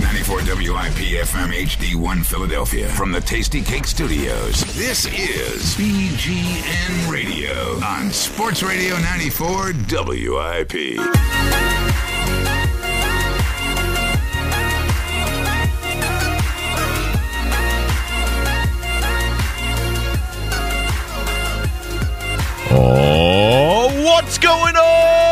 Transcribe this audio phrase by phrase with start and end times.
[0.00, 4.62] 94 WIP FM HD1 Philadelphia from the Tastykake Studios.
[4.76, 11.00] This is BGN Radio on Sports Radio 94 WIP.
[22.72, 25.29] Oh, what's going on,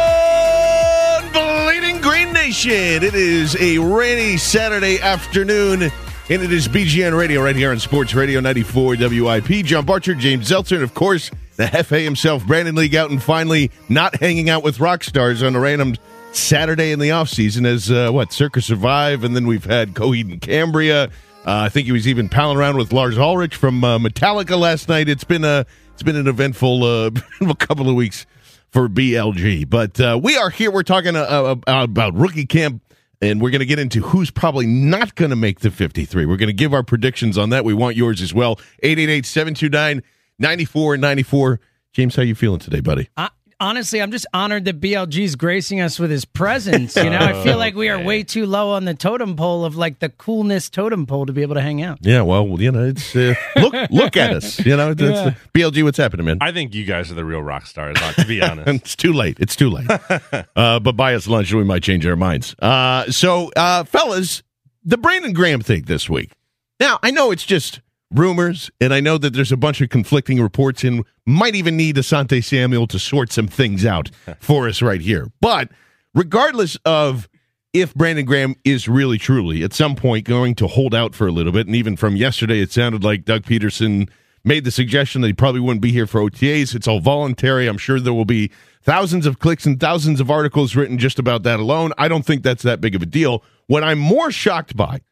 [2.49, 3.05] Nation?
[3.05, 5.93] It is a rainy Saturday afternoon, and
[6.31, 9.67] it is BGN Radio right here on Sports Radio 94 WIP.
[9.67, 13.71] John Barchard, James Seltzer, and of course, the Hefe himself, Brandon Lee Gowton and finally
[13.91, 15.97] not hanging out with rock stars on a random
[16.33, 20.41] Saturday in the offseason as, uh, what, Circa Survive, and then we've had Coheed and
[20.41, 21.05] Cambria.
[21.05, 21.11] Uh,
[21.45, 25.11] I think he was even palling around with Lars Ulrich from uh, Metallica last night.
[25.11, 27.11] It's been a it's been an eventful uh,
[27.59, 28.25] couple of weeks
[28.71, 30.71] for BLG, but uh, we are here.
[30.71, 32.83] We're talking uh, uh, about rookie camp,
[33.21, 36.27] and we're going to get into who's probably not going to make the 53.
[36.27, 37.65] We're going to give our predictions on that.
[37.65, 38.61] We want yours as well.
[38.83, 40.03] 888 729
[40.39, 41.61] 9494.
[41.93, 43.09] James, how you feeling today, buddy?
[43.17, 43.31] I,
[43.61, 46.97] honestly, I'm just honored that BLG's gracing us with his presence.
[46.97, 49.77] You know, I feel like we are way too low on the totem pole of
[49.77, 51.99] like the coolness totem pole to be able to hang out.
[52.03, 54.59] Yeah, well, you know, it's uh, look look at us.
[54.65, 55.61] You know, that's, Yeah.
[55.71, 56.39] BLG, what's happening, man?
[56.41, 58.69] I think you guys are the real rock stars, uh, to be honest.
[58.69, 59.37] it's too late.
[59.41, 59.89] It's too late.
[60.57, 62.55] uh, but buy us lunch and we might change our minds.
[62.61, 64.43] Uh, so, uh, fellas,
[64.85, 66.33] the Brandon Graham thing this week.
[66.81, 67.81] Now, I know it's just
[68.11, 71.97] rumors, and I know that there's a bunch of conflicting reports, and might even need
[71.97, 74.11] Asante Samuel to sort some things out
[74.41, 75.31] for us right here.
[75.41, 75.71] But
[76.15, 77.29] regardless of
[77.73, 81.33] if Brandon Graham is really truly at some point going to hold out for a
[81.33, 84.09] little bit, and even from yesterday, it sounded like Doug Pederson
[84.45, 86.75] made the suggestion that he probably wouldn't be here for OTAs.
[86.75, 87.67] It's all voluntary.
[87.67, 88.51] I'm sure there will be
[88.83, 91.93] thousands of clicks and thousands of articles written just about that alone.
[91.99, 93.45] I don't think that's that big of a deal.
[93.67, 95.03] What I'm more shocked by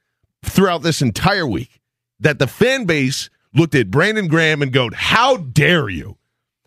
[0.42, 1.80] throughout this entire week
[2.20, 6.16] that the fan base looked at Brandon Graham and go, "How dare you?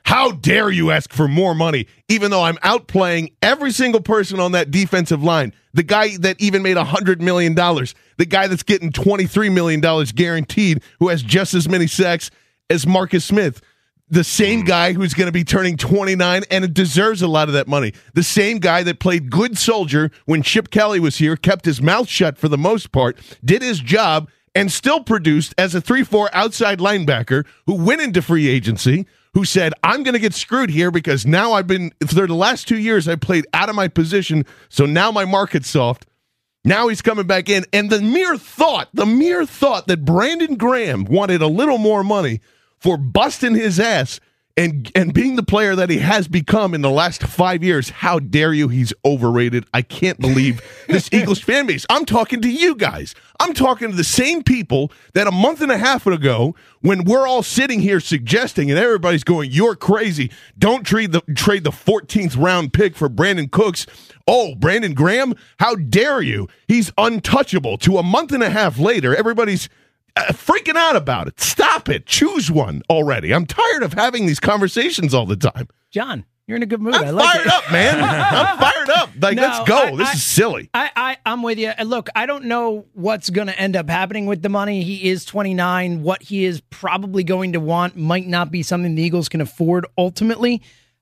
[0.05, 4.53] How dare you ask for more money?" Even though I'm outplaying every single person on
[4.53, 8.63] that defensive line, the guy that even made a hundred million dollars, the guy that's
[8.63, 12.31] getting twenty three million dollars guaranteed, who has just as many sacks
[12.69, 13.61] as Marcus Smith.
[14.11, 14.65] The same hmm.
[14.65, 17.93] guy who's going to be turning 29 and it deserves a lot of that money.
[18.13, 22.07] The same guy that played good soldier when Chip Kelly was here, kept his mouth
[22.07, 24.29] shut for the most part, did his job,
[24.59, 29.45] and still produced as a 3 4 outside linebacker who went into free agency, who
[29.45, 32.77] said, I'm going to get screwed here because now I've been, for the last two
[32.77, 34.45] years, I played out of my position.
[34.67, 36.07] So now my market's soft.
[36.65, 37.63] Now he's coming back in.
[37.71, 42.41] And the mere thought, the mere thought that Brandon Graham wanted a little more money
[42.77, 44.19] for busting his ass
[44.59, 48.19] and and being the player that he has become in the last five years, how
[48.19, 48.67] dare you?
[48.67, 49.65] He's overrated.
[49.73, 51.85] I can't believe this Eagles fan base.
[51.89, 53.15] I'm talking to you guys.
[53.39, 57.25] I'm talking to the same people that a month and a half ago, when we're
[57.25, 60.29] all sitting here suggesting and everybody's going, "You're crazy.
[60.57, 63.87] Don't trade the trade the 14th round pick for Brandin Cooks."
[64.27, 66.49] Oh, Brandon Graham, how dare you?
[66.67, 67.77] He's untouchable.
[67.79, 69.69] To a month and a half later, everybody's
[70.33, 71.39] freaking out about it.
[71.39, 72.05] Stop it.
[72.05, 73.33] Choose one already.
[73.33, 75.67] I'm tired of having these conversations all the time.
[75.91, 76.95] John, you're in a good mood.
[76.95, 77.53] I'm I like fired it.
[77.53, 78.03] up, man.
[78.03, 79.09] I'm fired up.
[79.21, 79.77] Like, No, let's go.
[79.77, 80.69] I- this I- is silly.
[80.73, 81.71] I, I, I'm with you.
[81.83, 84.83] Look, I don't know what's going to end up happening with the money.
[84.83, 86.03] He is 29.
[86.03, 89.85] What he is probably going to want might not be something the Eagles can afford
[89.97, 90.61] ultimately.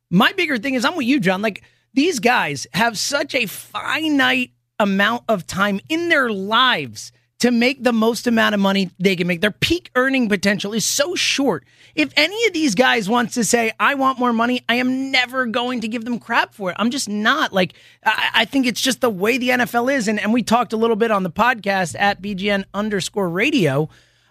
[0.09, 1.41] My bigger thing is I'm with you, John.
[1.41, 7.83] Like, these guys have such a finite amount of time in their lives to make
[7.83, 9.41] the most amount of money they can make.
[9.41, 11.65] Their peak earning potential is so short.
[11.93, 15.45] If any of these guys wants to say, I want more money, I am never
[15.45, 16.75] going to give them crap for it.
[16.79, 17.53] I'm just not.
[17.53, 17.73] Like,
[18.03, 20.07] I, I think it's just the way the NFL is.
[20.07, 23.87] And, and we talked a little bit on the podcast at BGN underscore radio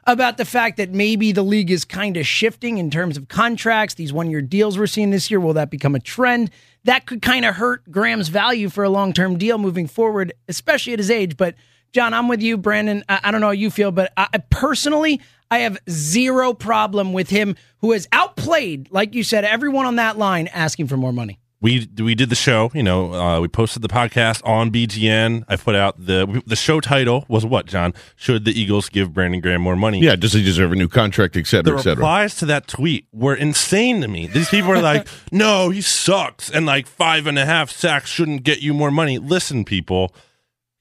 [0.06, 3.94] about the fact that maybe the league is kind of shifting in terms of contracts,
[3.94, 5.40] these one year deals we're seeing this year.
[5.40, 6.50] Will that become a trend?
[6.84, 10.92] That could kind of hurt Graham's value for a long term deal moving forward, especially
[10.92, 11.36] at his age.
[11.36, 11.56] But
[11.92, 13.04] John, I'm with you, Brandon.
[13.08, 17.30] I, I don't know how you feel, but I, personally, I have zero problem with
[17.30, 21.38] him who has outplayed, like you said, everyone on that line asking for more money.
[21.62, 23.14] We we did the show, you know.
[23.14, 25.44] Uh, we posted the podcast on BGN.
[25.48, 27.94] I put out the the show title was what John?
[28.14, 30.00] Should the Eagles give Brandon Graham more money?
[30.00, 31.96] Yeah, does he deserve a new contract, et cetera, the et cetera?
[31.96, 34.26] replies to that tweet were insane to me.
[34.26, 38.42] These people are like, "No, he sucks," and like five and a half sacks shouldn't
[38.42, 39.16] get you more money.
[39.18, 40.14] Listen, people,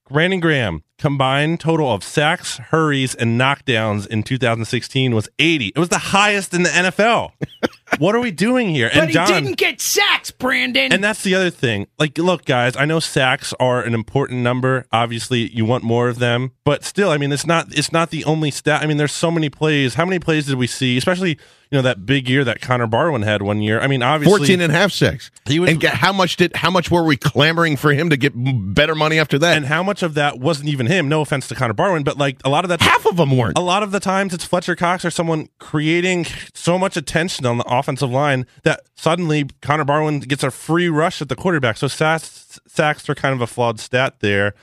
[0.09, 5.69] Brandon Graham combined total of sacks, hurries, and knockdowns in 2016 was 80.
[5.75, 7.31] It was the highest in the NFL.
[8.00, 8.89] what are we doing here?
[8.94, 10.92] But and John, he didn't get sacks, Brandon.
[10.92, 11.88] And that's the other thing.
[12.00, 14.86] Like, look, guys, I know sacks are an important number.
[14.92, 18.25] Obviously, you want more of them, but still, I mean, it's not it's not the
[18.25, 18.81] only stat.
[18.81, 19.95] I mean, there's so many plays.
[19.95, 20.97] How many plays did we see?
[20.97, 21.38] Especially
[21.71, 23.80] you know that big year that Connor Barwin had one year.
[23.80, 25.31] I mean, obviously 14 and a half sacks.
[25.45, 28.33] He was, and how much did how much were we clamoring for him to get
[28.36, 29.57] better money after that?
[29.57, 31.09] And how much of that wasn't even him?
[31.09, 33.57] No offense to Connor Barwin, but like a lot of that half of them weren't.
[33.57, 37.57] A lot of the times it's Fletcher Cox or someone creating so much attention on
[37.57, 41.77] the offensive line that suddenly Connor Barwin gets a free rush at the quarterback.
[41.77, 44.53] So sacks, sacks are kind of a flawed stat there.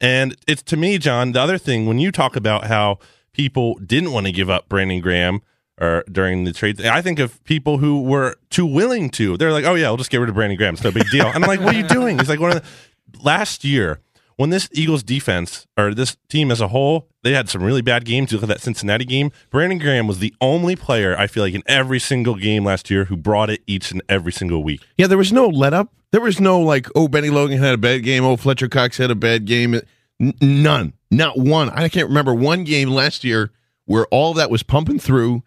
[0.00, 2.98] And it's to me, John, the other thing when you talk about how
[3.32, 5.42] people didn't want to give up Brandon Graham
[5.78, 6.84] or during the trade.
[6.84, 9.36] I think of people who were too willing to.
[9.36, 10.74] They're like, "Oh yeah, we'll just get rid of Brandon Graham.
[10.74, 13.22] It's no big deal." I'm like, "What are you doing?" He's like, "One of the
[13.22, 14.00] last year
[14.40, 18.06] when this Eagles defense or this team as a whole, they had some really bad
[18.06, 18.32] games.
[18.32, 19.32] You look at that Cincinnati game.
[19.50, 23.04] Brandon Graham was the only player I feel like in every single game last year
[23.04, 24.80] who brought it each and every single week.
[24.96, 25.92] Yeah, there was no let up.
[26.10, 28.24] There was no like, oh, Bennie Logan had a bad game.
[28.24, 29.78] Oh, Fletcher Cox had a bad game.
[30.18, 31.68] N- none, not one.
[31.68, 33.50] I can't remember one game last year
[33.84, 35.42] where all that was pumping through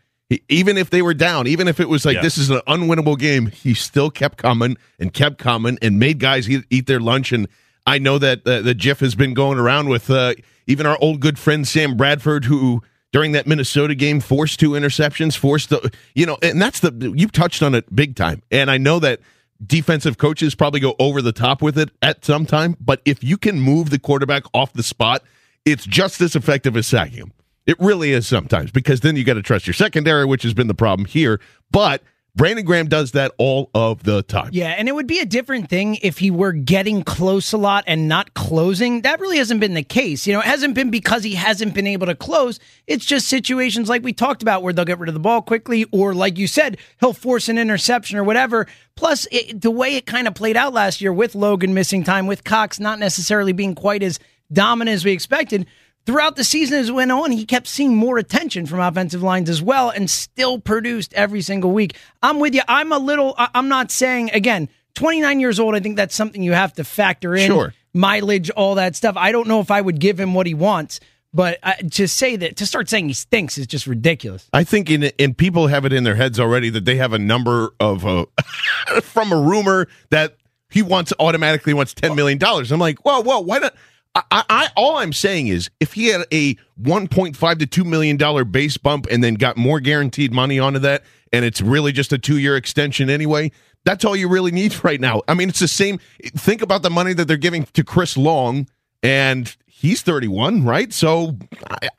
[0.49, 3.47] even if they were down, even if it was like this is an unwinnable game,
[3.47, 7.31] he still kept coming and kept coming and made guys eat, eat their lunch.
[7.31, 7.47] And
[7.85, 10.35] I know that uh, the GIF has been going around with uh,
[10.67, 12.81] even our old good friend Sam Bradford, who
[13.11, 17.27] during that Minnesota game forced two interceptions, forced the you know, and that's the you
[17.27, 18.41] touched on it big time.
[18.51, 19.19] And I know that
[19.65, 23.37] defensive coaches probably go over the top with it at some time, but if you
[23.37, 25.23] can move the quarterback off the spot,
[25.65, 27.33] it's just as effective as sacking him.
[27.65, 30.67] It really is sometimes because then you got to trust your secondary, which has been
[30.67, 31.39] the problem here.
[31.71, 32.03] But
[32.35, 34.49] Brandon Graham does that all of the time.
[34.53, 37.83] Yeah, and it would be a different thing if he were getting close a lot
[37.85, 39.01] and not closing.
[39.01, 40.25] That really hasn't been the case.
[40.25, 42.59] You know, it hasn't been because he hasn't been able to close.
[42.87, 45.85] It's just situations like we talked about where they'll get rid of the ball quickly,
[45.91, 48.65] or like you said, he'll force an interception or whatever.
[48.95, 52.25] Plus, it, the way it kind of played out last year with Logan missing time,
[52.25, 54.17] with Cox not necessarily being quite as
[54.51, 55.67] dominant as we expected
[56.05, 59.49] Throughout the season as it went on, he kept seeing more attention from offensive lines
[59.49, 61.95] as well and still produced every single week.
[62.21, 62.61] I'm with you.
[62.67, 66.53] I'm a little, I'm not saying, again, 29 years old, I think that's something you
[66.53, 67.47] have to factor in.
[67.47, 67.73] Sure.
[67.93, 69.15] Mileage, all that stuff.
[69.17, 70.99] I don't know if I would give him what he wants.
[71.33, 74.47] But uh, to say that, to start saying he stinks is just ridiculous.
[74.53, 77.17] I think, in and people have it in their heads already that they have a
[77.17, 78.25] number of uh,
[79.01, 80.37] from a rumor that
[80.69, 82.71] he wants automatically wants ten million dollars.
[82.71, 83.73] I'm like, whoa, whoa, why not?
[84.15, 88.45] I, I, all I'm saying is if he had a 1.5 to 2 million dollar
[88.45, 92.19] base bump and then got more guaranteed money onto that and it's really just a
[92.19, 93.51] 2 year extension anyway
[93.85, 95.21] that's all you really need right now.
[95.27, 98.67] I mean it's the same think about the money that they're giving to Chris Long
[99.01, 100.93] and he's 31 right?
[100.93, 101.37] So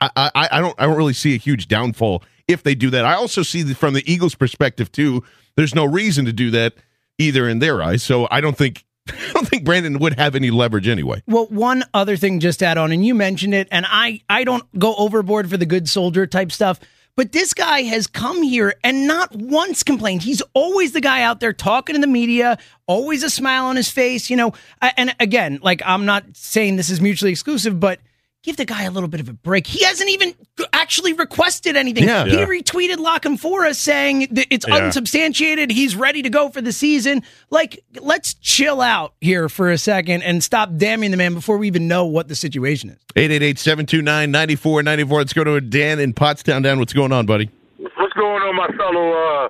[0.01, 3.03] I, I, I don't I don't really see a huge downfall if they do that.
[3.05, 5.23] I also see that from the Eagles perspective too
[5.55, 6.73] there's no reason to do that
[7.17, 8.03] either in their eyes.
[8.03, 11.21] So I don't think I don't think Brandon would have any leverage anyway.
[11.27, 14.63] Well, one other thing just add on, and you mentioned it, and I I don't
[14.79, 16.79] go overboard for the good soldier type stuff.
[17.17, 20.23] But this guy has come here and not once complained.
[20.23, 22.57] He's always the guy out there talking to the media,
[22.87, 24.51] always a smile on his face, you know.
[24.81, 28.01] And again, like I'm not saying this is mutually exclusive, but
[28.45, 29.65] give the guy a little bit of a break.
[29.65, 30.35] He hasn't even
[30.71, 32.03] actually requested anything.
[32.03, 32.25] Yeah.
[32.25, 32.45] He yeah.
[32.45, 34.75] retweeted La Canfora saying that it's yeah.
[34.75, 35.71] unsubstantiated.
[35.71, 37.23] He's ready to go for the season.
[37.49, 41.65] Like, let's chill out here for a second and stop damning the man before we
[41.67, 42.99] even know what the situation is.
[43.15, 45.11] 888-729-9494.
[45.11, 46.61] Let's go to Dan in Pottstown.
[46.61, 47.49] Dan, what's going on, buddy?
[47.77, 49.49] What's going on, my fellow uh,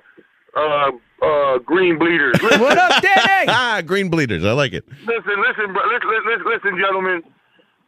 [0.57, 2.35] uh, uh, green bleeders.
[2.41, 3.21] What up, Danny?
[3.47, 4.45] Ah, green bleeders.
[4.45, 4.87] I like it.
[4.87, 7.21] listen, listen, listen, listen, listen, gentlemen.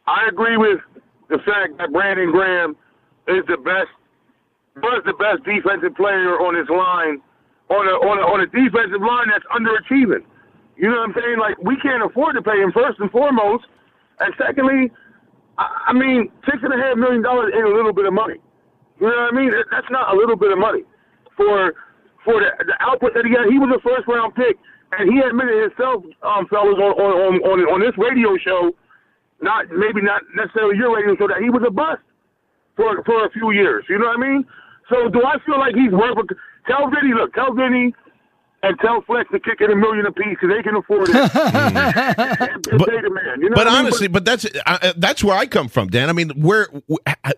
[0.08, 0.80] I agree with
[1.28, 2.72] the fact that Brandon Graham
[3.28, 3.92] is the best,
[4.80, 7.20] was the best defensive player on his line,
[7.68, 10.24] on a on a, on a defensive line that's underachieving.
[10.80, 11.36] You know what I'm saying?
[11.36, 13.68] Like we can't afford to pay him first and foremost,
[14.24, 14.88] and secondly,
[15.60, 18.40] I, mean six and a half million dollars ain't a little bit of money.
[18.96, 19.52] You know what I mean?
[19.70, 20.88] That's not a little bit of money
[21.36, 21.76] for
[22.24, 23.52] for the, the output that he had.
[23.52, 24.56] He was a first round pick,
[24.96, 28.72] and he admitted himself, um, fellas, on on on, on this radio show,
[29.40, 32.02] not maybe not necessarily your radio show, that he was a bust
[32.76, 33.84] for for a few years.
[33.88, 34.44] You know what I mean?
[34.88, 36.16] So do I feel like he's worth?
[36.18, 36.24] A,
[36.66, 37.94] tell Vinny, look, tell Vinny.
[38.60, 41.12] And tell Flex to kick in a million apiece because they can afford it.
[41.12, 43.40] the man.
[43.40, 43.78] You know But I mean?
[43.78, 46.08] honestly, but that's uh, that's where I come from, Dan.
[46.08, 46.66] I mean, where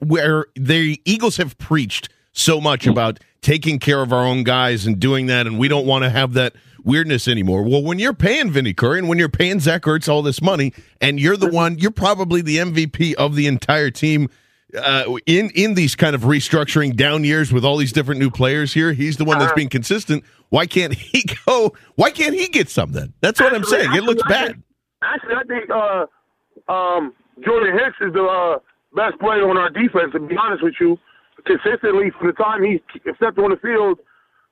[0.01, 4.99] where the Eagles have preached so much about taking care of our own guys and
[4.99, 6.55] doing that, and we don't want to have that
[6.91, 7.63] weirdness anymore.
[7.63, 10.73] Well, when you're paying Vinny Curry and when you're paying Zach Ertz all this money,
[11.01, 14.29] and you're the one, you're probably the MVP of the entire team.
[14.77, 18.73] Uh, in in these kind of restructuring down years with all these different new players
[18.73, 20.23] here, he's the one that's being consistent.
[20.51, 21.73] Why can't he go?
[21.97, 23.13] Why can't he get something?
[23.21, 23.95] That's what I'm Actually- saying.
[23.95, 24.63] It looks bad.
[25.03, 28.59] Actually, I think uh, um, Jordan Hicks is the uh,
[28.95, 30.13] best player on our defense.
[30.13, 30.99] To be honest with you,
[31.47, 32.81] consistently from the time he
[33.17, 33.99] stepped on the field,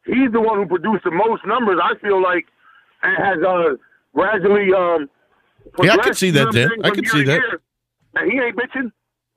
[0.08, 1.78] he's the one who produced the most numbers.
[1.82, 2.46] I feel like
[3.02, 3.76] and has uh,
[4.14, 4.72] gradually.
[4.74, 5.08] Um,
[5.82, 6.68] Yeah, I can see that, Then I'm Dan.
[6.68, 7.32] saying, I from could year see that.
[7.32, 7.60] year.
[8.16, 8.90] And he ain't bitching.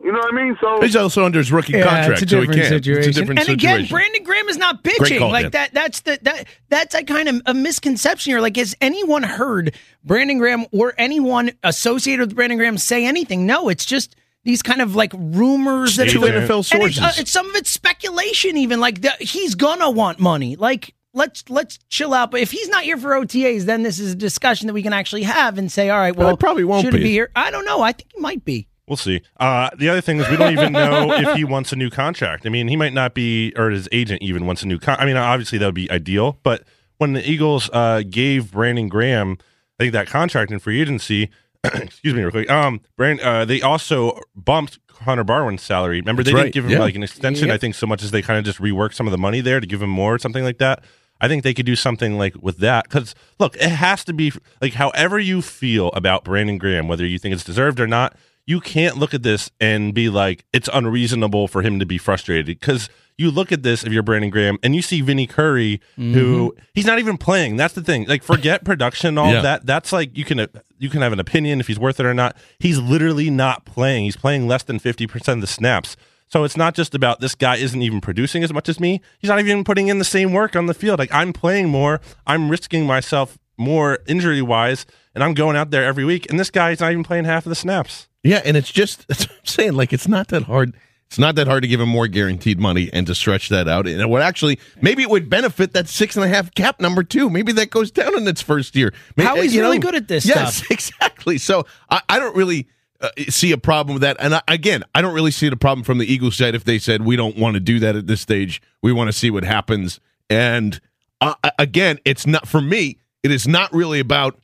[0.04, 0.58] You know what I mean?
[0.60, 2.74] So He's also under his rookie Yeah, contract, it's a so he different can't.
[2.84, 3.10] situation.
[3.10, 3.82] It's a different and situation.
[3.82, 5.20] again, Brandon Graham is not Great bitching.
[5.20, 5.52] call, like Dan.
[5.52, 5.74] that.
[5.76, 8.42] That's the that that's a kind of a misconception here.
[8.42, 13.46] Like, has anyone heard Brandon Graham or anyone associated with Brandon Graham say anything?
[13.46, 17.12] No, it's just these kind of like rumors that Two are NFL And it's, uh,
[17.18, 18.58] it's some of it's speculation.
[18.58, 20.56] Even like the, he's gonna want money.
[20.56, 20.94] Like.
[21.14, 22.32] Let's let's chill out.
[22.32, 24.94] But if he's not here for OTAs, then this is a discussion that we can
[24.94, 27.04] actually have and say, all right, Well, well, probably won't should he be.
[27.04, 27.30] be here?
[27.36, 27.82] I don't know.
[27.82, 28.70] I think he might be.
[28.88, 29.22] We'll see.
[29.38, 32.46] Uh, the other thing is we don't even know if he wants a new contract.
[32.46, 34.80] I mean, he might not be, or his agent even wants a new.
[34.80, 36.40] Con- I mean, obviously that would be ideal.
[36.44, 36.64] But
[36.98, 39.38] when the Eagles uh, gave Brandon Graham,
[39.82, 41.30] I think that contract in free agency,
[41.74, 42.50] excuse me, real quick.
[42.50, 46.00] Um, Brand, uh, they also bumped Connor Barwin's salary.
[46.00, 46.54] Remember, they That's didn't right.
[46.54, 46.80] give him Yeah.
[46.80, 47.48] like an extension.
[47.48, 47.56] Yep.
[47.56, 49.60] I think so much as they kind of just reworked some of the money there
[49.60, 50.84] to give him more or something like that.
[51.20, 54.32] I think they could do something like with that because look, it has to be
[54.60, 58.16] like however you feel about Brandon Graham, whether you think it's deserved or not.
[58.48, 62.48] You can't look at this and be like it's unreasonable for him to be frustrated
[62.48, 66.54] because you look at this if you're Brandon Graham and you see Vinny Curry, who
[66.54, 66.64] mm-hmm.
[66.74, 67.58] he's not even playing.
[67.58, 68.06] That's the thing.
[68.08, 69.42] Like forget production, and all Yeah.
[69.42, 69.66] that.
[69.66, 72.36] That's like you can you can have an opinion if he's worth it or not.
[72.60, 74.06] He's literally not playing.
[74.06, 75.96] He's playing less than fifty percent of the snaps.
[76.28, 79.02] So it's not just about this guy isn't even producing as much as me.
[79.20, 80.98] He's not even putting in the same work on the field.
[80.98, 85.84] Like I'm playing more, I'm risking myself more injury wise, and I'm going out there
[85.84, 86.30] every week.
[86.30, 88.08] And this guy's not even playing half of the snaps.
[88.24, 89.74] Yeah, and it's just that's what I'm saying.
[89.74, 90.76] Like it's not that hard.
[91.12, 93.86] It's not that hard to give him more guaranteed money and to stretch that out.
[93.86, 97.04] And it would actually maybe it would benefit that six and a half cap number
[97.04, 97.30] too.
[97.30, 98.94] Maybe that goes down in its first year.
[99.18, 100.72] Maybe, How he's you really good at this Yes, stuff.
[100.72, 101.38] exactly.
[101.38, 102.70] So I, I don't really
[103.02, 104.16] uh, see a problem with that.
[104.22, 106.80] And I, again, I don't really see the problem from the Eagles side if they
[106.80, 108.62] said we don't want to do that at this stage.
[108.82, 110.00] We want to see what happens.
[110.30, 110.80] And
[111.20, 113.00] uh, again, it's not for me.
[113.22, 114.40] It is not really about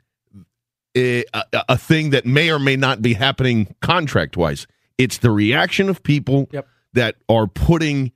[0.97, 4.67] a, a, a thing that may or may not be happening contract wise.
[4.97, 6.67] It's the reaction of people Yep.
[6.93, 8.11] that are putting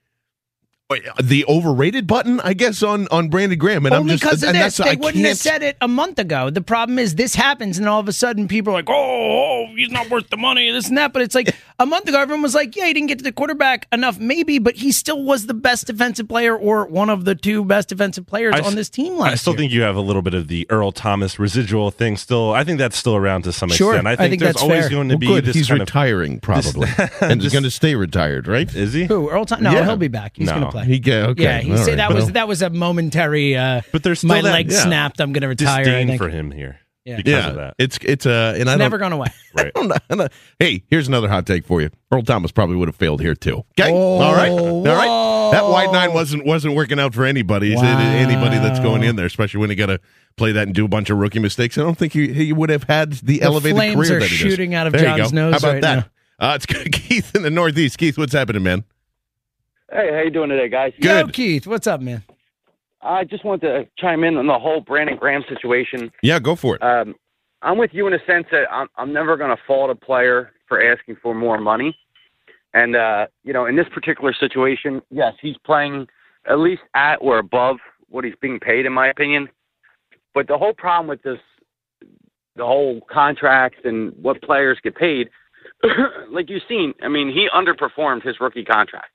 [0.92, 3.86] Uh, the overrated button, I guess, on on Brandon Graham.
[3.86, 4.78] And Only I'm just because of and this.
[4.78, 6.50] that's They I wouldn't have can't- said it a month ago.
[6.50, 9.68] The problem is this happens, and all of a sudden people are like, oh, oh,
[9.76, 11.14] he's not worth the money, this and that.
[11.14, 13.32] But it's like a month ago, everyone was like, yeah, he didn't get to the
[13.32, 17.36] quarterback enough, maybe, but he still was the best defensive player or one of the
[17.36, 19.58] two best defensive players I on this team last I still year.
[19.60, 22.52] think you have a little bit of the Earl Thomas residual thing still.
[22.54, 24.08] I think that's still around to some Sure, extent.
[24.08, 24.90] I I think, think there's that's always fair.
[24.90, 25.46] going to Well, be good.
[25.46, 26.90] this He's kind retiring probably,
[27.22, 28.74] and he's going to stay retired, right?
[28.76, 29.06] Is he?
[29.06, 29.64] Who Earl Thomas?
[29.64, 29.86] No, Yeah.
[29.86, 30.34] he'll be back.
[30.36, 30.54] He's No.
[30.54, 30.81] going to play.
[30.82, 31.44] He go, okay.
[31.44, 31.98] yeah, he all said right.
[31.98, 33.56] that was Well, that was a momentary.
[33.58, 34.80] Uh, But there's still my that- leg yeah.
[34.84, 35.20] snapped.
[35.22, 35.82] I'm going to retire.
[35.82, 36.22] I Disdain think.
[36.22, 37.18] for him here Yeah.
[37.18, 37.50] because yeah.
[37.50, 37.76] of that.
[37.80, 39.28] It's it's uh, and I It's don't, never gone away.
[39.54, 39.68] Right.
[39.76, 41.90] I don't know- I don't- Hey, here's another hot take for you.
[42.12, 43.66] Earl Thomas probably would have failed here too.
[43.78, 45.52] Okay, Oh, all right, all right.
[45.52, 47.76] That wide nine wasn't wasn't working out for anybody.
[47.76, 47.82] Wow.
[48.00, 50.00] Anybody that's going in there, especially when you got to
[50.38, 51.78] play that and do a bunch of rookie mistakes.
[51.78, 54.38] I don't think he, he would have had the, elevated flames career are that he
[54.42, 54.52] does.
[54.54, 56.10] shooting out of There John's nose How about right that?
[56.40, 56.66] Uh, it's
[56.98, 57.98] Keith in the Northeast.
[57.98, 58.86] Keith, what's happening, man?
[59.92, 60.94] Hey, how you doing today, guys?
[60.98, 61.34] Yo, Good.
[61.34, 62.24] Keith, what's up, man?
[63.02, 66.10] I just wanted to chime in on the whole Brandon Graham situation.
[66.24, 66.84] Yeah, go for it.
[66.84, 67.16] Um,
[67.62, 70.54] I'm with you in a sense that I'm, I'm never going to fault a player
[70.70, 71.98] for asking for more money.
[72.74, 76.08] And, uh, you know, in this particular situation, yes, he's playing
[76.50, 79.50] at least at or above what he's being paid, in my opinion.
[80.34, 81.40] But the whole problem with this,
[82.56, 85.30] the whole contracts and what players get paid,
[86.32, 89.12] like you've seen, I mean, he underperformed his rookie contract.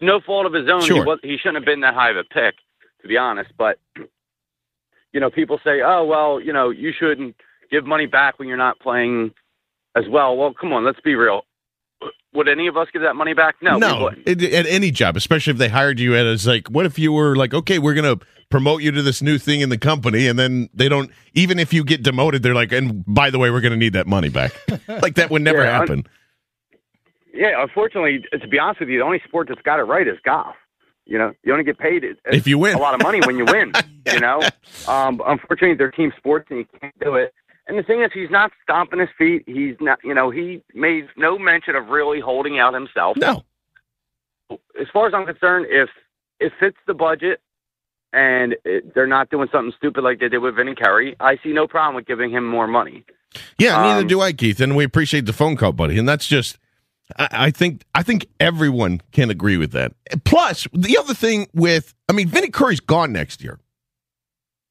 [0.00, 0.82] No fault of his own.
[0.82, 0.96] Sure.
[0.96, 2.54] He, was, he shouldn't have been that high of a pick,
[3.02, 3.50] to be honest.
[3.58, 3.78] But
[5.12, 7.36] you know, people say, "Oh, well, you know, you shouldn't
[7.70, 9.32] give money back when you're not playing
[9.96, 11.42] as well." Well, come on, let's be real.
[12.32, 13.56] Would any of us give that money back?
[13.60, 14.42] No, we no, wouldn't.
[14.42, 17.52] at, any job, especially if they hired you as like, what if you were like,
[17.52, 18.16] okay, we're gonna
[18.50, 21.72] promote you to this new thing in the company, and then they don't, even if
[21.72, 24.52] you get demoted, they're like, and by the way, we're gonna need that money back.
[24.88, 26.06] like that would never Yeah, un- happen.
[27.32, 30.18] Yeah, unfortunately, to be honest with you, the only sport that's got it right is
[30.24, 30.56] golf.
[31.06, 32.74] You know, you only get paid If you win.
[32.76, 33.72] a lot of money when you win.
[34.10, 34.40] You know,
[34.88, 37.34] um, unfortunately, they're team sports and you can't do it.
[37.68, 39.42] And the thing is, he's not stomping his feet.
[39.46, 43.18] He's not, you know, he made no mention of really holding out himself.
[43.18, 43.42] No,
[44.80, 45.90] As far as I'm concerned, if
[46.40, 47.40] it fits the budget
[48.14, 51.52] and it, they're not doing something stupid like they did with Vinny Curry, I see
[51.52, 53.04] no problem with giving him more money.
[53.58, 55.98] yeah, neither Um, do I, Keith, and we appreciate the phone call, buddy.
[55.98, 56.58] And that's just,
[57.18, 59.92] I, I think, I think everyone can agree with that.
[60.24, 63.58] Plus, the other thing with, I mean, Vinny Curry's gone next year.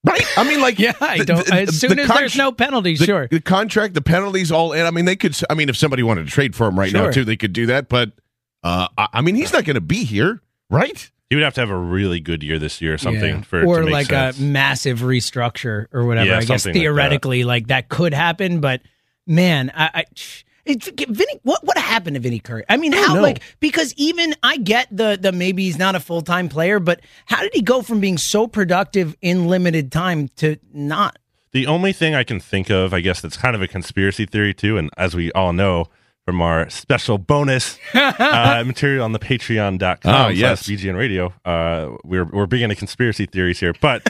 [0.05, 0.23] Right?
[0.37, 1.45] I mean, like, Yeah, I the- don't.
[1.45, 3.27] the- as soon the as con- there's no penalties, the, sure.
[3.29, 4.73] the contract, the penalties, all.
[4.73, 5.35] And I mean, they could.
[5.49, 7.65] I mean, if somebody wanted to trade for him right now too, they could do
[7.65, 7.89] that.
[7.89, 8.11] But
[8.63, 11.11] uh, I, I mean, he's not going to be here, right?
[11.29, 13.41] He would have to have a really good year this year or something Yeah.
[13.41, 14.39] for it or to make like sense.
[14.39, 16.27] a massive restructure or whatever.
[16.29, 16.79] Yeah, I guess something like that.
[16.79, 17.89] theoretically, like that.
[17.89, 18.81] could happen, but
[19.27, 20.05] man, I, I
[20.69, 21.39] it's Vinny.
[21.43, 22.63] What what happened to Vinny Curry?
[22.69, 23.21] I mean, how know.
[23.21, 27.01] like because even I get the the maybe he's not a full time player, but
[27.25, 31.17] how did he go from being so productive in limited time to not?
[31.51, 34.53] The only thing I can think of, I guess, that's kind of a conspiracy theory
[34.53, 35.85] too, and as we all know
[36.25, 40.63] from our special bonus uh, material on the patreon.com Ah, slash yes.
[40.67, 43.73] BGN radio, uh, we're, we're big into conspiracy theories here.
[43.81, 44.07] But,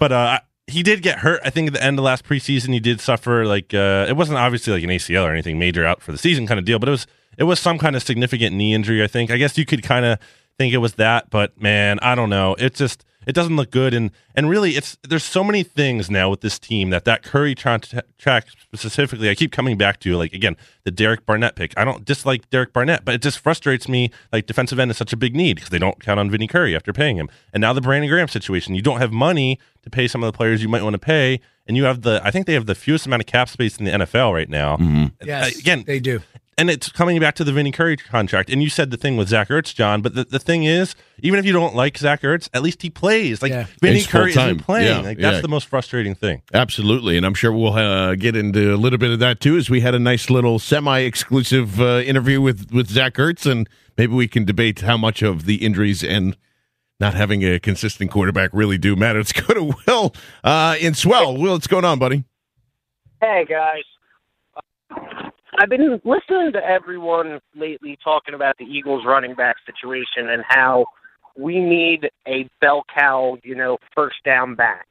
[0.00, 1.40] but, uh, he did get hurt.
[1.44, 4.38] I think at the end of last preseason, he did suffer like, uh, it wasn't
[4.38, 6.88] obviously like an ACL or anything major out for the season kind of deal, but
[6.88, 7.06] it was,
[7.38, 9.02] it was some kind of significant knee injury.
[9.02, 10.18] I think, I guess you could kind of
[10.58, 12.54] think it was that, but man, I don't know.
[12.58, 16.30] It just, it doesn't look good and and really it's there's so many things now
[16.30, 17.80] with this team that that Curry tra-
[18.18, 21.72] track specifically I keep coming back to like again the Derek Barnett pick.
[21.76, 25.12] I don't dislike Derek Barnett but it just frustrates me like defensive end is such
[25.12, 27.28] a big need because they don't count on Vinny Curry after paying him.
[27.52, 28.74] And now the Brandon Graham situation.
[28.74, 31.40] You don't have money to pay some of the players you might want to pay
[31.66, 33.84] and you have the I think they have the fewest amount of cap space in
[33.84, 34.76] the NFL right now.
[35.44, 36.20] Uh, again they do.
[36.58, 38.50] And it's coming back to the Vinny Curry contract.
[38.50, 41.38] And you said the thing with Zach Ertz, John, but the, the thing is, even
[41.38, 43.40] if you don't like Zach Ertz, at least he plays.
[43.40, 43.66] Like Yeah.
[43.80, 44.86] Vinny He's Curry isn't playing.
[44.86, 45.40] Yeah, like that's yeah.
[45.40, 46.42] the most frustrating thing.
[46.52, 49.70] Absolutely, and I'm sure we'll uh, get into a little bit of that too, as
[49.70, 54.28] we had a nice little semi-exclusive uh, interview with with Zach Ertz, and maybe we
[54.28, 56.36] can debate how much of the injuries and
[57.00, 59.18] not having a consistent quarterback really do matter.
[59.20, 61.38] Let's go to Will uh, in Sewell.
[61.38, 62.24] Will, what's going on, buddy?
[63.22, 63.82] Hey guys,
[65.58, 70.86] I've been listening to everyone lately talking about the Eagles running back situation and how
[71.36, 74.86] we need a bell cow, you know, first down back.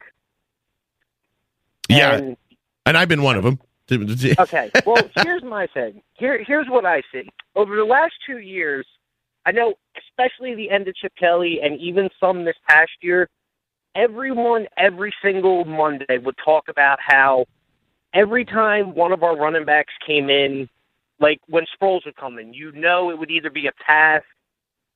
[1.89, 2.37] Yeah, And,
[2.85, 3.59] and I've been one of them.
[4.39, 4.71] okay.
[4.85, 6.01] Well, here's my thing.
[6.13, 7.29] Here, here's what I see.
[7.55, 8.85] Over the last two years,
[9.45, 13.27] I know, especially the end of Chip Kelly and even some this past year,
[13.95, 17.45] everyone every single Monday would talk about how
[18.13, 20.69] every time one of our running backs came in,
[21.19, 24.21] like when Sproles would come in, you know it would either be a pass,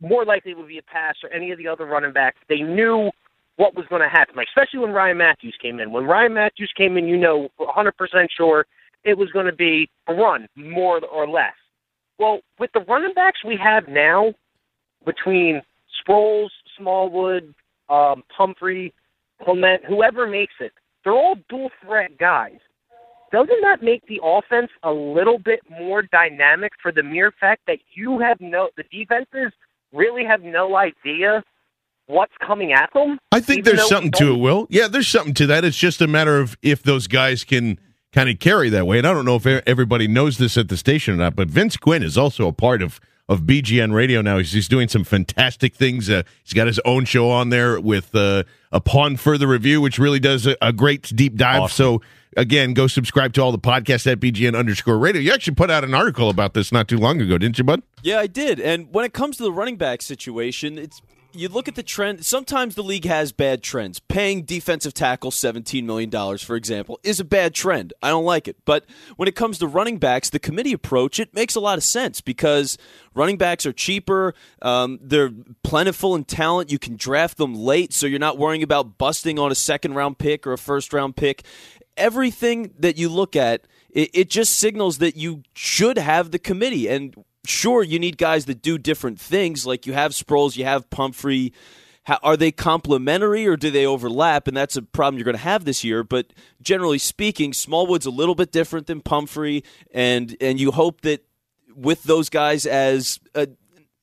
[0.02, 2.38] more likely it would be a pass, or any of the other running backs.
[2.50, 3.12] They knew
[3.58, 5.92] what was going to happen, especially when Ryan Mathews came in.
[5.92, 7.92] When Ryan Mathews came in, you know, 100%
[8.36, 8.66] sure
[9.04, 11.54] it was going to be a run, more or less.
[12.18, 14.34] Well, with the running backs we have now,
[15.06, 15.62] between
[16.02, 17.54] Sproles, Smallwood,
[17.90, 18.94] um, Pumphrey,
[19.44, 20.74] Clement, whoever makes it,
[21.04, 22.58] they're all dual threat guys.
[23.32, 27.80] Doesn't that make the offense a little bit more dynamic for the mere fact that
[27.94, 29.52] you have no, the defenses
[29.92, 31.44] really have no idea
[32.08, 33.18] what's coming at them?
[33.32, 34.68] I think there's something to it, Will.
[34.70, 35.66] Yeah, there's something to that.
[35.66, 37.80] It's just a matter of if those guys can
[38.14, 38.98] kind of carry that way.
[38.98, 41.78] And I don't know if everybody knows this at the station or not, but Vince
[41.78, 44.38] Quinn is also a part of of BGN Radio now.
[44.38, 46.10] He's, he's doing some fantastic things.
[46.10, 50.20] Uh, he's got his own show on there with uh, Upon Further Review, which really
[50.20, 51.72] does a, a great deep dive.
[51.72, 52.02] So
[52.36, 55.22] again, go subscribe to all the podcasts at BGN underscore radio.
[55.22, 57.82] You actually put out an article about this not too long ago, didn't you, bud?
[58.04, 58.60] Yeah, I did.
[58.60, 61.02] And when it comes to the running back situation, it's
[61.36, 62.26] you look at the trend.
[62.26, 64.00] Sometimes the league has bad trends.
[64.00, 67.94] Paying defensive tackles $17 million, for example, is a bad trend.
[68.02, 68.58] I don't like it.
[68.66, 68.86] But
[69.18, 72.22] when it comes to running backs, the committee approach, it makes a lot of sense
[72.22, 72.78] because
[73.14, 74.34] running backs are cheaper.
[74.62, 75.32] Um, they're
[75.64, 76.72] plentiful in talent.
[76.72, 80.18] You can draft them late, so you're not worrying about busting on a second round
[80.18, 81.44] pick or a first round pick.
[81.98, 86.88] Everything that you look at, it, it just signals that you should have the committee.
[86.88, 89.66] And sure, you need guys that do different things.
[89.66, 91.54] Like you have Sproles, you have Pumphrey.
[92.04, 94.48] How, are they complementary or do they overlap?
[94.48, 96.04] And that's a problem you're going to have this year.
[96.04, 101.26] But generally speaking, Smallwood's a little bit different than Pumphrey, and and you hope that
[101.76, 103.48] with those guys as a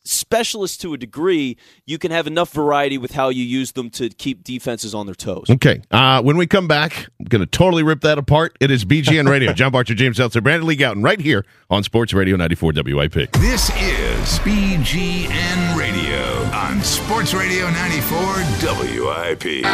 [0.04, 4.08] specialists to a degree, you can have enough variety with how you use them to
[4.10, 5.46] keep defenses on their toes.
[5.48, 5.82] Okay.
[5.90, 8.56] Uh, when we come back, I'm going to totally rip that apart.
[8.60, 9.52] It is BGN Radio.
[9.54, 13.32] John Barchard, James Seltzer, Brandon Lee Gowton, right here on Sports Radio 94 WIP.
[13.32, 19.64] This is BGN Radio on Sports Radio 94 WIP.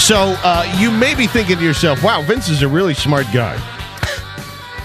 [0.00, 3.77] So uh, you may be thinking to yourself, wow, Vince is a really smart guy.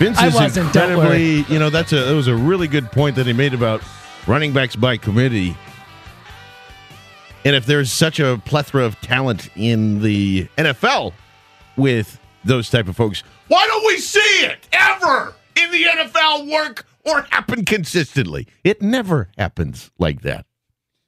[0.03, 3.15] Vince I is wasn't, incredibly, you know, that's a that was a really good point
[3.15, 3.81] that he made about
[4.27, 5.55] running backs by committee.
[7.45, 11.13] And if there's such a plethora of talent in the NFL
[11.77, 16.85] with those type of folks, why don't we see it ever in the NFL work
[17.05, 18.49] or happen consistently?
[18.65, 20.45] It never happens like that.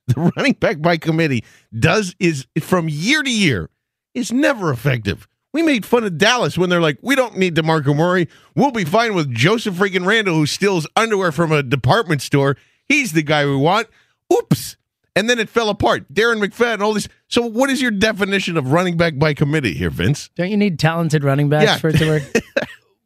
[0.08, 1.43] The running back by committee
[1.77, 3.69] does is from year to year
[4.13, 5.27] is never effective.
[5.56, 8.28] We made fun of Dallas when they're like, we don't need DeMarco Murray.
[8.58, 12.58] We'll be fine with Joseph freaking Randle who steals underwear from a department store.
[12.84, 13.88] He's the guy we want.
[14.34, 14.76] Oops.
[15.15, 16.13] And then it fell apart.
[16.13, 17.08] Darren McFadden, all these.
[17.30, 20.30] So, what is your definition of running back by committee here, Vince?
[20.36, 21.78] Don't you need talented running backs Yeah.
[21.78, 22.24] for it to work?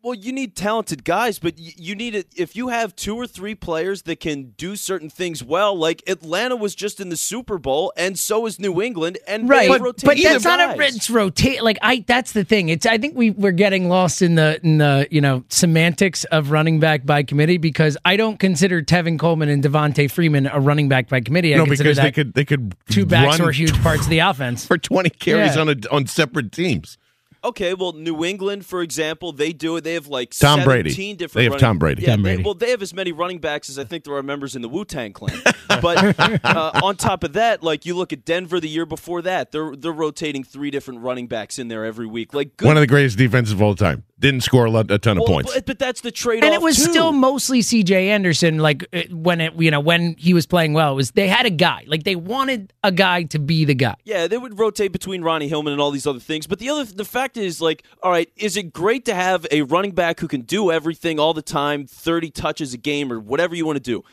[0.09, 3.53] Well, you need talented guys, but you need it if you have two or three
[3.53, 5.75] players that can do certain things well.
[5.77, 9.69] Like Atlanta was just in the Super Bowl, and so is New England, and right
[9.69, 10.95] they but, but their that's not a guys.
[10.95, 14.33] it's rotate like i that's the thing it's i think we we're getting lost in
[14.33, 18.81] the in the you know semantics of running back by committee because i don't consider
[18.81, 22.11] tevin coleman and devonta freeman a running back by committee i no, because that they
[22.11, 25.55] could they could two backs run were huge parts of the offense for twenty carries
[25.55, 25.61] Yeah.
[25.61, 26.97] on a on separate teams.
[27.43, 29.83] Okay, well, New England, for example, they do it.
[29.83, 30.89] They have like Tom Brady.
[30.89, 31.33] 17 different.
[31.33, 32.01] They have running- Tom Brady.
[32.01, 32.43] Yeah, Tom they- Brady.
[32.43, 34.69] well, they have as many running backs as I think there are members in the
[34.69, 35.41] Wu Tang Clan.
[35.81, 39.51] but uh, on top of that, like you look at Denver the year before that,
[39.51, 42.33] they're they're rotating three different running backs in there every week.
[42.33, 44.03] Like good One of the greatest defenses of all time.
[44.19, 45.53] Didn't score a, lot, a ton of well, points.
[45.53, 48.57] But, but that's the trade off and it was still mostly CJ Anderson.
[48.57, 51.45] Like uh, when it, you know, when he was playing well, it was they had
[51.45, 51.85] a guy.
[51.87, 53.95] Like they wanted a guy to be the guy.
[54.03, 56.47] Yeah, they would rotate between Ronnie Hillman and all these other things.
[56.47, 59.61] But the other, the fact is, like, all right, is it great to have a
[59.61, 63.55] running back who can do everything all the time, thirty touches a game or whatever
[63.55, 64.03] you want to do?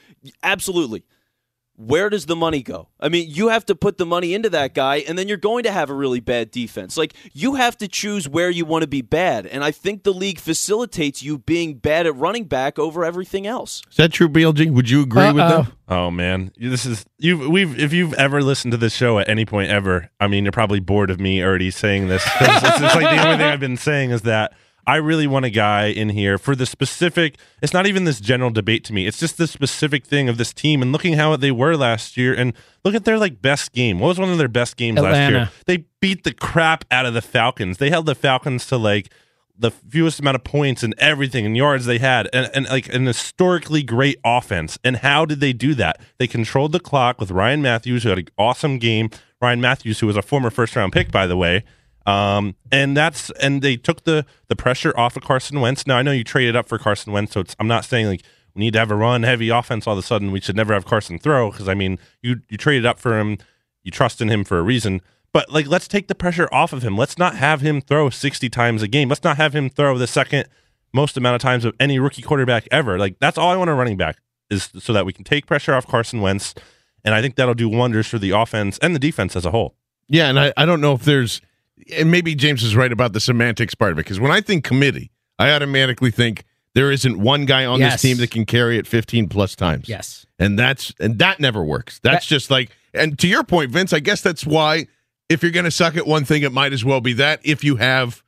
[0.43, 1.05] Absolutely.
[1.79, 2.89] Where does the money go?
[2.99, 5.65] I mean, you have to put the money into that guy, and then you're going
[5.65, 6.97] to have a really bad defense.
[6.97, 9.47] Like, you have to choose where you want to be bad.
[9.47, 13.83] And I think the league facilitates you being bad at running back over everything else.
[13.91, 14.71] Is that true, BLG?
[14.71, 15.63] Would you agree with Uh-oh.
[15.65, 15.73] them?
[15.89, 19.45] Oh man, this is you've We've if you've ever listened to this show at any
[19.45, 22.25] point ever, I mean, you're probably bored of me already saying this.
[22.41, 24.53] It's, it's like the only thing I've been saying is that
[24.87, 27.39] I really want a guy in here for the specific.
[27.61, 29.07] It's not even this general debate to me.
[29.07, 32.33] It's just the specific thing of this team and looking how they were last year
[32.33, 32.53] and
[32.85, 33.99] look at their like best game.
[33.99, 35.51] What was one of their best games last year?
[35.67, 37.79] They beat the crap out of the Falcons.
[37.79, 39.11] They held the Falcons to like
[39.59, 43.07] the fewest amount of points and everything and yards they had and, and like an
[43.07, 44.79] historically great offense.
[44.85, 46.01] And how did they do that?
[46.19, 49.11] They controlled the clock with Ryan Mathews, who had an awesome game.
[49.41, 51.65] Ryan Mathews, who was a former first round pick, by the way.
[52.07, 55.87] Um, and that's and they took the the pressure off of Carson Wentz.
[55.87, 58.23] Now I know you traded up for Carson Wentz, so I'm not saying like
[58.55, 60.31] we need to have a run heavy offense all of a sudden.
[60.31, 63.39] We should never have Carson throw because I mean you you traded up for him,
[63.83, 65.03] you trust in him for a reason.
[65.33, 66.97] But like, let's take the pressure off of him.
[66.97, 69.09] Let's not have him throw 60 times a game.
[69.11, 70.47] Let's not have him throw the second
[70.95, 72.99] most amount of times of any rookie quarterback ever.
[72.99, 74.17] Like that's all I want a running back
[74.49, 76.55] is so that we can take pressure off Carson Wentz,
[77.05, 79.75] and I think that'll do wonders for the offense and the defense as a whole.
[80.09, 81.41] Yeah, and I, I don't know if there's,
[81.97, 84.65] and maybe James is right about the semantics part of it, because when I think
[84.65, 87.95] committee, I automatically think there isn't one guy on Yes.
[87.95, 89.89] this team that can carry it 15 plus times.
[89.89, 90.27] Yes.
[90.39, 91.99] And that's, and that never works.
[92.03, 94.87] That's just like, and to your point, Vince, I guess that's why
[95.29, 97.65] if you're going to suck at one thing, it might as well be that if
[97.65, 98.23] you have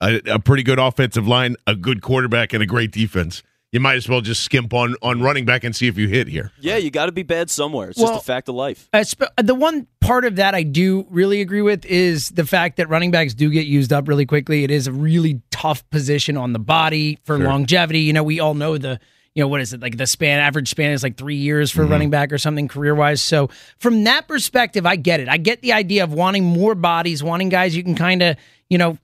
[0.00, 3.42] a, a pretty good offensive line, a good quarterback, and a great defense.
[3.72, 6.28] You might as well just skimp on on running back and see if you hit
[6.28, 6.52] here.
[6.60, 7.90] Yeah, you got to be bad somewhere.
[7.90, 8.88] It's Well- just a fact of life.
[8.92, 12.76] Uh, sp- the one part of that I do really agree with is the fact
[12.76, 14.62] that running backs do get used up really quickly.
[14.64, 17.46] It is a really tough position on the body for Sure.
[17.46, 18.00] longevity.
[18.00, 19.00] You know, we all know the
[19.34, 19.80] you know, what is it?
[19.82, 21.80] Like the span, average span is like three years Mm-hmm.
[21.80, 23.20] for running back or something career wise.
[23.20, 25.28] So from that perspective, I get it.
[25.28, 28.36] I get the idea of wanting more bodies, wanting guys you can kind of,
[28.70, 28.96] you know,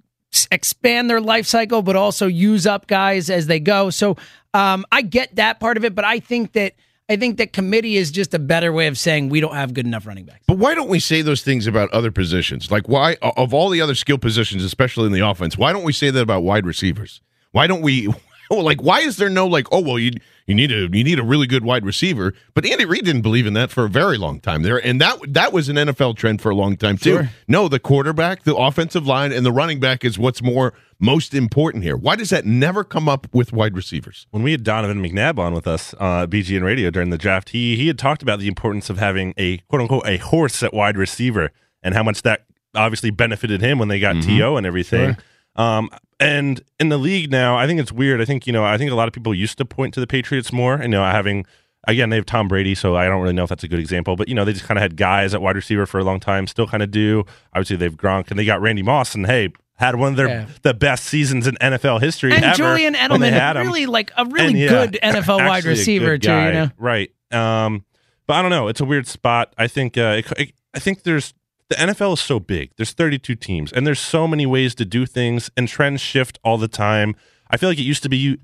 [0.53, 3.91] expand their life cycle, but also use up guys as they go.
[3.91, 4.17] So
[4.55, 6.75] um, I get that part of it, but I think that
[7.11, 9.85] I think that committee is just a better way of saying we don't have good
[9.85, 10.45] enough running backs.
[10.47, 12.71] But why don't we say those things about other positions?
[12.71, 15.93] Like why of all the other skill positions, especially in the offense, why don't we
[15.93, 17.21] say that about wide receivers?
[17.51, 18.15] Why don't we
[18.51, 20.13] like why is there no like, oh well you
[20.51, 22.35] you need a you need a really good wide receiver?
[22.55, 24.85] But Andy Reid didn't believe in that for a very long time there.
[24.85, 27.17] And that that was an NFL trend for a long time too.
[27.17, 27.31] Sure.
[27.49, 31.85] No, the quarterback, the offensive line, and the running back is what's more most important
[31.85, 31.97] here.
[31.97, 34.27] Why does that never come up with wide receivers?
[34.33, 37.77] when we had Donovan McNabb on with us, uh, BGN Radio during the draft, he
[37.77, 40.97] he had talked about the importance of having a quote unquote a horse at wide
[40.99, 44.57] receiver and how much that obviously benefited him when they got T.O.
[44.57, 45.17] and everything.
[45.57, 48.21] Um, and in the league now, I think it's weird.
[48.21, 50.07] I think you know, I think a lot of people used to point to the
[50.07, 50.79] Patriots more.
[50.81, 51.47] You know, having
[51.89, 54.15] again they have Tom Brady, so I don't really know if that's a good example.
[54.17, 56.21] But you know, they just kind of had guys at wide receiver for a long
[56.21, 57.25] time, still kind of do.
[57.55, 59.49] Obviously, they've Gronk and they got Randy Moss, and hey.
[59.77, 60.47] Had one of their Yeah.
[60.61, 64.59] the best seasons in NFL history And Julian Edelman, had really like a really And,
[64.59, 66.29] yeah, good NFL wide receiver too.
[66.29, 67.11] You know, right?
[67.33, 67.87] Um,
[68.27, 68.69] but I don't know.
[68.69, 69.55] It's a weird spot.
[69.57, 69.97] I think.
[69.97, 71.33] Uh, it, it- I think there's
[71.71, 72.73] the NFL is so big.
[72.77, 76.59] There's 32 teams, and there's so many ways to do things, and trends shift all
[76.59, 77.15] the time.
[77.49, 78.39] I feel like it used to be you.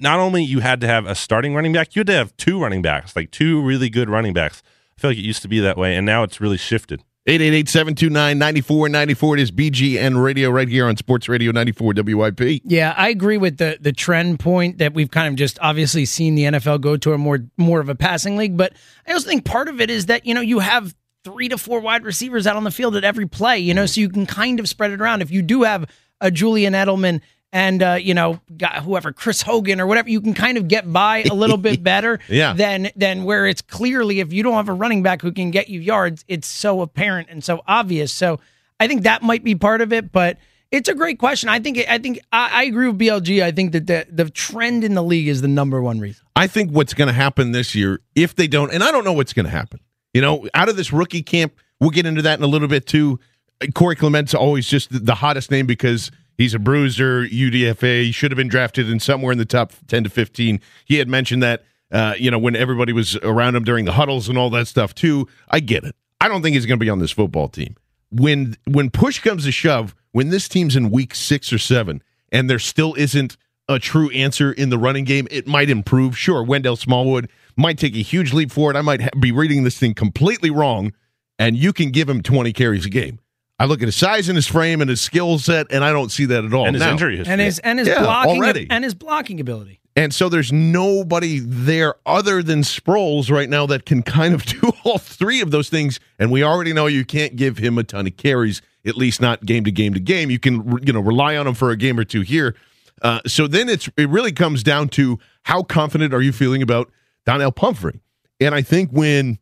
[0.00, 2.60] Not only you had to have a starting running back, you had to have two
[2.60, 4.62] running backs, like two really good running backs.
[4.98, 7.02] I feel like it used to be that way, and now it's really shifted.
[7.28, 9.34] 888-729-9494.
[9.34, 12.60] It is BGN Radio right here on Sports Radio 94 WIP.
[12.64, 16.34] Yeah, I agree with the the trend point that we've kind of just obviously seen
[16.34, 18.74] the NFL go to a more more of a passing league, but
[19.06, 21.80] I also think part of it is that you know you have three to four
[21.80, 24.60] wide receivers out on the field at every play, you know, so you can kind
[24.60, 25.22] of spread it around.
[25.22, 25.86] If you do have
[26.20, 27.20] a Julian Edelman
[27.52, 30.92] and uh, you know got whoever Chris Hogan or whatever, you can kind of get
[30.92, 32.52] by a little bit better Yeah.
[32.52, 35.68] than than where it's clearly if you don't have a running back who can get
[35.68, 38.12] you yards, it's so apparent and so obvious.
[38.12, 38.38] So
[38.78, 40.38] I think that might be part of it, but
[40.72, 41.48] it's a great question.
[41.48, 43.42] I think I think I, I agree with BLG.
[43.42, 46.24] I think that the the trend in the league is the number one reason.
[46.36, 49.12] I think what's going to happen this year, if they don't, and I don't know
[49.12, 49.78] what's going to happen.
[50.14, 52.86] You know, out of this rookie camp, we'll get into that in a little bit
[52.86, 53.18] too.
[53.74, 58.04] Corey Clement's always just the- hottest name because he's a bruiser, UDFA.
[58.04, 60.60] He should have been drafted in somewhere in the top 10 to 15.
[60.84, 64.28] He had mentioned that, uh, you know, when everybody was around him during the huddles
[64.28, 65.28] and all that stuff too.
[65.50, 65.94] I get it.
[66.20, 67.76] I don't think he's going to be on this football team.
[68.10, 72.48] When when push comes to shove, when this team's in week six or seven, and
[72.48, 73.36] there still isn't
[73.68, 76.16] a true answer in the running game, it might improve.
[76.16, 78.76] Sure, Wendell Smallwood might take a huge leap forward.
[78.76, 80.92] I might ha- be reading this thing completely wrong,
[81.38, 83.18] and you can give him 20 carries a game.
[83.58, 86.10] I look at his size and his frame and his skill set, and I don't
[86.10, 86.66] see that at all.
[86.66, 87.32] and his Now- injury history.
[87.32, 88.66] And his and his Yeah, blocking already.
[88.68, 89.80] and his blocking ability.
[89.96, 94.72] And so there's nobody there other than Sproles right now that can kind of do
[94.82, 96.00] all three of those things.
[96.18, 99.46] And we already know you can't give him a ton of carries, at least not
[99.46, 100.30] game to game to game.
[100.32, 102.56] You can you know rely on him for a game or two here.
[103.02, 106.90] Uh, so then it's it really comes down to how confident are you feeling about
[107.26, 108.00] Donnell Pumphrey?
[108.40, 109.38] And I think when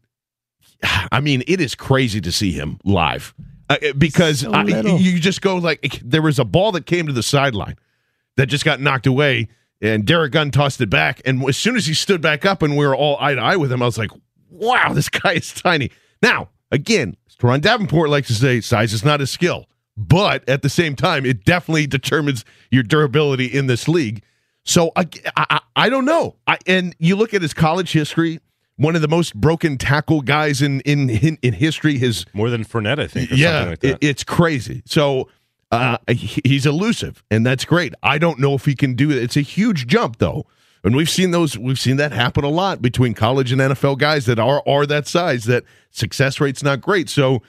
[1.10, 3.34] I mean it is crazy to see him live
[3.68, 7.12] uh, because So I, you just go like there was a ball that came to
[7.12, 7.76] the sideline
[8.36, 9.48] that just got knocked away,
[9.80, 11.20] and Derek Gunn tossed it back.
[11.24, 13.56] And as soon as he stood back up and we were all eye to eye
[13.56, 14.10] with him, I was like,
[14.50, 15.90] wow, this guy is tiny.
[16.22, 19.66] Now, again, as Teron Davenport likes to say, size is not a skill.
[19.94, 24.22] But at the same time, it definitely determines your durability in this league.
[24.64, 26.36] So I, I, I don't know.
[26.46, 28.38] I, and you look at his college history,
[28.76, 31.98] one of the most broken tackle guys in in in, in history.
[31.98, 33.32] His More than Fournette, I think.
[33.32, 33.88] Or yeah, something like that.
[33.90, 34.82] it- it's crazy.
[34.86, 35.28] So
[35.70, 37.94] uh, he's elusive, and that's great.
[38.02, 39.16] I don't know if he can do it.
[39.16, 40.44] It's a huge jump, though,
[40.84, 41.56] and we've seen those.
[41.58, 45.06] We've seen that happen a lot between college and NFL guys that are are that
[45.08, 45.44] size.
[45.44, 47.08] That success rate's not great.
[47.08, 47.42] So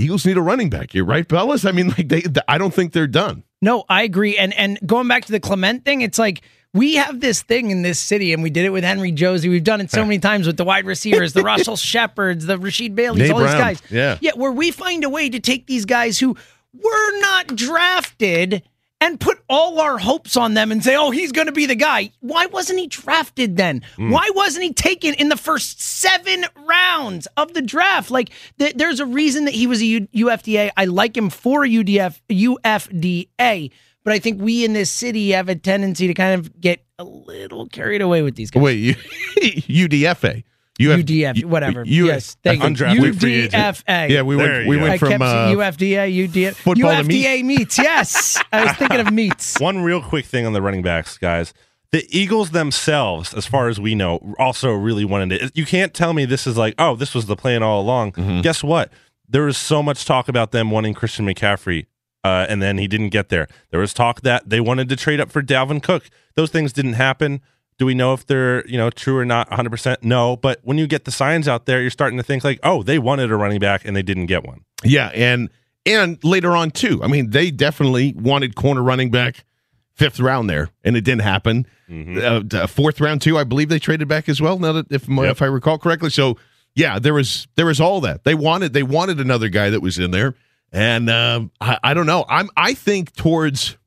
[0.00, 0.94] Eagles need a running back.
[0.94, 1.64] You're right, fellas.
[1.64, 2.22] I mean, like they.
[2.48, 3.44] I don't think they're done.
[3.62, 4.36] No, I agree.
[4.38, 7.82] And and going back to the Clement thing, it's like we have this thing in
[7.82, 9.48] this city, and we did it with Henry Josey.
[9.48, 12.94] We've done it so many times with the wide receivers, the Russell Shepards, the Rasheed
[12.94, 13.82] Baileys, Nate all these guys.
[13.90, 14.18] yeah.
[14.20, 16.36] Yeah, where we find a way to take these guys who
[16.72, 18.62] were not drafted
[19.00, 21.74] and put all our hopes on them and say, oh, he's going to be the
[21.74, 22.10] guy.
[22.20, 23.82] Why wasn't he drafted then?
[23.96, 24.10] Hmm.
[24.10, 28.10] Why wasn't he taken in the first seven rounds of the draft?
[28.10, 30.70] Like, th- there's a reason that he was a U- UFDA.
[30.76, 33.70] I like him for UDF, UFDA,
[34.04, 37.04] but I think we in this city have a tendency to kind of get a
[37.04, 38.62] little carried away with these guys.
[38.62, 38.76] Wait,
[39.66, 40.44] you, UDFA.
[40.80, 41.84] You have- UDF, whatever.
[41.86, 42.68] you- yes, thank you.
[42.68, 43.52] Undrafted free agent.
[43.54, 44.08] UDFA.
[44.10, 44.66] Yeah, we There went.
[44.68, 47.78] We went I from kept uh, saying UFDA, UDF, football to UFDA meats.
[47.78, 49.58] Yes, I was thinking of meats.
[49.60, 51.52] One real quick thing on the running backs, guys.
[51.92, 55.56] the Eagles themselves, as far as we know, also really wanted it.
[55.56, 58.12] You can't tell me this is like, oh, this was the plan all along.
[58.12, 58.40] Mm-hmm.
[58.42, 58.92] Guess what?
[59.28, 61.86] There was so much talk about them wanting Christian McCaffrey,
[62.24, 63.48] uh, and then he didn't get there.
[63.70, 66.08] There was talk that they wanted to trade up for Dalvin Cook.
[66.36, 67.40] Those things didn't happen.
[67.80, 69.48] Do we know if they're you know true or not?
[69.48, 70.36] 100 percent no.
[70.36, 72.98] But when you get the signs out there, you're starting to think like, oh, they
[72.98, 74.66] wanted a running back and they didn't get one.
[74.84, 75.48] Yeah, and
[75.86, 77.02] and later on too.
[77.02, 79.46] I mean, they definitely wanted corner running back
[79.94, 81.66] fifth round there, and it didn't happen.
[81.90, 84.58] Uh, uh, fourth round too, I believe they traded back as well.
[84.58, 86.36] Now that if if I recall correctly, so
[86.74, 88.74] yeah, there was there was all that they wanted.
[88.74, 90.34] They wanted another guy that was in there,
[90.70, 92.26] and um, I, I don't know.
[92.28, 93.78] I'm I think towards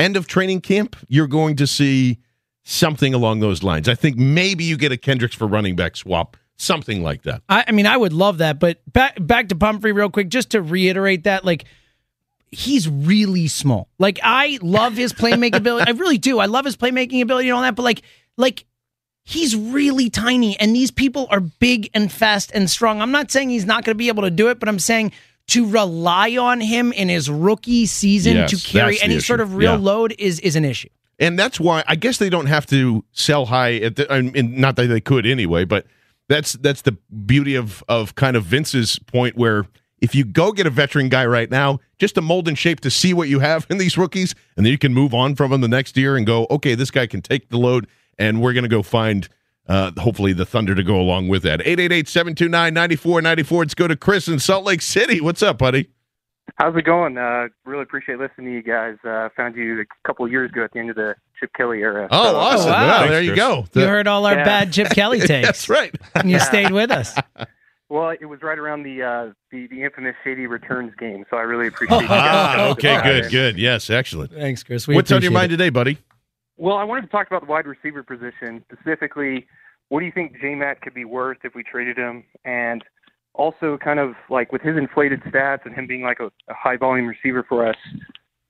[0.00, 2.18] end of training camp, you're going to see
[2.68, 3.88] something along those lines.
[3.88, 7.42] I think maybe you get a Kendricks for running back swap, something like that.
[7.48, 8.58] I, I mean, I would love that.
[8.58, 11.64] But back back to Pumphrey real quick, just to reiterate that, like
[12.50, 13.88] he's really small.
[13.98, 15.88] Like I love his playmaking ability.
[15.88, 16.38] I really do.
[16.40, 17.76] I love his playmaking ability and all that.
[17.76, 18.02] But like,
[18.36, 18.64] like
[19.24, 23.00] he's really tiny, and these people are big and fast and strong.
[23.00, 25.12] I'm not saying he's not going to be able to do it, but I'm saying
[25.48, 29.20] to rely on him in his rookie season Yes, to carry any issue.
[29.26, 29.78] sort of real Yeah.
[29.78, 30.88] load is is an issue.
[31.18, 34.12] And that's why I guess they don't have to sell high at the.
[34.12, 35.86] I mean, not that they could anyway, but
[36.28, 39.66] that's that's the beauty of of kind of Vince's point where
[40.00, 42.90] if you go get a veteran guy right now, just a mold and shape to
[42.90, 45.60] see what you have in these rookies, and then you can move on from them
[45.60, 47.86] the next year and go, okay, this guy can take the load,
[48.18, 49.28] and we're going to go find.
[49.68, 51.58] Uh, hopefully the Thunder to go along with that.
[51.58, 53.58] 888-729-9494.
[53.58, 55.20] Let's go to Chris in Salt Lake City.
[55.20, 55.90] What's up, buddy?
[56.56, 57.18] How's it going?
[57.18, 58.96] Uh, really appreciate listening to you guys.
[59.04, 61.80] Uh, found you a couple of years ago at the end of the Chip Kelly
[61.82, 62.08] era.
[62.10, 62.70] Oh, So, awesome.
[62.70, 63.38] uh, Wow, Thanks, there you Chris.
[63.40, 63.66] go.
[63.80, 64.44] You heard all our Yeah.
[64.44, 65.94] bad Chip Kelly takes, That's right.
[66.14, 66.42] and you Yeah.
[66.42, 67.18] stayed with us.
[67.88, 71.42] Well, it was right around the uh, the, the infamous Shady Returns game, so I
[71.42, 72.56] really appreciate you guys.
[72.58, 73.02] Ah, okay, by.
[73.04, 73.58] good, good.
[73.58, 74.32] Yes, excellent.
[74.32, 74.88] Thanks, Chris.
[74.88, 75.56] We What's on your mind it.
[75.58, 75.98] today, buddy?
[76.56, 79.46] Well, I wanted to talk about the wide receiver position specifically.
[79.88, 82.24] What do you think J Matt could be worth if we traded him?
[82.44, 82.82] And
[83.36, 86.76] also, kind of like with his inflated stats and him being like a, a high
[86.76, 87.76] volume receiver for us,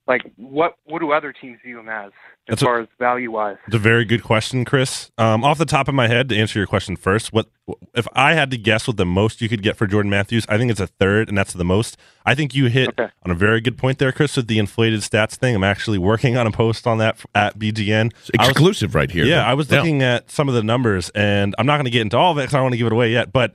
[0.06, 2.12] like what what do other teams view him as as
[2.46, 3.56] That's a- far as value wise?
[3.66, 5.10] It's a very good question, Chris.
[5.18, 7.48] Um, off the top of my head, to answer your question first, what
[7.92, 10.46] if I had to guess what the most you could get for Jordan Matthews?
[10.48, 11.96] I think it's a third, and that's the most.
[12.24, 13.08] I think you hit Okay.
[13.24, 15.56] on a very good point there, Chris, with the inflated stats thing.
[15.56, 18.12] I'm actually working on a post on that at BGN.
[18.38, 19.24] I was- Exclusive right here.
[19.24, 19.78] yeah, I was Yeah.
[19.78, 22.38] looking at some of the numbers, and I'm not going to get into all of
[22.38, 23.32] it because I don't want to give it away yet.
[23.32, 23.54] But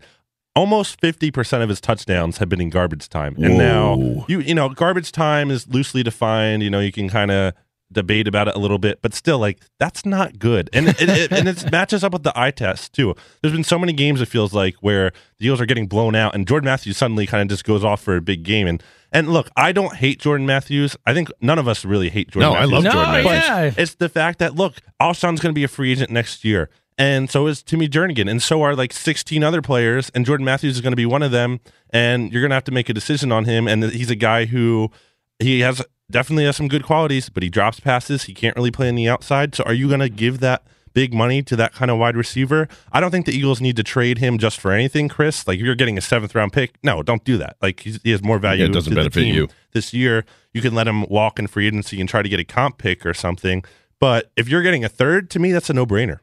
[0.55, 4.69] almost 50% of his touchdowns have been in garbage time, and now you you know
[4.69, 6.63] garbage time is loosely defined.
[6.63, 7.53] You know, you can kind of
[7.93, 11.31] debate about it a little bit, but still, like that's not good, and it, it,
[11.31, 13.13] and it matches up with the eye test too.
[13.41, 16.33] There's been so many games it feels like where the Eagles are getting blown out,
[16.35, 18.83] and Jordan Matthews suddenly kind of just goes off for a big game, and.
[19.13, 20.95] And look, I don't hate Jordan Matthews.
[21.05, 23.25] I think none of us really hate Jordan No, I love No, Jordan Matthews.
[23.45, 23.71] yeah.
[23.83, 27.29] It's the fact that look, Alshon's going to be a free agent next year, and
[27.29, 30.81] so is Timmy Jernigan, and so are like 16 other players, and Jordan Matthews is
[30.81, 33.31] going to be one of them, and you're going to have to make a decision
[33.31, 33.67] on him.
[33.67, 34.91] And he's a guy who
[35.39, 38.23] he has definitely has some good qualities, but he drops passes.
[38.23, 39.55] He can't really play on the outside.
[39.55, 40.63] So are you going to give that?
[40.93, 42.67] Big money to that kind of wide receiver.
[42.91, 45.47] I don't think the Eagles need to trade him just for anything, Chris.
[45.47, 47.55] Like if you're getting a seventh round pick, no, don't do that.
[47.61, 48.63] Like he's, he has more value.
[48.63, 49.47] Yeah, it doesn't to the benefit team you.
[49.71, 50.25] this year.
[50.51, 53.05] You can let him walk in free agency and try to get a comp pick
[53.05, 53.63] or something.
[54.01, 56.19] But if you're getting a third, to me, that's a no brainer.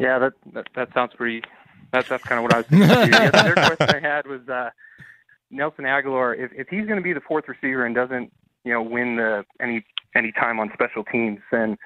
[0.00, 1.42] Yeah, that that, that sounds pretty.
[1.92, 2.88] That's that's kind of what I was thinking.
[2.88, 4.70] The other question I had was uh,
[5.50, 6.36] Nelson Agholor.
[6.38, 8.32] If if he's going to be the fourth receiver and doesn't
[8.64, 9.84] you know win the any
[10.14, 11.76] any time on special teams, then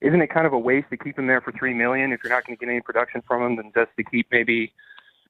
[0.00, 2.32] isn't it kind of a waste to keep him there for three million if you're
[2.32, 4.72] not going to get any production from him, than just to keep maybe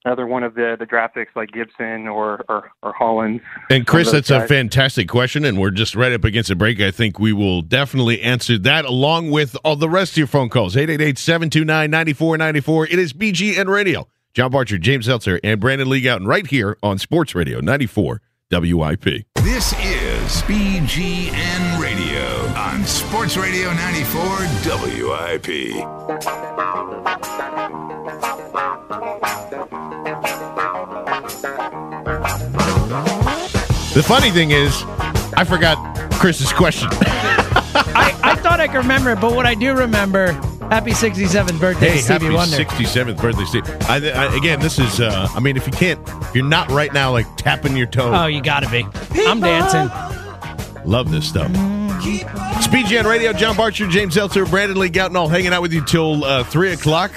[0.05, 3.41] another one of the the draft picks like Gibson or or, or Hollins?
[3.71, 6.81] And Chris, that's those a fantastic question, and we're just right up against a break.
[6.81, 10.49] I think we will definitely answer that along with all the rest of your phone
[10.49, 10.75] calls.
[10.77, 12.93] 888-729-9494.
[12.93, 14.09] It is BGN Radio.
[14.35, 19.05] John Barchard, James Seltzer, and Brandon Lee Gowton right here on Sports Radio 94 WIP.
[19.43, 25.47] This is BGN Radio on Sports Radio 94 WIP.
[33.95, 34.83] The funny thing is,
[35.37, 35.77] I forgot
[36.13, 36.89] Chris's question.
[37.85, 40.33] I, I thought I could remember it, but what I do remember,
[40.71, 42.57] happy 67th birthday Hey, to Stevie happy Wonder.
[42.57, 43.69] 67th birthday, Steve.
[43.83, 46.93] I, I, again, this is, uh, I mean, if you can't, if you're not right
[46.93, 48.87] now, like tapping your toe, Oh, you gotta be.
[49.27, 49.91] I'm dancing.
[50.91, 51.51] love this stuff.
[52.05, 55.85] It's BGN Radio, John Barchard, James Seltzer, Brandon Lee Gowton, all hanging out with you
[55.85, 57.13] till uh, 3 o'clock.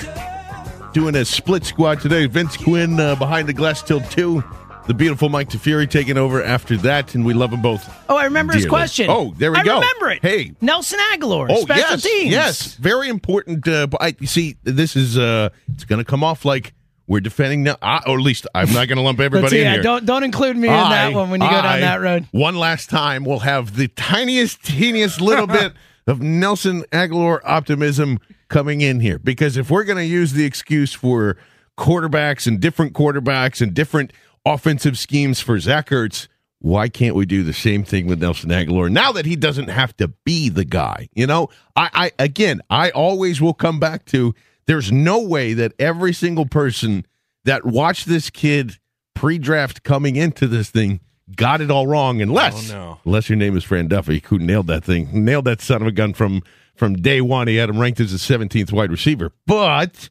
[0.93, 2.25] Doing a split squad today.
[2.25, 4.43] Vince Quinn uh, behind the glass till 2.
[4.87, 7.89] The beautiful Mike DeFury taking over after that, and we love them both.
[8.07, 9.07] Oh, I remember his question.
[9.09, 9.61] Oh, there we go.
[9.61, 9.73] I go.
[9.79, 10.21] remember it.
[10.21, 12.31] Hey, Nelson Agholor, Oh special yes, teams.
[12.31, 13.67] yes, very important.
[13.67, 16.73] Uh, I you see this is uh, it's going to come off like
[17.07, 19.63] we're defending now, uh, or at least I'm not going to lump everybody see, in
[19.65, 19.81] yeah, here.
[19.81, 22.27] don't don't include me in that one when you go down that road.
[22.31, 25.73] One last time, we'll have the tiniest, teeniest little bit
[26.07, 28.19] of Nelson Agholor optimism
[28.49, 29.17] coming in here.
[29.17, 31.37] Because if we're going to use the excuse for
[31.75, 34.13] quarterbacks and different quarterbacks and different
[34.45, 36.27] offensive schemes for Zach Ertz,
[36.59, 39.95] why can't we do the same thing with Nelson Agholor now that he doesn't have
[39.97, 41.09] to be the guy?
[41.13, 44.33] You know, I, I again, I always will come back to
[44.65, 47.05] there's no way that every single person
[47.43, 48.77] that watched this kid
[49.13, 50.99] pre-draft coming into this thing
[51.35, 52.99] got it all wrong unless Oh, no.
[53.05, 55.91] unless your name is Fran Duffy who nailed that thing nailed that son of a
[55.91, 56.41] gun from
[56.75, 60.09] from day one he had him ranked as a 17th wide receiver but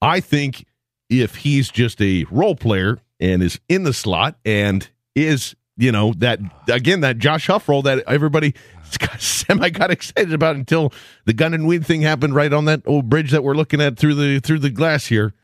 [0.00, 0.64] I think
[1.10, 6.12] if he's just a role player and is in the slot and is you know
[6.18, 8.54] that again that Josh Huff role that everybody
[9.18, 10.92] semi got excited about until
[11.24, 13.96] the gun and weed thing happened right on that old bridge that we're looking at
[13.96, 15.34] through the through the glass here.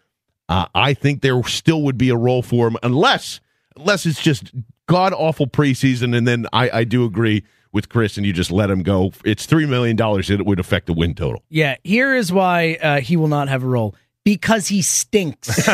[0.48, 3.40] Uh, I think there still would be a role for him unless
[3.76, 4.52] unless it's just
[4.86, 8.70] god awful preseason and then I, I do agree with Chris and you just let
[8.70, 9.12] him go.
[9.24, 11.42] It's three million dollars it would affect the win total.
[11.48, 13.94] Yeah, here is why uh, he will not have a role
[14.24, 15.48] because he stinks.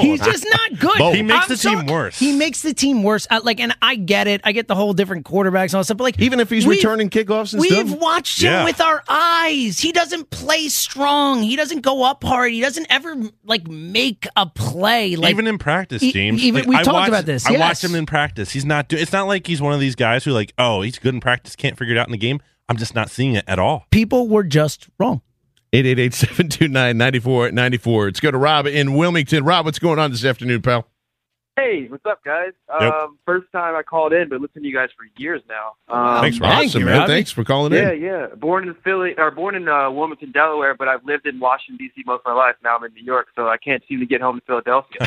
[0.00, 0.98] He's just not good.
[0.98, 1.14] Bold.
[1.14, 2.18] He makes I'm the team worse.
[2.18, 3.26] He makes the team worse.
[3.30, 4.40] I, like, and I get it.
[4.44, 5.98] I get the whole different quarterbacks and all that stuff.
[5.98, 8.00] But like, Even if he's returning kickoffs and We've stuff?
[8.00, 8.60] watched Yeah.
[8.60, 9.78] him with our eyes.
[9.78, 11.42] He doesn't play strong.
[11.42, 12.52] He doesn't go up hard.
[12.52, 15.16] He doesn't ever like make a play.
[15.16, 16.42] Like even in practice, E- James.
[16.42, 18.50] even- Like, we I talked watched- about this, I watched him in practice.
[18.52, 19.02] He's not doing.
[19.02, 21.56] It's not like he's one of these guys who like, oh, he's good in practice,
[21.56, 22.40] can't figure it out in the game.
[22.70, 23.84] I'm just not seeing it at all.
[23.90, 25.20] people were just wrong.
[25.74, 28.04] 888-729-9494.
[28.04, 29.44] Let's go to Rob in Wilmington.
[29.44, 30.86] Rob, what's going on this afternoon, pal?
[31.56, 32.52] Hey, what's up, guys?
[32.80, 32.92] Yep.
[32.92, 35.74] Um, first time I called in, but listened to you guys for years now.
[35.94, 36.64] Um, Thanks, Rob.
[36.64, 37.06] Awesome, man.
[37.06, 38.00] Thanks for calling yeah, in.
[38.02, 38.34] Yeah, yeah.
[38.34, 42.02] Born in Philly, or born in uh, Wilmington, Delaware, but I've lived in Washington D.C.
[42.06, 42.54] most of my life.
[42.64, 45.06] Now I'm in New York, so I can't seem to get home to Philadelphia.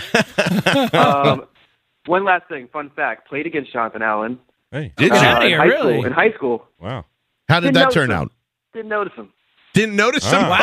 [0.93, 1.45] um,
[2.05, 4.37] one last thing, fun fact: played against Jonathan Allen.
[4.71, 5.47] Hey, Did uh, you?
[5.47, 7.05] in high School, in high school, Wow.
[7.49, 8.17] How did Didn't that turn him.
[8.17, 8.31] out?
[8.73, 9.31] didn't notice him.
[9.75, 10.41] Didn't notice him.
[10.41, 10.57] Wow.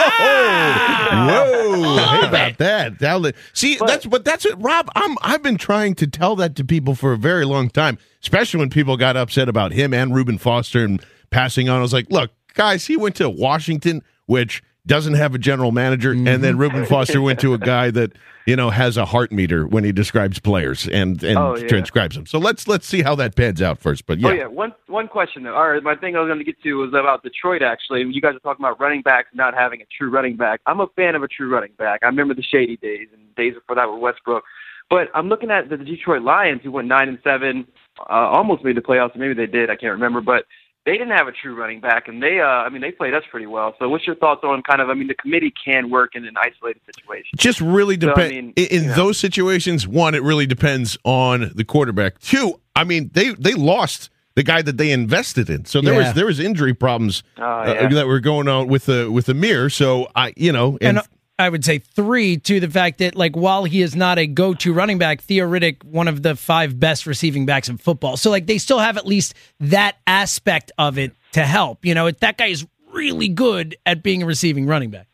[1.29, 1.97] Whoa!
[1.99, 2.99] How about that?
[2.99, 4.89] That- See, that's but that's it, Rob.
[4.97, 8.61] I'm I've been trying to tell that to people for a very long time, especially
[8.61, 11.79] when people got upset about him and Reuben Foster and passing on.
[11.79, 16.11] I was like, look, guys, he went to Washington, which doesn't have a general manager,
[16.13, 16.43] and Mm-hmm.
[16.43, 18.13] then Reuben Foster went to a guy that
[18.47, 21.69] you know has a heart meter when he describes players and and Oh, yeah.
[21.69, 22.27] transcribes them.
[22.27, 24.07] So let's let's see how that pans out first.
[24.07, 25.55] But yeah, Oh yeah, one one question though.
[25.55, 27.63] All right, my thing I was going to get to was about Detroit.
[27.63, 30.61] Actually, you guys are talking about running backs not having a true running back.
[30.67, 32.01] I'm a fan of a true running back.
[32.03, 34.43] I remember the Shady days and days before that with Westbrook.
[34.91, 37.67] But I'm looking at the Detroit Lions, who went nine and seven,
[38.01, 39.17] uh, almost made the playoffs.
[39.17, 39.71] Maybe they did.
[39.71, 40.45] I can't remember, but
[40.85, 43.23] they didn't have a true running back, and they, uh, I mean, they played us
[43.31, 43.75] pretty well.
[43.79, 44.91] So, what's your thoughts on kind of?
[44.91, 47.31] I mean, the committee can work in an isolated situation.
[47.37, 48.95] just really So, I depends mean, in, in yeah.
[48.95, 54.11] those situations one it really depends on the quarterback two i mean they they lost
[54.35, 56.07] the guy that they invested in so there Yeah.
[56.07, 57.89] was there was injury problems Oh, uh, yeah.
[57.89, 61.07] that were going on with the with the mirror so i you know and, And
[61.43, 64.73] I would say three to the fact that, like, while he is not a go-to
[64.73, 68.17] running back, Theo Riddick, one of the five best receiving backs in football.
[68.17, 71.85] So, like, they still have at least that aspect of it to help.
[71.85, 75.09] You know, that guy is really good at being a receiving running back.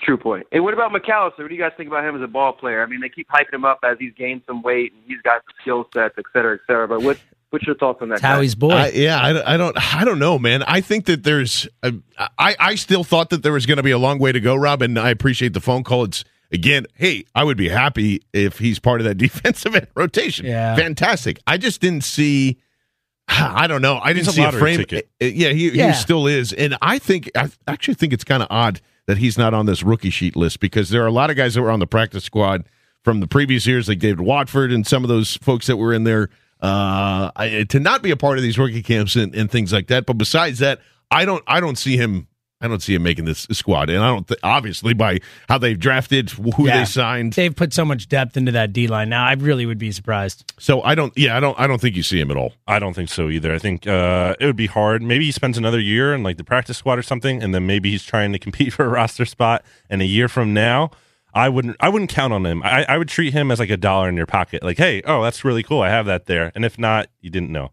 [0.00, 0.46] True point.
[0.52, 1.38] And what about McCalister?
[1.38, 2.82] What do you guys think about him as a ball player?
[2.82, 5.42] I mean, they keep hyping him up as he's gained some weight and he's got
[5.60, 6.86] skill sets, et cetera, et cetera.
[6.86, 7.18] But what
[7.50, 8.14] what's your thoughts on that?
[8.16, 8.28] It's guy?
[8.34, 8.70] Howie's boy.
[8.70, 10.62] I, yeah, I, I don't, I don't know, man.
[10.64, 11.92] I think that there's, a,
[12.38, 14.54] I, I still thought that there was going to be a long way to go,
[14.54, 16.04] Rob, and I appreciate the phone call.
[16.04, 20.46] It's again, hey, I would be happy if he's part of that defensive end rotation.
[20.46, 20.76] Yeah.
[20.76, 21.40] fantastic.
[21.46, 22.58] I just didn't see.
[23.28, 23.98] I don't know.
[23.98, 24.78] I didn't He's a see a lottery frame.
[24.78, 25.08] ticket.
[25.20, 25.88] Uh, Yeah, he, Yeah.
[25.88, 29.38] he still is, and I think I actually think it's kind of odd that he's
[29.38, 31.70] not on this rookie sheet list because there are a lot of guys that were
[31.70, 32.64] on the practice squad
[33.04, 36.04] from the previous years, like David Watford and some of those folks that were in
[36.04, 36.28] there.
[36.60, 39.86] Uh, I, to not be a part of these rookie camps and, and things like
[39.88, 40.06] that.
[40.06, 40.80] But besides that,
[41.10, 42.26] I don't I don't see him.
[42.60, 45.78] I don't see him making this squad, and I don't th- obviously by how they've
[45.78, 46.78] drafted, who Yeah.
[46.80, 47.34] they signed.
[47.34, 49.24] They've put so much depth into that D line now.
[49.24, 50.52] I really would be surprised.
[50.58, 51.16] So I don't.
[51.16, 51.56] Yeah, I don't.
[51.60, 52.54] I don't think you see him at all.
[52.66, 53.54] I don't think so either.
[53.54, 55.02] I think uh, it would be hard.
[55.04, 57.92] Maybe he spends another year in like the practice squad or something, and then maybe
[57.92, 59.64] he's trying to compete for a roster spot.
[59.88, 60.90] And a year from now,
[61.34, 61.76] I wouldn't.
[61.80, 62.62] I wouldn't count on him.
[62.62, 64.62] I, I would treat him as like a dollar in your pocket.
[64.62, 65.82] Like, hey, oh, that's really cool.
[65.82, 66.50] I have that there.
[66.54, 67.70] And if not, you didn't know.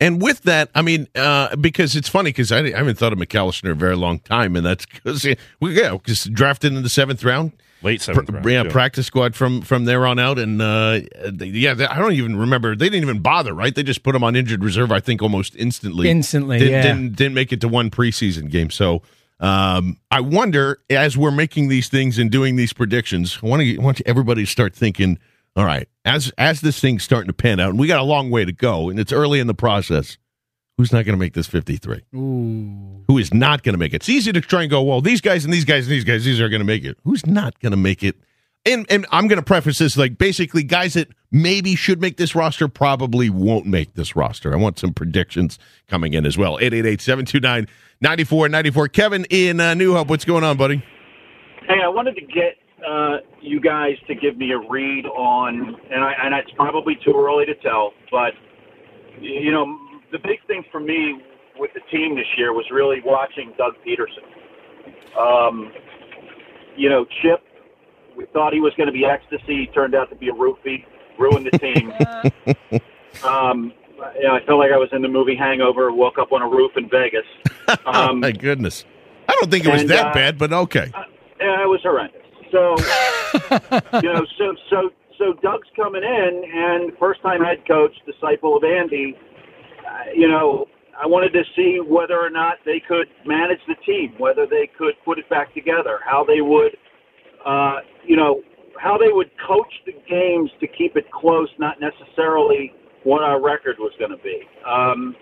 [0.00, 3.18] And with that, I mean, uh, because it's funny because I, I haven't thought of
[3.18, 5.24] McCalister in a very long time, and that's because
[5.60, 7.52] we yeah, because drafted in the seventh round.
[7.82, 8.70] Late seventh Pr- round, yeah, too.
[8.70, 12.36] practice squad from from there on out, and uh, they- yeah, they- I don't even
[12.36, 12.74] remember.
[12.74, 13.74] They didn't even bother, right?
[13.74, 14.90] They just put him on injured reserve.
[14.90, 16.08] I think almost instantly.
[16.08, 16.82] Instantly, didn't, yeah.
[16.82, 18.70] didn't didn't make it to one preseason game.
[18.70, 19.02] So
[19.44, 23.78] um, I wonder, as we're making these things and doing these predictions, I want to
[23.78, 25.18] want everybody to start thinking.
[25.56, 28.30] All right, as as this thing's starting to pan out, and we got a long
[28.30, 30.18] way to go, and it's early in the process.
[30.76, 32.02] Who's not going to make this fifty three?
[32.16, 33.04] Ooh.
[33.06, 33.96] who is not going to make it.
[33.96, 36.24] It's easy to try and go, well, these guys and these guys and these guys,
[36.24, 36.98] these are going to make it.
[37.04, 38.16] Who's not going to make it?
[38.66, 42.34] And and I'm going to preface this like basically guys that maybe should make this
[42.36, 44.54] roster probably won't make this roster.
[44.54, 45.58] I want some predictions
[45.88, 46.58] coming in as well.
[46.58, 48.92] 888-729-9494.
[48.92, 50.76] Kevin in uh, New Hope, what's going on, buddy?
[51.66, 52.56] Hey, I wanted to get
[52.88, 57.14] uh, you guys to give me a read on, and I and it's probably too
[57.16, 58.34] early to tell, but
[59.20, 59.76] you know,
[60.12, 61.20] the big thing for me
[61.58, 64.22] with the team this year was really watching Doug Pederson.
[65.18, 65.72] Um,
[66.76, 67.42] you know, Chip,
[68.16, 69.62] we thought he was going to be ecstasy.
[69.62, 70.84] He turned out to be a roofie,
[71.18, 71.92] ruined the team.
[73.24, 73.72] um,
[74.16, 75.92] you know, I felt like I was in the movie Hangover.
[75.92, 77.26] Woke up on a roof in Vegas.
[77.86, 78.84] oh, my goodness.
[79.28, 80.90] I don't think it was and, that uh, bad, but okay.
[81.40, 82.20] Yeah, it was horrendous.
[82.52, 82.76] So,
[84.02, 88.64] you know, so so so Doug's coming in, and first time head coach, disciple of
[88.64, 89.16] Andy.
[89.86, 90.66] Uh, you know,
[91.02, 94.94] I wanted to see whether or not they could manage the team, whether they could
[95.04, 96.76] put it back together, how they would,
[97.44, 98.42] uh, you know,
[98.80, 102.72] how they would coach the games to keep it close, not necessarily
[103.04, 104.42] what our record was going to be.
[104.66, 105.14] Um,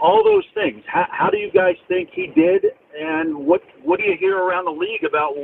[0.00, 0.82] all those things.
[0.86, 2.64] How, how do you guys think he did,
[2.98, 5.34] and what what do you hear around the league about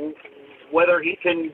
[0.71, 1.51] whether he can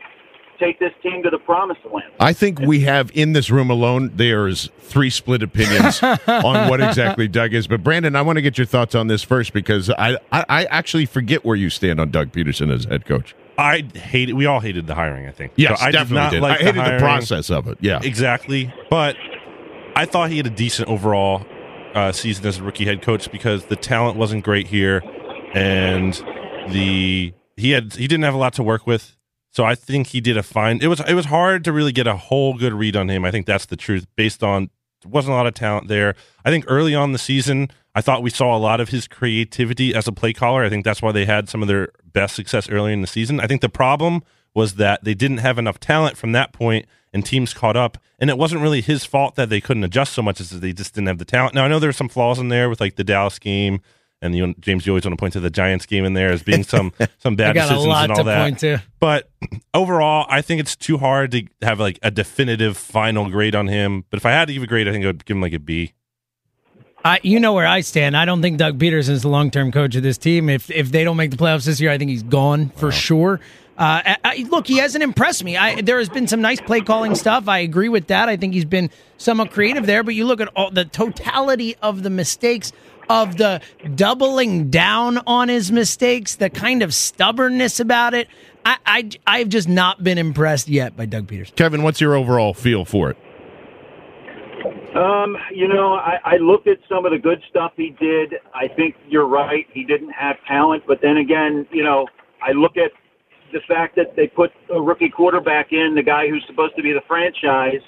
[0.60, 2.12] take this team to the promised land?
[2.20, 7.28] I think we have in this room alone, there's three split opinions on what exactly
[7.28, 7.68] Doug is.
[7.68, 10.66] But Brandon, I want to get your thoughts on this first because I, I, I
[10.66, 13.36] actually forget where you stand on Doug Pederson as head coach.
[13.58, 14.34] I hated.
[14.34, 15.28] We all hated the hiring.
[15.28, 15.54] I think.
[15.56, 16.42] Yes, I definitely did not did.
[16.42, 17.00] like I hated the hiring.
[17.00, 18.00] process of it, yeah.
[18.04, 18.74] exactly.
[18.90, 19.16] But
[19.96, 21.46] I thought he had a decent overall
[21.94, 25.04] uh, season as a rookie head coach because the talent wasn't great here,
[25.54, 26.14] and
[26.70, 29.16] the he had he didn't have a lot to work with.
[29.52, 30.80] So I think he did a fine.
[30.82, 33.24] It was it was hard to really get a whole good read on him.
[33.24, 34.72] I think that's the truth based on
[35.06, 36.16] wasn't a lot of talent there.
[36.46, 39.94] I think early on the season, I thought we saw a lot of his creativity
[39.94, 40.64] as a play caller.
[40.64, 43.40] I think that's why they had some of their best success early in the season.
[43.40, 44.24] I think the problem
[44.54, 47.98] was that they didn't have enough talent from that point and teams caught up.
[48.20, 50.96] And it wasn't really his fault that they couldn't adjust so much as they just
[50.96, 51.54] didn't have the talent.
[51.56, 53.82] Now I know there's some flaws in there with like the Dallas game
[54.24, 56.42] and you, James, you always want to point to the Giants game in there as
[56.42, 58.44] being some some bad I got a decisions and all that.
[59.00, 59.30] But
[59.74, 64.06] overall, I think it's too hard to have like a definitive final grade on him.
[64.10, 65.54] But if I had to give a grade, I think I would give him like
[65.54, 65.94] a B.
[67.06, 68.16] I, you know where I stand.
[68.16, 70.50] I don't think Doug Pederson is the long term coach of this team.
[70.50, 73.40] If if they don't make the playoffs this year, I think he's gone for sure.
[73.78, 75.58] Uh, I, I- look, he hasn't impressed me.
[75.58, 77.48] I, there has been some nice play calling stuff.
[77.48, 78.30] I agree with that.
[78.30, 80.04] I think he's been somewhat creative there.
[80.04, 82.72] But you look at all the totality of the mistakes,
[83.10, 83.62] of the
[83.96, 88.28] doubling down on his mistakes, the kind of stubbornness about it.
[88.66, 91.56] I, I I've just not been impressed yet by Doug Pederson.
[91.56, 93.18] Kevin, what's your overall feel for it?
[94.96, 98.36] Um, you know, I, I looked at some of the good stuff he did.
[98.54, 99.66] I think you're right.
[99.72, 102.08] He didn't have talent, but then again, you know,
[102.42, 102.92] I look at
[103.54, 106.92] the fact that they put a rookie quarterback in, the guy who's supposed to be
[106.92, 107.82] the franchise,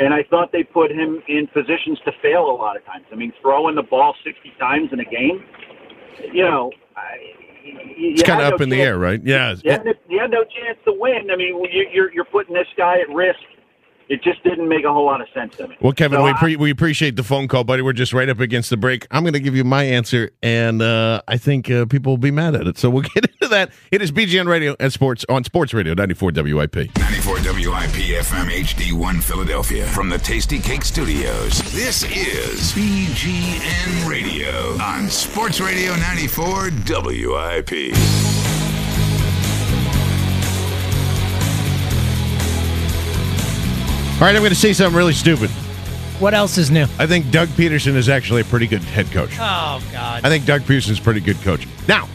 [0.00, 3.04] and I thought they put him in positions to fail a lot of times.
[3.12, 5.44] I mean, throwing the ball 60 times in a game,
[6.32, 7.16] you know, I,
[7.64, 9.20] It's kind of up no in the air, right?
[9.22, 9.54] Yeah.
[9.62, 11.30] You had, no, you had no chance to win.
[11.30, 13.40] I mean, you, you're you're putting this guy at risk.
[14.08, 15.76] It just didn't make a whole lot of sense to me.
[15.80, 17.82] Well, Kevin, So we I- pre- we appreciate the phone call, buddy.
[17.82, 19.06] We're just right up against the break.
[19.10, 22.30] I'm going to give you my answer, and uh, I think uh, people will be
[22.30, 22.78] mad at it.
[22.78, 23.70] So we'll get into that.
[23.90, 26.76] It is BGN Radio and Sports on Sports Radio 94 WIP.
[26.98, 31.58] 94 WIP FM HD1 Philadelphia from the Tastykake Studios.
[31.74, 38.57] This is BGN Radio on Sports Radio 94 WIP.
[44.18, 45.48] All right, I'm going to say something really stupid.
[46.18, 46.86] What else is new?
[46.98, 49.30] I think Doug Pederson is actually a pretty good head coach.
[49.34, 50.24] Oh God.
[50.24, 51.68] I think Doug Pederson's a pretty good coach.
[51.86, 52.08] Now,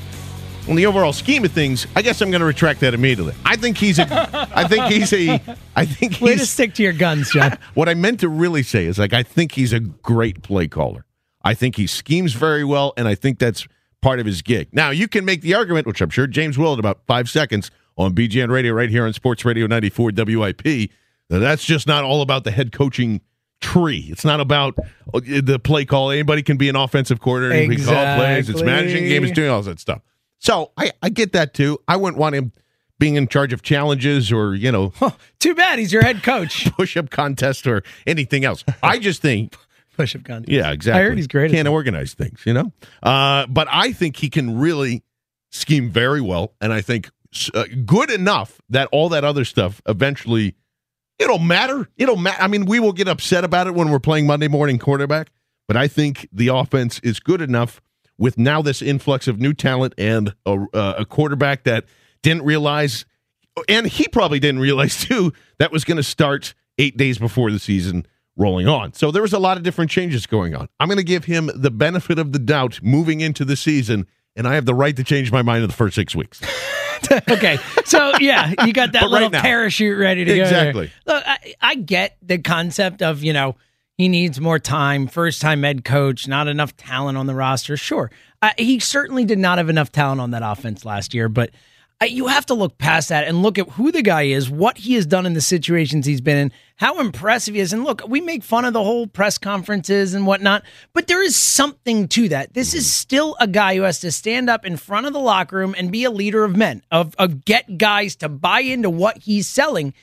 [0.67, 3.33] on the overall scheme of things, I guess I'm going to retract that immediately.
[3.45, 4.07] I think he's a.
[4.53, 5.39] I think he's a.
[5.77, 7.57] I think Way to stick to your guns, John.
[7.73, 11.05] What I meant to really say is like I think he's a great play caller.
[11.41, 13.65] I think he schemes very well, and I think that's
[14.01, 14.67] part of his gig.
[14.73, 17.71] Now you can make the argument, which I'm sure James will in about five seconds
[17.97, 20.91] on BGN Radio right here on Sports Radio 94 WIP.
[21.29, 23.21] That that's just not all about the head coaching
[23.61, 24.07] tree.
[24.11, 24.77] It's not about
[25.13, 26.11] uh, the play call.
[26.11, 27.71] Anybody can be an offensive coordinator.
[27.71, 28.49] He can call plays.
[28.49, 30.01] It's managing games, doing all that stuff.
[30.39, 31.79] So I, I get that too.
[31.87, 32.51] I wouldn't want him
[32.99, 34.93] being in charge of challenges or you know
[35.39, 36.69] Too bad he's your head coach.
[36.77, 38.63] push-up contest or anything else.
[38.81, 39.55] I just think
[39.97, 40.49] Push up contest.
[40.51, 41.01] Yeah, exactly.
[41.01, 42.71] I heard he's great at Can't organize things, you know.
[43.03, 45.03] Uh, but I think he can really
[45.51, 47.11] scheme very well, and I think
[47.53, 50.55] uh, good enough that all that other stuff eventually
[51.19, 51.89] it'll matter.
[51.97, 52.41] It'll matter.
[52.41, 55.29] I mean, we will get upset about it when we're playing Monday morning quarterback,
[55.67, 57.81] but I think the offense is good enough
[58.17, 61.85] with now this influx of new talent and a, uh, a quarterback that
[62.21, 63.05] didn't realize,
[63.67, 67.59] and he probably didn't realize too, that was going to start eight days before the
[67.59, 68.05] season
[68.35, 68.93] rolling on.
[68.93, 70.67] So there was a lot of different changes going on.
[70.79, 74.47] I'm going to give him the benefit of the doubt moving into the season, and
[74.47, 76.41] I have the right to change my mind in the first six weeks.
[77.29, 80.41] okay, so yeah, you got that right little now- parachute ready to go.
[80.41, 80.91] Exactly.
[81.05, 83.55] Look, I, I get the concept of you know
[83.97, 87.77] he needs more time, first time head coach, not enough talent on the roster.
[87.77, 91.51] Sure, uh, he certainly did not have enough talent on that offense last year, but.
[92.03, 94.93] You have to look past that and look at who the guy is, what he
[94.95, 97.73] has done in the situations he's been in, how impressive he is.
[97.73, 101.35] And look, we make fun of the whole press conferences and whatnot, but there is
[101.35, 102.53] something to that.
[102.53, 105.57] This is still a guy who has to stand up in front of the locker
[105.57, 109.17] room and be a leader of men, of, of get guys to buy into what
[109.17, 109.93] he's selling.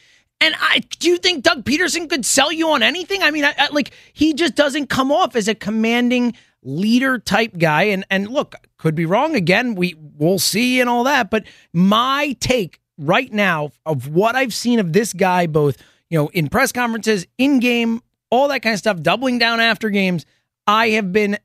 [0.40, 3.22] And I do you think Doug Pederson could sell you on anything?
[3.22, 7.56] I mean, I, I, like he just doesn't come off as a commanding leader type
[7.58, 7.84] guy.
[7.84, 9.74] And and look, could be wrong again.
[9.74, 11.30] We we'll see and all that.
[11.30, 15.76] But my take right now of what I've seen of this guy, both
[16.08, 19.90] you know in press conferences, in game, all that kind of stuff, doubling down after
[19.90, 20.26] games,
[20.66, 21.38] I have been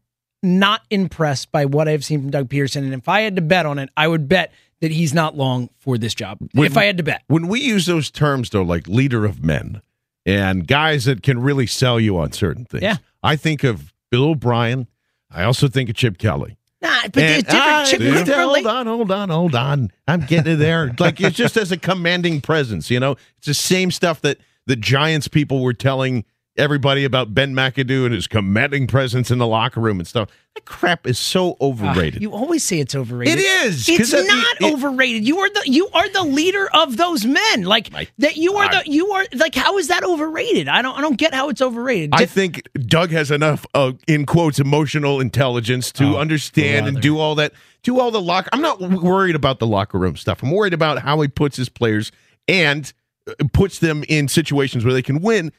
[0.43, 2.84] not impressed by what I've seen from Doug Pederson.
[2.84, 4.51] And if I had to bet on it, I would bet
[4.82, 6.38] that he's not long for this job.
[6.51, 7.24] When- if I had to bet.
[7.28, 9.82] When we use those terms, though, like leader of men
[10.26, 12.97] and guys that can really sell you on certain things, Yeah.
[13.24, 14.88] I think of Bill O'Brien.
[15.36, 16.58] I also think of Chip Kelly.
[16.82, 17.68] Nah, but And it's different.
[17.68, 19.92] I- Chip, hold on, hold on, hold on.
[20.08, 20.94] I'm getting there.
[21.00, 23.14] like it's just as a commanding presence, you know.
[23.38, 26.26] It's the same stuff that the Giants people were telling
[26.58, 30.30] everybody about Ben McAdoo and his commanding presence in the locker room and stuff.
[30.56, 32.16] That crap is so overrated.
[32.16, 33.39] Ah, You always say it's overrated.
[33.39, 33.89] It is.
[33.89, 35.28] It's at the- not it- overrated.
[35.28, 37.64] You are the you are the leader of those men.
[37.64, 37.89] Like
[38.20, 38.38] that.
[38.38, 39.53] You are I- the you are like.
[39.56, 40.70] How is that overrated?
[40.70, 42.12] I don't I don't get how it's overrated.
[42.14, 47.20] I think Doug has enough, uh, in quotes, emotional intelligence to Oh, understand and do
[47.20, 47.51] all that,
[47.84, 48.47] do all the lock.
[48.53, 50.41] I'm not worried about the locker room stuff.
[50.41, 52.14] I'm worried about how he puts his players
[52.47, 52.91] and
[53.28, 55.51] uh, puts them in situations where they can win.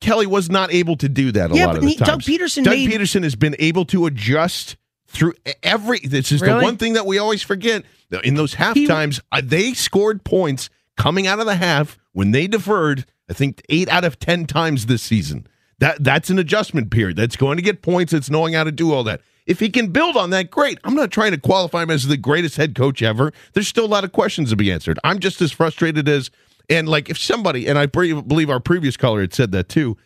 [0.00, 2.06] Kelly was not able to do that a Yeah, lot but of the he- Doug
[2.08, 2.26] times.
[2.26, 4.76] Pederson Doug made- Pederson has been able to adjust
[5.06, 5.98] through every.
[6.00, 7.84] This is the one thing that we always forget.
[8.24, 12.46] In those half times, uh, they scored points coming out of the half when they
[12.46, 13.04] deferred.
[13.28, 15.46] I think eight out of ten times this season.
[15.80, 17.16] That that's an adjustment period.
[17.16, 18.12] That's going to get points.
[18.12, 19.20] It's knowing how to do all that.
[19.46, 20.78] If he can build on that, great.
[20.84, 23.32] I'm not trying to qualify him as the greatest head coach ever.
[23.54, 24.98] There's still a lot of questions to be answered.
[25.04, 26.30] I'm just as frustrated as
[26.68, 29.96] and like if somebody and I believe our previous caller had said that too.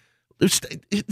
[0.40, 0.60] It's,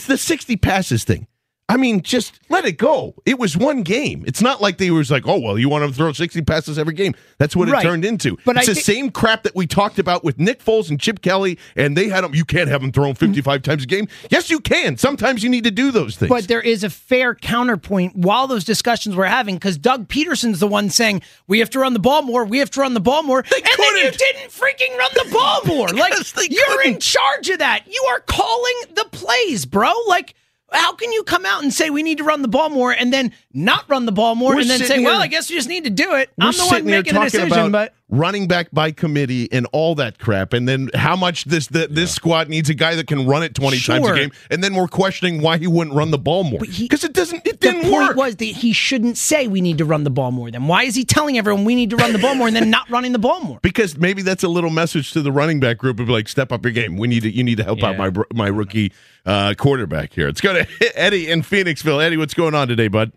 [0.06, 1.28] the 60 passes thing.
[1.70, 3.14] I mean, just let it go.
[3.24, 4.24] It was one game.
[4.26, 6.94] It's not like they was like, oh well, you want to throw 60 passes every
[6.94, 7.14] game.
[7.38, 7.84] That's what Right.
[7.84, 8.36] it turned into.
[8.44, 10.98] But it's I the thi- same crap that we talked about with Nick Foles and
[11.00, 12.34] Chip Kelly, and they had them.
[12.34, 14.08] You can't have them thrown 55 times a game.
[14.30, 14.96] Yes, you can.
[14.96, 16.28] Sometimes you need to do those things.
[16.28, 20.66] But there is a fair counterpoint while those discussions were having because Doug Pederson's the
[20.66, 23.22] one saying we have to run the ball more, we have to run the ball
[23.22, 23.46] more, and
[23.78, 25.88] then you didn't freaking run the ball more.
[25.94, 26.14] like
[26.50, 27.84] you're in charge of that.
[27.86, 29.92] You are calling the plays, bro.
[30.08, 30.34] Like.
[30.72, 33.12] How can you come out and say we need to run the ball more and
[33.12, 35.56] then not run the ball more We're and then say, sitting well, I guess you
[35.56, 36.30] just need to do it?
[36.38, 40.18] I'm the one making the decision, about but running back by committee and all that
[40.18, 43.42] crap, and then how much this the, this squad needs a guy that can run
[43.42, 46.44] it twenty times a game, and then we're questioning why he wouldn't run the ball
[46.44, 47.46] more because it doesn't.
[47.46, 48.16] It the didn't point work.
[48.16, 50.50] was that he shouldn't say we need to run the ball more.
[50.50, 52.70] Then why is he telling everyone we need to run the ball more and then
[52.70, 53.58] not running the ball more?
[53.62, 56.64] Because maybe that's a little message to the running back group of like, step up
[56.64, 56.96] your game.
[56.96, 58.92] We need to, you need to help out my my rookie
[59.26, 60.26] uh, quarterback here.
[60.26, 60.66] Let's go to
[60.98, 62.02] Eddie in Phoenixville.
[62.02, 63.12] Eddie, what's going on today, bud?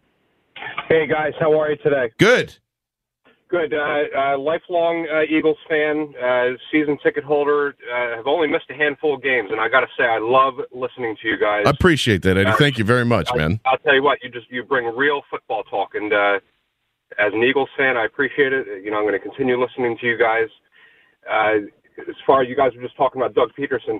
[0.87, 2.11] Hey guys, how are you today?
[2.19, 2.57] Good.
[3.53, 3.71] Good.
[3.71, 7.75] Uh, uh, lifelong uh, Eagles fan, uh, season ticket holder.
[7.85, 10.55] Uh, have only missed a handful of games, and I got to say, I love
[10.73, 11.61] listening to you guys.
[11.67, 12.49] I appreciate that, Eddie.
[12.49, 13.59] Uh, Thank you very much, man.
[13.63, 16.39] I'll tell you what, you just you bring real football talk, and uh,
[17.19, 18.65] as an Eagles fan, I appreciate it.
[18.83, 20.49] You know, I'm going to continue listening to you guys.
[21.29, 21.69] Uh,
[22.09, 23.99] as far as you guys were just talking about Doug Pederson,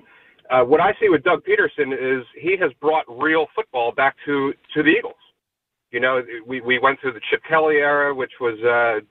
[0.50, 4.52] uh, what I see with Doug Pederson is he has brought real football back to
[4.74, 5.14] to the Eagles.
[5.92, 9.06] You know, we we went through the Chip Kelly era, which was uh,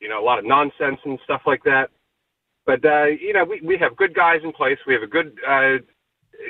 [0.00, 1.90] you know a lot of nonsense and stuff like that.
[2.66, 4.78] But uh, you know, we we have good guys in place.
[4.86, 5.78] We have a good uh,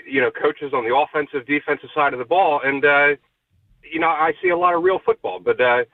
[0.09, 3.09] you know coaches on the offensive, defensive side of the ball, and uh,
[3.90, 5.38] you know I see a lot of real football.
[5.40, 5.84] But uh,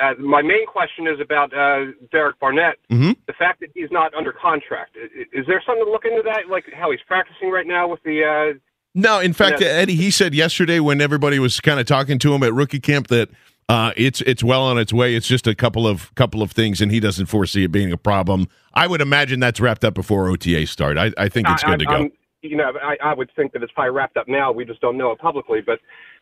[0.00, 2.76] uh, my main question is about uh, Derek Barnett.
[2.90, 3.16] Mhm.
[3.26, 4.96] The fact that he's not under contract.
[4.96, 6.48] I- i- Is there something to look into that?
[6.48, 8.24] Like how he's practicing right now with the.
[8.54, 8.58] Uh,
[8.94, 9.68] No, in fact, Yeah.
[9.68, 13.08] Eddie, he said yesterday when everybody was kind of talking to him at rookie camp
[13.08, 13.28] that
[13.68, 15.14] uh, it's it's well on its way.
[15.14, 17.96] It's just a couple of couple of things, and he doesn't foresee it being a
[17.98, 18.48] problem.
[18.74, 20.96] I would imagine that's wrapped up before OTA start.
[20.96, 21.96] I, I think it's I- good to I- go.
[22.04, 24.52] I'm- you know, I, I would think that it's probably wrapped up now.
[24.52, 25.60] We just don't know it publicly.
[25.60, 25.80] But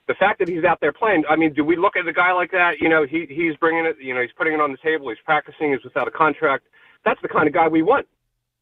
[0.08, 2.32] the fact that he's out there playing, I mean, do we look at a guy
[2.32, 2.76] like that?
[2.80, 3.96] You know, he he's bringing it.
[4.00, 5.10] You know, he's putting it on the table.
[5.10, 5.72] He's practicing.
[5.72, 6.64] He's without a contract.
[7.04, 8.06] That's the kind of guy we want.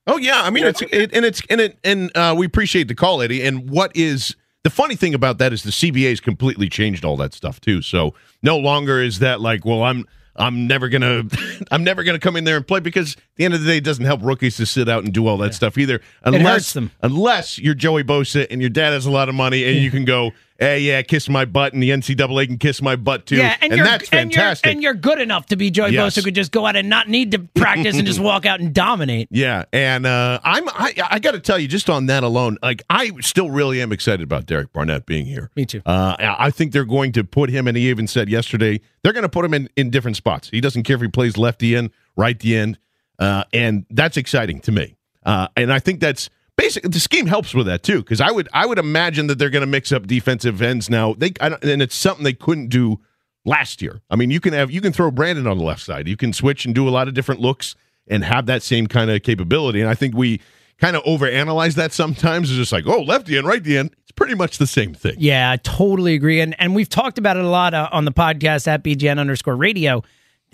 [0.09, 2.95] Oh yeah, I mean it's it, and it's and it and uh, we appreciate the
[2.97, 3.47] call, Eddie.
[3.47, 7.34] And what is the funny thing about that is the CBA's completely changed all that
[7.34, 7.82] stuff too.
[7.82, 10.06] So no longer is that like, well, I'm
[10.36, 11.24] I'm never gonna
[11.70, 13.76] I'm never gonna come in there and play because at the end of the day,
[13.76, 16.00] it doesn't help rookies to sit out and do all that stuff either.
[16.24, 19.90] Unless unless you're Joey Bosa and your dad has a lot of money and you
[19.90, 23.36] can go, hey, yeah, kiss my butt, and the NCAA can kiss my butt too.
[23.36, 24.70] Yeah, and, you're, that's and you're- fantastic.
[24.70, 26.12] And you're, good enough to be Joey Yes.
[26.12, 28.61] Bosa, who could just go out and not need to practice and just walk out
[28.61, 29.28] and dominate.
[29.30, 32.82] Yeah, and uh, I'm I, I got to tell you, just on that alone, like
[32.88, 35.50] I still really am excited about Derek Barnett being here.
[35.57, 35.82] Me too.
[35.84, 39.12] Uh, I I think they're going to put him, and he even said yesterday they're
[39.12, 40.48] going to put him in in different spots.
[40.50, 42.78] He doesn't care if he plays lefty end, righty end,
[43.18, 44.96] uh, and that's exciting to me.
[45.24, 48.48] Uh, and I think that's basically the scheme helps with that too, because I would
[48.52, 51.14] I would imagine that they're going to mix up defensive ends now.
[51.14, 53.00] They and it's something they couldn't do
[53.44, 54.00] last year.
[54.11, 56.09] I mean, you can have you can throw Brandon on the left side.
[56.09, 57.74] You can switch and do a lot of different looks
[58.09, 59.80] and have that same kind of capability.
[59.80, 60.40] And I think we
[60.78, 62.50] kind of overanalyze that sometimes.
[62.50, 63.94] It's just like, oh, lefty and righty end.
[64.02, 65.14] It's pretty much the same thing.
[65.18, 66.40] Yeah, I totally agree.
[66.40, 69.57] And and we've talked about it a lot uh, on the podcast at BGN underscore
[69.57, 70.02] radio.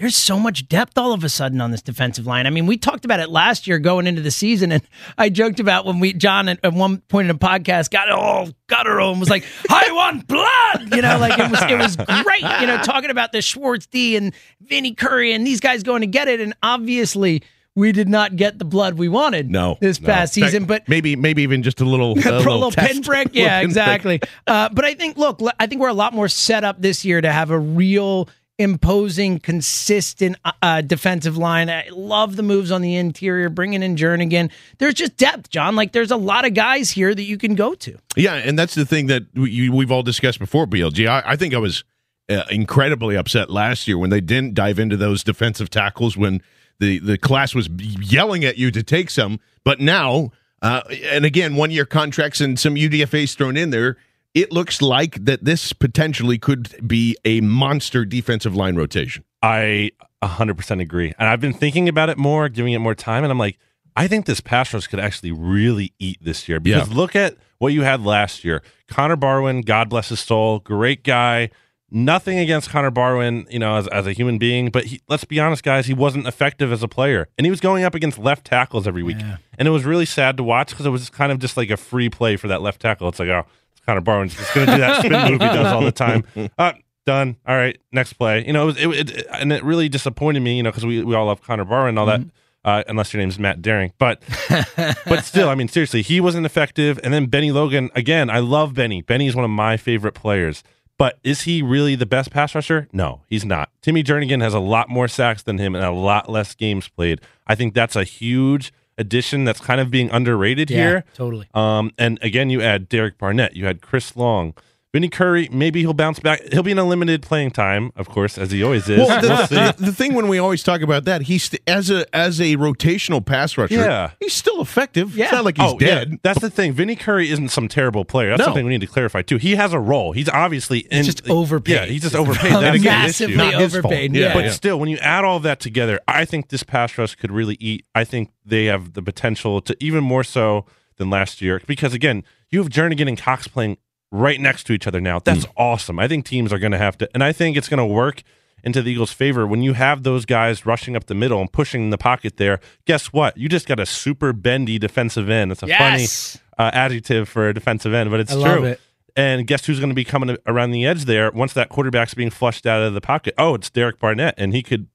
[0.00, 2.46] There's so much depth all of a sudden on this defensive line.
[2.46, 4.82] I mean, we talked about it last year going into the season, and
[5.18, 8.48] I joked about when we John at, at one point in the podcast got all
[8.66, 12.60] guttural and was like, "I want blood," you know, like it was it was great,
[12.62, 14.32] you know, talking about the Schwartz D and
[14.62, 17.42] Vinny Curry and these guys going to get it, and obviously
[17.74, 19.50] we did not get the blood we wanted.
[19.50, 23.30] No, this past season, but maybe maybe even just a little a little, little pinprick.
[23.40, 24.20] Yeah, exactly.
[24.46, 27.20] Uh, but I think, look, I think we're a lot more set up this year
[27.20, 28.28] to have a real
[28.60, 31.70] imposing, consistent uh, uh, defensive line.
[31.70, 34.50] I love the moves on the interior, bringing in Jernigan.
[34.76, 35.76] There's just depth, John.
[35.76, 37.96] Like there's a lot of guys here that you can go to.
[38.16, 41.08] Yeah, and that's the thing that we, we've all discussed before, BLG.
[41.08, 41.84] I, I think I was
[42.28, 46.42] uh, incredibly upset last year when they didn't dive into those defensive tackles when
[46.80, 49.40] the, the class was yelling at you to take some.
[49.64, 53.96] But now, uh, and again, one year contracts and some UDFAs thrown in there,
[54.34, 59.24] it looks like that this potentially could be a monster defensive line rotation.
[59.42, 59.90] I
[60.22, 61.12] 100% agree.
[61.18, 63.24] And I've been thinking about it more, giving it more time.
[63.24, 63.58] And I'm like,
[63.96, 66.94] I think this pass rush could actually really eat this year because Yeah.
[66.96, 68.62] look at what you had last year.
[68.88, 71.50] Connor Barwin, God bless his soul, great guy.
[71.92, 75.40] Nothing against Connor Barwin, you know, as, as a human being, but he, let's be
[75.40, 78.46] honest, guys, he wasn't effective as a player, and he was going up against left
[78.46, 79.16] tackles every week,
[79.58, 81.76] and it was really sad to watch because it was kind of just like a
[81.76, 83.08] free play for that left tackle.
[83.08, 83.44] It's like, oh,
[83.90, 86.24] Connor Barwin's just going to do that spin move he does all the time.
[86.56, 86.74] Uh,
[87.04, 87.36] done.
[87.44, 88.46] All right, next play.
[88.46, 90.56] You know, it, was, it, it and it really disappointed me.
[90.56, 92.20] You know, because we we all love Connor Barwin and all that.
[92.62, 94.22] Uh, unless your name's Matt Daring, but
[95.06, 97.00] but still, I mean, seriously, he wasn't effective.
[97.02, 99.02] And then Bennie Logan, again, I love Bennie.
[99.02, 100.62] Bennie is one of my favorite players.
[100.98, 102.86] But is he really the best pass rusher?
[102.92, 103.70] No, he's not.
[103.80, 107.22] Timmy Jernigan has a lot more sacks than him and a lot less games played.
[107.46, 111.04] I think that's a huge addition that's kind of being underrated Yeah, here.
[111.14, 111.48] totally.
[111.54, 114.54] Um, and again, you add Derek Barnett, you had Chris Long.
[114.92, 116.40] Vinny Curry, maybe he'll bounce back.
[116.52, 118.98] He'll be in a limited playing time, of course, as he always is.
[118.98, 119.54] Well, the, We'll see.
[119.54, 122.56] the, the thing when we always talk about that, he's st- as a as a
[122.56, 123.74] rotational pass rusher.
[123.74, 124.10] Yeah.
[124.18, 125.16] he's still effective.
[125.16, 125.86] It's not like he's oh, yeah.
[125.86, 126.18] dead.
[126.24, 126.72] That's the thing.
[126.72, 128.30] Vinny Curry isn't some terrible player.
[128.30, 128.44] That's No.
[128.46, 129.36] something we need to clarify too.
[129.36, 130.10] He has a role.
[130.10, 131.72] He's obviously in, just overpaid.
[131.74, 132.50] Yeah, he's just overpaid.
[132.50, 132.72] problem.
[132.72, 133.42] That's the Massively issue.
[133.44, 133.84] Not his fault.
[133.84, 134.34] overpaid, Yeah, yeah.
[134.34, 134.50] But yeah.
[134.50, 137.84] still, when you add all that together, I think this pass rush could really eat.
[137.94, 140.66] I think they have the potential to even more so
[140.96, 143.76] than last year because again, you have Jernigan and Cox playing
[144.12, 145.18] right next to each other now.
[145.20, 145.52] That's Mm.
[145.56, 145.98] awesome.
[145.98, 148.22] I think teams are going to have to, and I think it's going to work
[148.62, 151.90] into the Eagles' favor when you have those guys rushing up the middle and pushing
[151.90, 152.60] the pocket there.
[152.86, 153.36] Guess what?
[153.38, 155.52] You just got a super bendy defensive end.
[155.52, 156.36] It's a Yes!
[156.58, 158.42] funny uh, adjective for a defensive end, but it's I true.
[158.42, 158.80] love it.
[159.16, 162.30] And guess who's going to be coming around the edge there once that quarterback's being
[162.30, 163.34] flushed out of the pocket?
[163.38, 164.88] Oh, it's Derek Barnett, and he could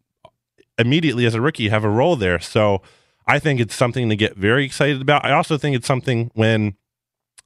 [0.77, 2.39] immediately as a rookie have a role there.
[2.39, 2.81] So
[3.27, 5.25] I think it's something to get very excited about.
[5.25, 6.75] I also think it's something when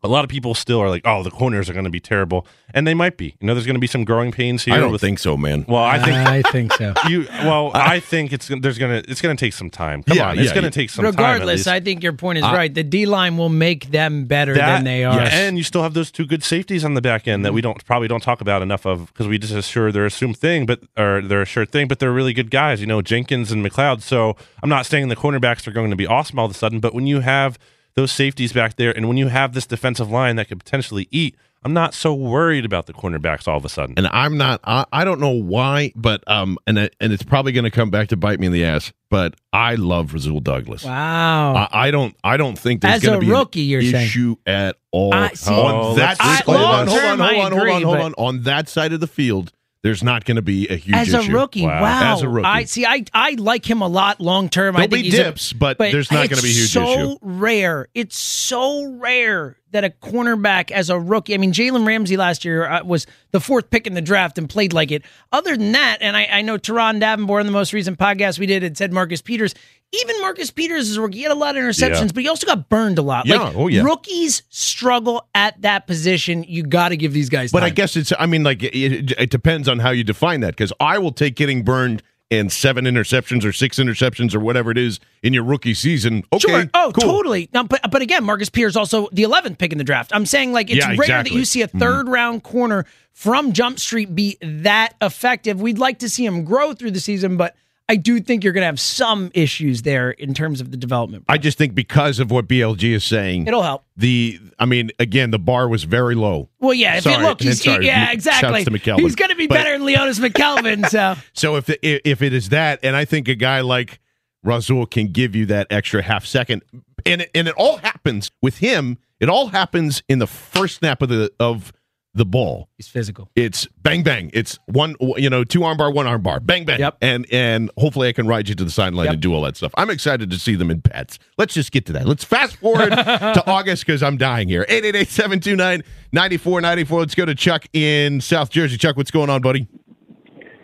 [0.02, 2.48] a lot of people still are like, "Oh, the corners are going to be terrible,"
[2.74, 3.36] and they might be.
[3.40, 4.74] You know, there's going to be some growing pains here.
[4.76, 5.66] I don't with- think so, man.
[5.68, 6.94] Well, I think I think so.
[7.10, 7.26] you.
[7.44, 10.04] Well, I think it's there's gonna it's gonna take some time.
[10.04, 10.72] Come Yeah, on, it's yeah, gonna yeah.
[10.72, 11.12] take some time.
[11.12, 11.68] Regardless.
[11.68, 12.74] I think your point is Uh, right.
[12.74, 15.20] The D line will make them better That- than they are.
[15.20, 17.84] And you still have those two good safeties on the back end that we don't
[17.86, 21.22] probably don't talk about enough of because we just assure they're assumed thing, but or
[21.22, 22.80] they're a sure thing, but they're really good guys.
[22.80, 24.02] You know, Jenkins and McLeod.
[24.02, 26.80] So I'm not saying the cornerbacks are going to be awesome all of a sudden,
[26.80, 27.60] but when you have
[27.96, 31.36] those safeties back there, and when you have this defensive line that could potentially eat,
[31.62, 33.96] I'm not so worried about the cornerbacks all of a sudden.
[33.98, 34.62] and I'm not.
[34.64, 37.90] I, I don't know why, but um, and it- and it's probably going to come
[37.90, 38.94] back to bite me in the ass.
[39.10, 40.86] But I love Rasul Douglas.
[40.86, 41.56] Wow.
[41.56, 42.16] I, I don't.
[42.24, 44.06] I don't think there's As going a to be rookie, you're an saying.
[44.06, 46.18] issue at all I- see, on Oh, that.
[46.20, 48.14] let's- hold on, hold on, hold on, hold on, hold on.
[48.18, 51.20] On that side of the field, there's not going to be a huge as a
[51.20, 51.32] issue.
[51.34, 52.14] rookie, wow.
[52.14, 52.86] As a rookie, I see.
[52.86, 54.76] I I like him a lot long term.
[54.76, 56.84] I There'll think be he's a- dips, but there's not gonna be a huge so
[56.90, 57.18] issue.
[57.22, 57.88] rare.
[57.94, 61.34] It's so rare that a cornerback as a rookie.
[61.34, 64.50] I mean, Jalen Ramsey last year uh, was the fourth pick in the draft and
[64.50, 65.04] played like it.
[65.32, 68.48] Other than that, and I, I know Teron Davenport in the most recent podcast we
[68.48, 69.54] did had said Marcus Peters.
[69.92, 71.18] Even Marcus Peters is a rookie.
[71.18, 72.12] He had a lot of interceptions, Yeah.
[72.14, 73.26] but he also got burned a lot.
[73.26, 73.82] Yeah, Like oh, yeah.
[73.82, 76.44] rookies struggle at that position.
[76.48, 77.52] You got to give these guys.
[77.52, 77.68] But time.
[77.68, 78.14] I guess it's.
[78.20, 80.56] I mean, like it, it, depends on how you define that.
[80.56, 84.78] Because I will take getting burned and seven interceptions or six interceptions or whatever it
[84.78, 86.24] is in your rookie season.
[86.32, 86.70] Okay, Sure.
[86.76, 87.12] Oh, cool.
[87.12, 87.50] totally.
[87.52, 90.12] Now, but but again, Marcus Pierce also the 11th pick in the draft.
[90.14, 91.32] I'm saying like it's Yeah, rare exactly.
[91.32, 91.82] that you see a mm-hmm.
[91.82, 95.60] 3rd round corner from Jump Street be that effective.
[95.60, 97.56] We'd like to see him grow through the season, but
[97.90, 101.26] I do think you're going to have some issues there in terms of the development.
[101.28, 103.84] I just think because of what BLG is saying, It'll help.
[103.98, 106.50] The I mean, again, the bar was very low.
[106.60, 106.98] Well, yeah.
[106.98, 108.60] If Sorry, you look, he's sorry, yeah, exactly.
[108.64, 110.88] He's going to be But- better than Leodis McKelvin.
[110.88, 111.80] So So if the,
[112.10, 114.00] if it is that, and I think a guy like
[114.44, 116.62] Rasul can give you that extra half second,
[117.06, 119.00] and it, and it all happens with him.
[119.20, 121.74] It all happens in the first snap of the of
[122.20, 122.70] the ball.
[122.78, 123.30] he's physical.
[123.36, 124.30] It's bang bang.
[124.34, 126.80] It's one you know two arm bar, one arm bar, bang bang.
[126.80, 126.98] Yep.
[127.02, 129.14] And and hopefully I can ride you to the sideline Yep.
[129.14, 129.72] and do all that stuff.
[129.78, 131.18] I'm excited to see them in pets.
[131.38, 132.06] Let's just get to that.
[132.06, 134.66] Let's fast forward to August because I'm dying here.
[134.70, 137.00] 888-729-9494.
[137.00, 138.78] Let's go to Chuck in South Jersey.
[138.78, 139.68] Chuck, what's going on, buddy?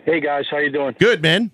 [0.04, 0.94] Hey guys, how you doing?
[1.00, 1.50] Good man.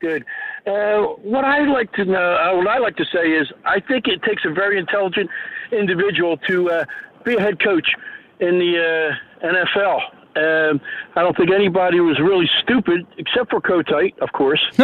[0.00, 0.24] Good.
[0.66, 4.06] Uh, what I like to know, uh, what I like to say is, I think
[4.06, 5.28] it takes a very intelligent
[5.72, 6.84] individual to uh,
[7.24, 7.88] be a head coach
[8.40, 10.00] in the uh, NFL.
[10.36, 10.80] Um,
[11.16, 14.62] I don't think anybody was really stupid, except for Kotite, of course.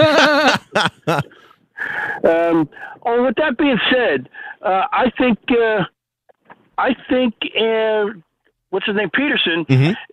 [2.24, 2.68] um,
[3.04, 4.28] oh, with that being said,
[4.62, 5.84] uh, I think uh,
[6.76, 8.06] I think uh,
[8.70, 9.64] what's his name Pederson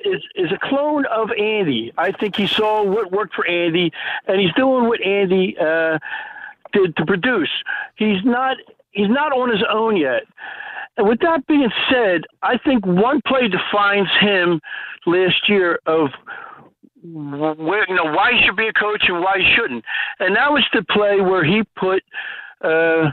[0.06, 1.92] is is a clone of Andy.
[1.98, 3.92] I think he saw what worked for Andy,
[4.28, 5.98] and he's doing what Andy uh,
[6.72, 7.50] did to produce.
[7.96, 8.58] He's not
[8.92, 10.24] he's not on his own yet.
[10.98, 14.60] And with that being said, I think one play defines him
[15.06, 16.10] last year of
[17.04, 19.84] where you know why he should be a coach and why he shouldn't.
[20.20, 22.04] And that was the play where he put
[22.62, 23.12] uh,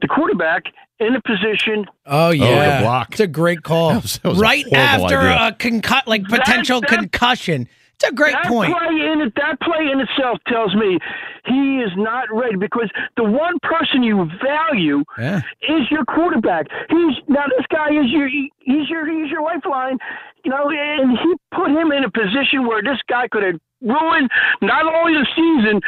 [0.00, 0.64] the quarterback
[1.00, 3.10] in a position Oh yeah, the block.
[3.12, 3.94] It's a great call.
[4.00, 5.48] was- that was right horrible after idea.
[5.48, 7.68] a concu- like potential that- concussion.
[7.96, 8.72] It's a great that point.
[8.76, 10.98] Play in it, that play in itself tells me
[11.46, 15.40] he is not ready because the one person you value Yeah.
[15.62, 16.66] is your quarterback.
[16.88, 19.98] He's now this guy is your he's your he's your lifeline,
[20.44, 24.30] you know, and he put him in a position where this guy could have ruined
[24.62, 25.80] not only the season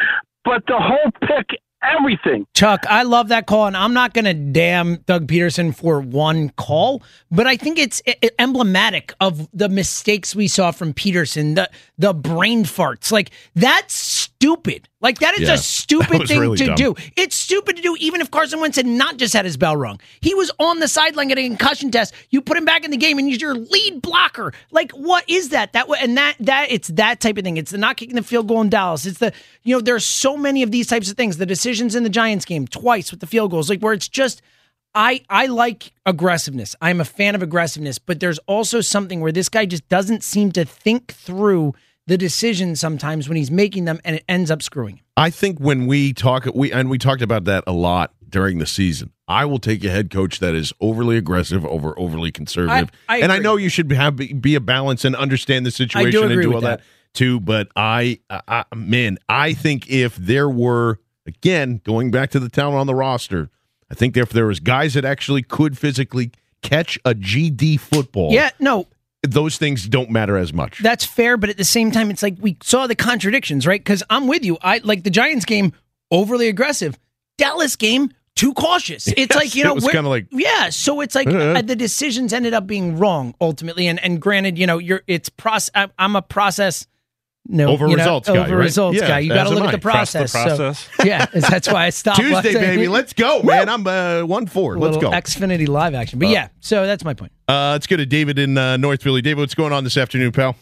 [0.44, 1.58] but the whole pick,
[1.98, 2.46] everything.
[2.54, 6.50] Chuck, I love that call, and I'm not going to damn Doug Pederson for one
[6.50, 8.02] call, but I think it's
[8.38, 13.10] emblematic of the mistakes we saw from Pederson, the the brain farts.
[13.10, 14.88] Like that's stupid.
[15.00, 16.74] Like that is Yeah, a stupid thing really to dumb.
[16.76, 16.94] do.
[17.16, 20.00] It's stupid to do, even if Carson Wentz had not just had his bell rung.
[20.20, 22.14] He was on the sideline getting a concussion test.
[22.30, 24.52] You put him back in the game, and he's your lead blocker.
[24.70, 25.72] Like, what is that?
[25.74, 27.56] That and that that it's that type of thing.
[27.56, 29.06] It's the not kicking the field goal in Dallas.
[29.06, 29.32] It's the
[29.62, 31.36] you know there's so many of these types of things.
[31.36, 31.46] The
[31.76, 34.42] decisions in the Giants game twice with the field goals, like where it's just.
[34.98, 36.74] I, I like aggressiveness.
[36.80, 40.52] I'm a fan of aggressiveness, but there's also something where this guy just doesn't seem
[40.52, 41.74] to think through
[42.06, 45.04] the decisions sometimes when he's making them and it ends up screwing him.
[45.18, 48.64] I think when we talk, we and we talked about that a lot during the
[48.64, 49.12] season.
[49.28, 53.30] I will take a head coach that is overly aggressive over overly conservative, I and
[53.30, 56.62] I know you should have be a balance and understand the situation and do all
[56.62, 56.78] that.
[56.78, 56.86] that.
[57.12, 57.38] too.
[57.38, 62.48] But I, I, I- man, I think if there were again going back to the
[62.48, 63.50] talent on the roster,
[63.90, 66.30] I think if there was guys that actually could physically
[66.62, 68.86] catch a GD football, Yeah, no,
[69.22, 70.80] those things don't matter as much.
[70.82, 73.80] That's fair, but at the same time, it's like we saw the contradictions, right?
[73.80, 74.58] Because I'm with you.
[74.62, 75.72] I like the Giants game
[76.10, 76.98] overly aggressive.
[77.38, 79.06] Dallas game too cautious.
[79.16, 80.70] It's Yes, like you know, was we're- kinda like- yeah.
[80.70, 81.54] So it's like Uh-huh.
[81.58, 83.86] uh, the decisions ended up being wrong ultimately.
[83.86, 85.70] And and granted, you know, you're it's process.
[85.98, 86.86] I'm a process.
[87.48, 88.62] No, Over you know, results guy, over right?
[88.64, 89.18] results Yeah, guy.
[89.20, 89.68] You got to am look I.
[89.68, 90.32] at the Trust the process.
[90.32, 90.88] So- process.
[91.04, 92.18] yeah, that's why I stopped.
[92.20, 92.88] Tuesday, baby.
[92.88, 93.68] Let's go, man.
[93.68, 94.76] I'm uh, one four.
[94.78, 95.16] Let's Little go.
[95.16, 96.18] Xfinity live action.
[96.18, 97.32] But Uh, yeah, so that's my point.
[97.48, 99.22] Uh, let's go to David in uh, North Philly.
[99.22, 100.56] David, what's going on this afternoon, pal?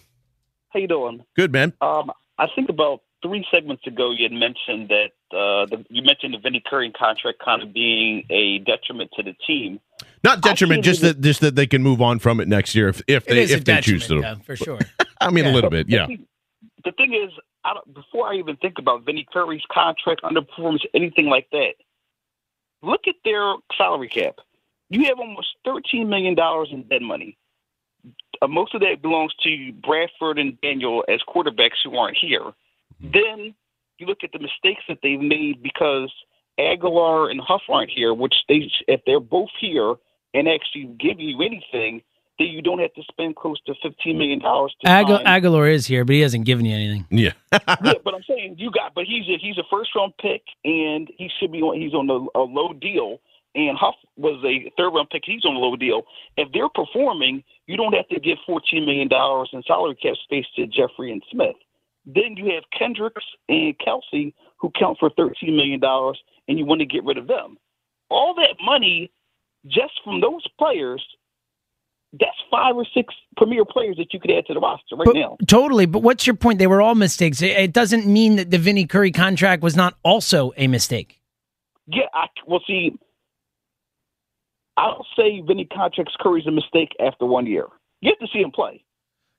[0.70, 1.22] How you doing?
[1.36, 1.72] Good, man.
[1.80, 6.34] Um, I think about three segments ago you had mentioned that uh, the, you mentioned
[6.34, 9.80] the Vinny Curry contract kind of being a detriment to the team.
[10.22, 13.00] Not detriment, just that just that they can move on from it next year if
[13.06, 14.14] if they is a if they choose to.
[14.20, 14.78] detriment, though, for sure.
[15.20, 16.06] I mean, a little bit, yeah.
[16.84, 17.30] The thing is,
[17.64, 21.74] I don't, before I even think about Vinny Curry's contract, underperformance, anything like that,
[22.82, 24.36] look at their salary cap.
[24.90, 27.38] You have almost thirteen million dollars in dead money.
[28.42, 32.52] Uh, most of that belongs to Bradford and Daniel as quarterbacks who aren't here.
[33.00, 33.54] Then
[33.98, 36.12] you look at the mistakes that they've made because
[36.58, 39.94] Agholor and Huff aren't here, which they if they're both here
[40.34, 42.02] and actually give you anything,
[42.38, 45.86] then you don't have to spend close to fifteen million dollars to Agu- Agholor is
[45.86, 47.06] here, but he hasn't given you anything.
[47.10, 47.32] Yeah.
[47.52, 51.08] yeah, but I'm saying you got, but he's a, he's a first round pick, and
[51.16, 51.80] he should be on.
[51.80, 53.18] He's on a, a low deal,
[53.54, 55.22] and Huff was a third round pick.
[55.24, 56.02] He's on a low deal.
[56.36, 60.46] If they're performing, you don't have to give 14 million dollars in salary cap space
[60.56, 61.56] to Jeffery and Smith.
[62.06, 66.80] Then you have Kendricks and Kelce who count for 13 million dollars, and you want
[66.80, 67.56] to get rid of them.
[68.10, 69.10] All that money,
[69.66, 71.02] just from those players,
[72.20, 75.16] that's five or six premier players that you could add to the roster right But-
[75.16, 75.36] now.
[75.46, 75.86] Totally.
[75.86, 76.58] But what's your point?
[76.58, 77.42] They were all mistakes.
[77.42, 81.20] It, it doesn't mean that the Vinny Curry contract was not also a mistake.
[81.86, 82.92] Yeah, I well see.
[84.76, 87.66] I don't say Vinny contracts Curry's a mistake after one year.
[88.00, 88.84] You have to see him play.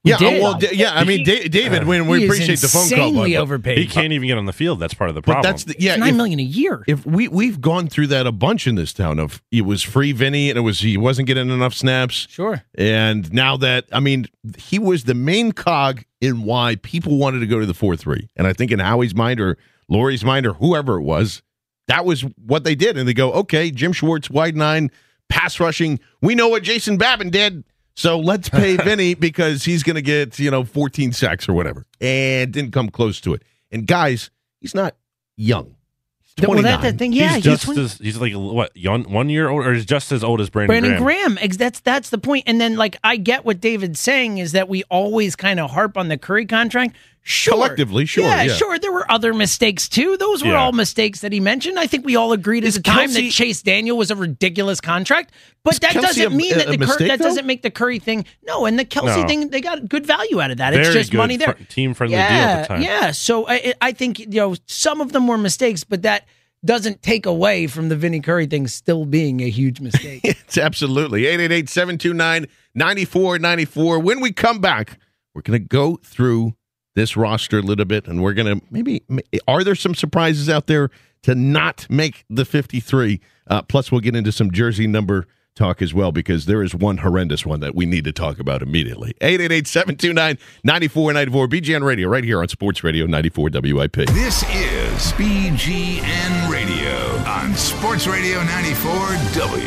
[0.06, 0.42] Yeah, did.
[0.42, 0.92] well, d- yeah.
[0.94, 3.78] I mean, Da- David, when we He is appreciate the phone call, insanely but- overpaid.
[3.78, 4.78] He can't even get on the field.
[4.80, 5.52] That's part of the But problem.
[5.52, 5.92] that's the, yeah.
[5.92, 6.84] It's nine if- million a year.
[6.86, 10.12] If we we've gone through that a bunch in this town of it was free
[10.12, 12.26] Vinny and it was he wasn't getting enough snaps.
[12.30, 12.62] Sure.
[12.76, 14.26] And now that I mean
[14.58, 18.28] he was the main cog in why people wanted to go to the four three.
[18.36, 19.58] And I think in Howie's mind or
[19.90, 21.42] Lurie's mind or whoever it was,
[21.88, 22.96] that was what they did.
[22.98, 24.90] And they go, okay, Jim Schwartz, wide nine,
[25.28, 26.00] pass rushing.
[26.20, 27.62] We know what Jason Babin did.
[27.96, 31.86] So let's pay Vinny because he's going to get, you know, 14 sacks or whatever.
[32.00, 33.42] And didn't come close to it.
[33.72, 34.30] And guys,
[34.60, 34.94] he's not
[35.36, 35.74] young.
[36.22, 36.62] He's Well, 29.
[36.62, 37.12] that's the thing.
[37.14, 39.86] Yeah, he's he's just 20 as he's like what young, one year old, or he's
[39.86, 41.34] just as old as Brandon, Brandon Graham.
[41.36, 41.50] Graham.
[41.56, 42.44] That's that's the point.
[42.46, 45.96] And then like I get what David's saying is that we always kind of harp
[45.96, 46.94] on the Curry contract.
[47.28, 47.54] Sure.
[47.54, 48.52] Collectively, sure, Yeah, yeah.
[48.54, 48.78] sure.
[48.78, 50.16] There were other mistakes too.
[50.16, 50.60] Those were Yeah.
[50.60, 51.76] all mistakes that he mentioned.
[51.76, 54.16] I think we all agreed at Is the time Kelce- that Chase Daniel was a
[54.16, 55.32] ridiculous contract.
[55.64, 57.98] But that Kelce doesn't a- mean that a the Cur- that doesn't make the Curry
[57.98, 58.26] thing.
[58.46, 59.26] No, and the Kelce No.
[59.26, 60.72] thing, they got good value out of that.
[60.72, 61.54] it's just money there.
[61.54, 62.82] fr- team-friendly deal yeah, at the time.
[62.82, 63.10] Yeah.
[63.10, 66.26] So I, I think you know some of them were mistakes, but that
[66.64, 70.20] doesn't take away from the Vinny Curry thing still being a huge mistake.
[70.24, 73.98] It's absolutely 888 729 9494.
[73.98, 74.98] When we come back,
[75.34, 76.54] we're going to go through
[76.96, 79.04] this roster a little bit and we're going to maybe,
[79.46, 80.90] are there some surprises out there
[81.22, 83.20] to not make the 53?
[83.46, 86.98] Uh, plus, we'll get into some jersey number talk as well because there is one
[86.98, 89.14] horrendous one that we need to talk about immediately.
[89.20, 91.48] 888 729 9494.
[91.48, 93.92] BGN Radio right here on Sports Radio 94 WIP.
[93.92, 96.92] This is BGN Radio
[97.26, 99.16] on Sports Radio 94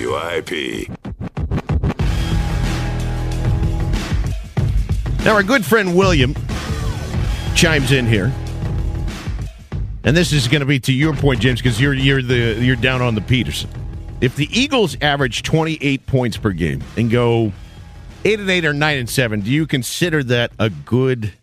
[0.10, 0.90] WIP.
[5.26, 6.34] Now, our good friend William
[7.56, 8.32] chimes in here,
[10.04, 12.76] and this is going to be to your point, James, because you're you're the you're
[12.76, 13.68] down on the Pederson.
[14.22, 17.52] If the Eagles average 28 points per game and go
[18.26, 21.34] eight and eight or nine and seven, do you consider that a good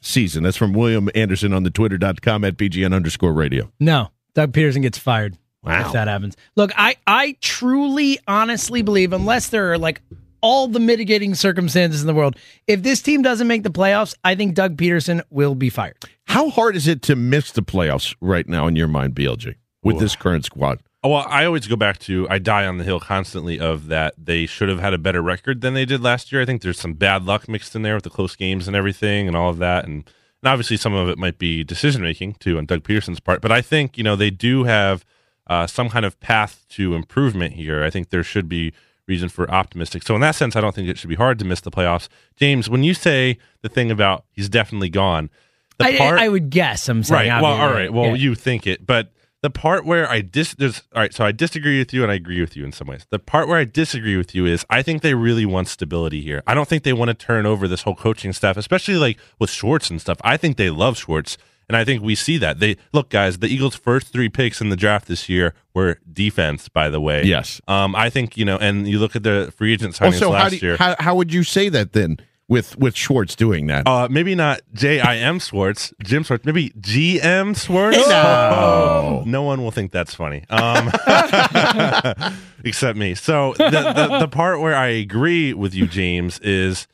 [0.00, 0.42] season?
[0.42, 3.70] That's from William Anderson on the Twitter.com at BGN underscore radio.
[3.78, 5.86] No, Doug Pederson gets fired Wow.
[5.86, 6.36] if that happens.
[6.56, 10.02] Look, I I truly, honestly believe, unless there are like
[10.44, 12.36] all the mitigating circumstances in the world,
[12.66, 15.96] if this team doesn't make the playoffs, I think Doug Pederson will be fired.
[16.26, 19.98] How hard is it to miss the playoffs right now in your mind, BLG, with
[19.98, 20.80] this current squad?
[21.02, 24.14] Oh, Well, I always go back to I die on the hill constantly of that
[24.18, 26.42] they should have had a better record than they did last year.
[26.42, 29.26] I think there's some bad luck mixed in there with the close games and everything
[29.26, 30.10] and all of that, and,
[30.42, 33.40] and obviously some of it might be decision making too on Doug Pederson's part.
[33.40, 35.06] But I think you know they do have
[35.46, 37.82] uh, some kind of path to improvement here.
[37.82, 38.72] I think there should be
[39.06, 40.02] reason for optimistic.
[40.02, 42.08] So in that sense, I don't think it should be hard to miss the playoffs.
[42.36, 45.30] James, when you say the thing about he's definitely gone,
[45.78, 46.88] the I, part I would guess.
[46.88, 47.30] I'm saying.
[47.30, 47.42] right.
[47.42, 47.92] Well, all right.
[47.92, 48.14] Well, Yeah.
[48.14, 49.10] you think it, but
[49.42, 51.12] the part where I dis there's all right.
[51.12, 53.06] So I disagree with you, and I agree with you in some ways.
[53.10, 56.42] The part where I disagree with you is I think they really want stability here.
[56.46, 59.50] I don't think they want to turn over this whole coaching staff, especially like with
[59.50, 60.16] Schwartz and stuff.
[60.22, 61.36] I think they love Schwartz,
[61.68, 62.60] And I think we see that.
[62.60, 63.38] They look, guys.
[63.38, 66.68] The Eagles' first three picks in the draft this year were defense.
[66.68, 67.60] By the way, Yes.
[67.68, 70.42] Um, I think you know, and you look at the free agent signings Also, last
[70.42, 70.76] how, you, year.
[70.76, 73.86] how how would you say that then with with Schwartz doing that?
[73.86, 77.96] Uh, maybe not J I M Schwartz, Jim Schwartz, maybe G M Schwartz.
[77.96, 79.22] No.
[79.26, 80.90] no one will think that's funny, um,
[82.64, 83.14] except me.
[83.14, 86.86] So the, the the part where I agree with you, James, is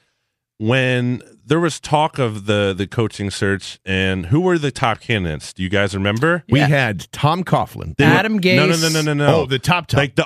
[0.59, 5.53] when there was talk of the the coaching search and who were the top candidates.
[5.53, 6.45] Do you guys remember?
[6.49, 8.57] We had Tom Coughlin, They were- Adam Gase.
[8.57, 9.37] No, no, no, no, no, no.
[9.43, 9.99] Oh, the top top.
[9.99, 10.23] like the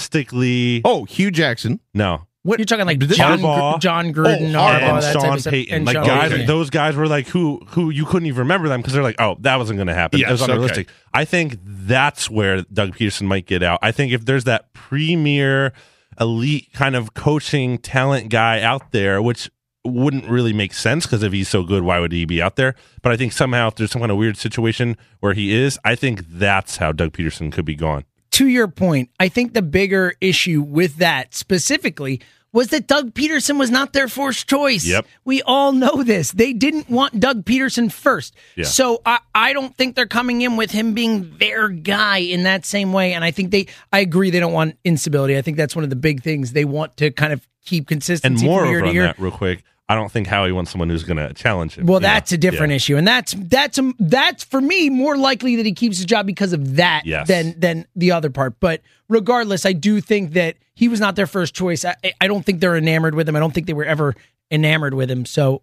[0.00, 0.82] unrealistically.
[0.84, 1.80] oh, Hue Jackson.
[1.94, 3.74] No, You're talking like This- John, Harbaugh.
[3.74, 5.50] Gr- Jon Gruden, Oh, Harbaugh, and that type Sean of stuff.
[5.52, 6.46] Payton, And like Sean guys, Payton.
[6.46, 9.36] those guys were like who who you couldn't even remember them because they're like, oh,
[9.40, 10.18] that wasn't going to happen.
[10.18, 10.52] it Yes, was okay.
[10.52, 10.88] unrealistic.
[11.14, 13.78] I think that's where Doug Pederson might get out.
[13.82, 15.72] I think if there's that premier
[16.20, 19.50] elite kind of coaching talent guy out there, which
[19.84, 22.74] wouldn't really make sense because if he's so good, why would he be out there?
[23.02, 25.94] But I think somehow if there's some kind of weird situation where he is, I
[25.94, 28.04] think that's how Doug Pederson could be gone.
[28.32, 32.20] to your point, I think the bigger issue with that specifically
[32.52, 34.84] was that Doug Pederson was not their first choice.
[34.84, 35.06] Yep.
[35.24, 36.32] We all know this.
[36.32, 38.34] They didn't want Doug Pederson first.
[38.56, 38.64] Yeah.
[38.64, 42.64] So I, I don't think they're coming in with him being their guy in that
[42.66, 43.12] same way.
[43.12, 45.38] And I think they, I agree, they don't want instability.
[45.38, 47.88] I think that's one of the big things they want to kind of keep And
[47.88, 49.02] consistency from year moreover to on year.
[49.04, 51.86] that, real quick, I don't think Howie wants someone who's going to challenge him.
[51.86, 52.08] Well, you know?
[52.12, 52.76] that's a different Yeah.
[52.76, 56.26] issue, and that's that's um, that's for me more likely that he keeps his job
[56.26, 57.26] because of that Yes.
[57.28, 58.60] than than the other part.
[58.60, 61.84] But regardless, I do think that he was not their first choice.
[61.84, 63.34] I, I don't think they're enamored with him.
[63.36, 64.14] I don't think they were ever
[64.50, 65.26] enamored with him.
[65.26, 65.62] So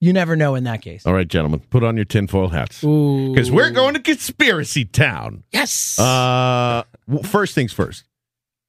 [0.00, 1.06] you never know in that case.
[1.06, 5.42] All right, gentlemen, put on your tinfoil hats because we're going to conspiracy town.
[5.52, 5.98] Yes.
[5.98, 6.82] Uh,
[7.22, 8.04] first things first.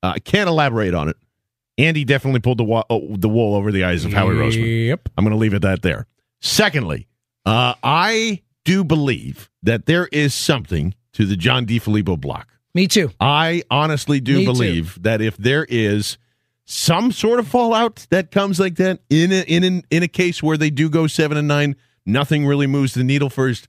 [0.01, 1.17] Uh, I can't elaborate on it.
[1.77, 4.87] Andy definitely pulled the wa- oh, the wool over the eyes of Howie Roseman.
[4.87, 5.09] Yep.
[5.17, 6.07] I'm going to leave it that there.
[6.41, 7.07] Secondly,
[7.45, 12.47] uh, I do believe that there is something to the John DeFilippo block.
[12.73, 13.11] Me too.
[13.19, 14.51] I honestly do Me too.
[14.51, 16.17] believe that if there is
[16.65, 20.41] some sort of fallout that comes like that in a, in an, in a case
[20.43, 23.67] where they do go seven and nine, nothing really moves the needle first.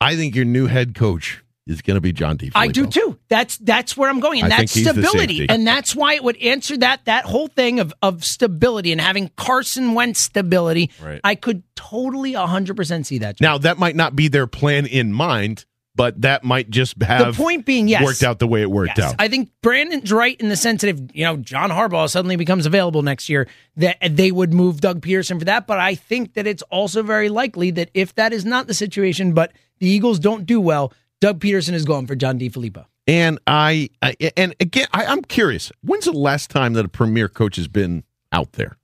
[0.00, 2.52] I think your new head coach is going to be John DeFilippo.
[2.54, 3.18] I do too.
[3.28, 6.14] That's that's where I'm going, and I that's think he's the stability, and that's why
[6.14, 10.90] it would answer that that whole thing of of stability and having Carson Wentz stability.
[11.02, 11.20] Right.
[11.24, 13.40] I could totally 100 percent see that.
[13.40, 15.64] Now that might not be their plan in mind,
[15.94, 18.98] but that might just have the point being, yes, worked out the way it worked
[18.98, 19.08] Yes.
[19.12, 19.16] out.
[19.18, 22.66] I think Brandon's right in the sense that if you know John Harbaugh suddenly becomes
[22.66, 25.66] available next year, that they would move Doug Pederson for that.
[25.66, 29.32] But I think that it's also very likely that if that is not the situation,
[29.32, 32.48] but the Eagles don't do well, Doug Pederson is going for John D.
[32.48, 32.86] DeFilippo.
[33.06, 35.72] And I, I and again, I, I'm curious.
[35.82, 38.76] When's the last time that a premier coach has been out there?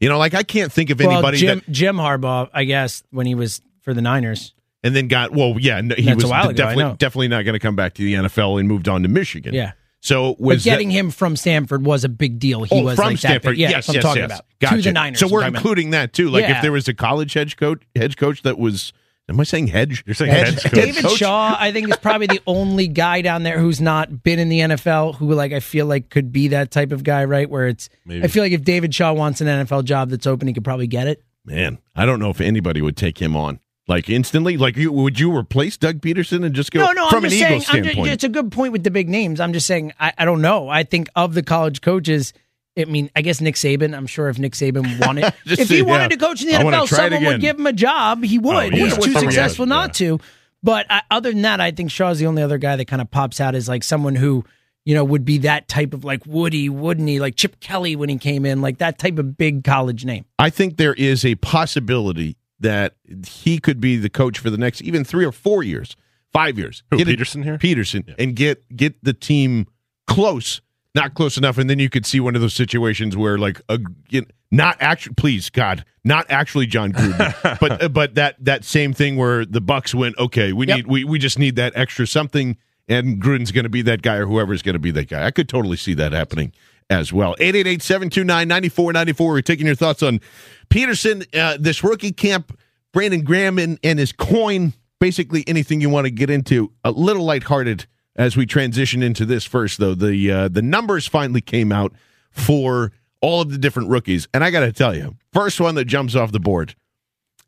[0.00, 3.02] You know, like I can't think of Well, anybody Jim, that, Jim Harbaugh, I guess,
[3.10, 4.54] when he was for the Niners.
[4.82, 5.56] and then got well.
[5.58, 8.14] Yeah, no, he That's was ago, definitely definitely not going to come back to the
[8.14, 9.54] NFL and moved on to Michigan.
[9.54, 9.72] Yeah.
[10.00, 12.64] So But was that- getting him from Stanford was a big deal.
[12.64, 13.52] He oh, was from like that Stanford.
[13.52, 13.58] big.
[13.60, 14.30] Yeah, yes, yes, I'm talking yes.
[14.32, 14.44] about.
[14.60, 14.76] Gotcha.
[14.76, 15.20] To the Niners.
[15.20, 15.54] So we're about.
[15.54, 16.28] including that too.
[16.28, 16.56] Like Yeah.
[16.56, 18.92] if there was a college head coach, head coach that was.
[19.28, 20.04] Am I saying hedge?
[20.06, 23.80] You're saying Hedge- David Shaw, I think, is probably the only guy down there who's
[23.80, 27.04] not been in the NFL who, like, I feel like could be that type of
[27.04, 27.48] guy, right?
[27.48, 28.22] Where it's, Maybe.
[28.22, 30.86] I feel like if David Shaw wants an NFL job that's open, he could probably
[30.86, 31.22] get it.
[31.46, 34.56] Man, I don't know if anybody would take him on like instantly.
[34.56, 37.30] Like, you, would you replace Doug Pederson and just go no, no, from I'm an
[37.30, 39.40] just Eagles saying, I'm just, it's a good point with the big names.
[39.40, 40.68] I'm just saying, I, I don't know.
[40.68, 42.32] I think of the college coaches,
[42.76, 43.96] I mean, I guess Nick Saban.
[43.96, 46.48] I'm sure if Nick Saban wanted, Just if he say, wanted yeah, to coach in
[46.48, 47.32] the I wanna NFL, try it someone again.
[47.32, 48.24] would give him a job.
[48.24, 48.56] He oh, would.
[48.74, 48.84] Oh, yeah.
[48.86, 49.74] He's too Yeah, successful yeah.
[49.74, 50.18] not to.
[50.62, 53.10] But I, other than that, I think Shaw's the only other guy that kind of
[53.10, 54.44] pops out as like someone who,
[54.84, 57.20] you know, would be that type of like Woody, wouldn't he?
[57.20, 60.24] Like Chip Kelly when he came in, like that type of big college name.
[60.38, 62.94] I think there is a possibility that
[63.26, 65.96] he could be the coach for the next even three or four years,
[66.32, 66.82] five years.
[66.90, 67.58] Who, Get it- Pederson here?
[67.58, 69.66] Pederson, and get get the team
[70.06, 70.62] close,
[70.94, 73.78] not close enough, and then you could see one of those situations where like a
[74.10, 78.64] you know, not actually, please God, not actually Jon Gruden, but uh, but that that
[78.64, 80.76] same thing where the Bucks went, okay, we Yep.
[80.76, 82.56] need we we just need that extra something,
[82.88, 85.26] and Gruden's going to be that guy or whoever's going to be that guy.
[85.26, 86.52] I could totally see that happening
[86.90, 87.34] as well.
[87.40, 89.18] 888-729-9494.
[89.20, 90.20] We're taking your thoughts on
[90.68, 92.58] Pederson, uh, this rookie camp,
[92.92, 96.72] Brandon Graham and, and his coin, basically anything you want to get into.
[96.84, 99.94] A little lighthearted as we transition into this first, though.
[99.94, 101.92] The uh, the numbers finally came out
[102.30, 104.28] for all of the different rookies.
[104.34, 106.74] And I got to tell you, first one that jumps off the board,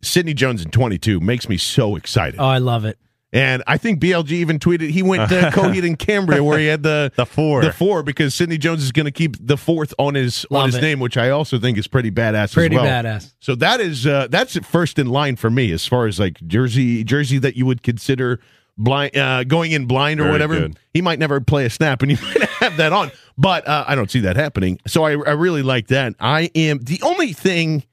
[0.03, 2.41] Sidney Jones in 22 makes me so excited.
[2.41, 2.99] Oh, I love it.
[3.33, 6.83] And I think BLG even tweeted he went to Coheed and Cambria where he had
[6.83, 10.15] the the four, the four because Sidney Jones is going to keep the fourth on
[10.15, 10.81] his Love on his it.
[10.81, 12.55] name, which I also think is pretty badass.
[12.55, 13.05] Pretty as well.
[13.05, 13.35] badass.
[13.41, 17.05] So that is uh, that's first in line for me as far as like jersey
[17.05, 18.41] jersey that you would consider
[18.79, 20.55] blind uh, going in blind or Very whatever.
[20.61, 20.79] good.
[20.93, 23.95] He might never play a snap, and you might have that on, but uh, I
[23.95, 24.79] don't see that happening.
[24.87, 26.15] So I, I really like that.
[26.21, 27.85] I am the only thing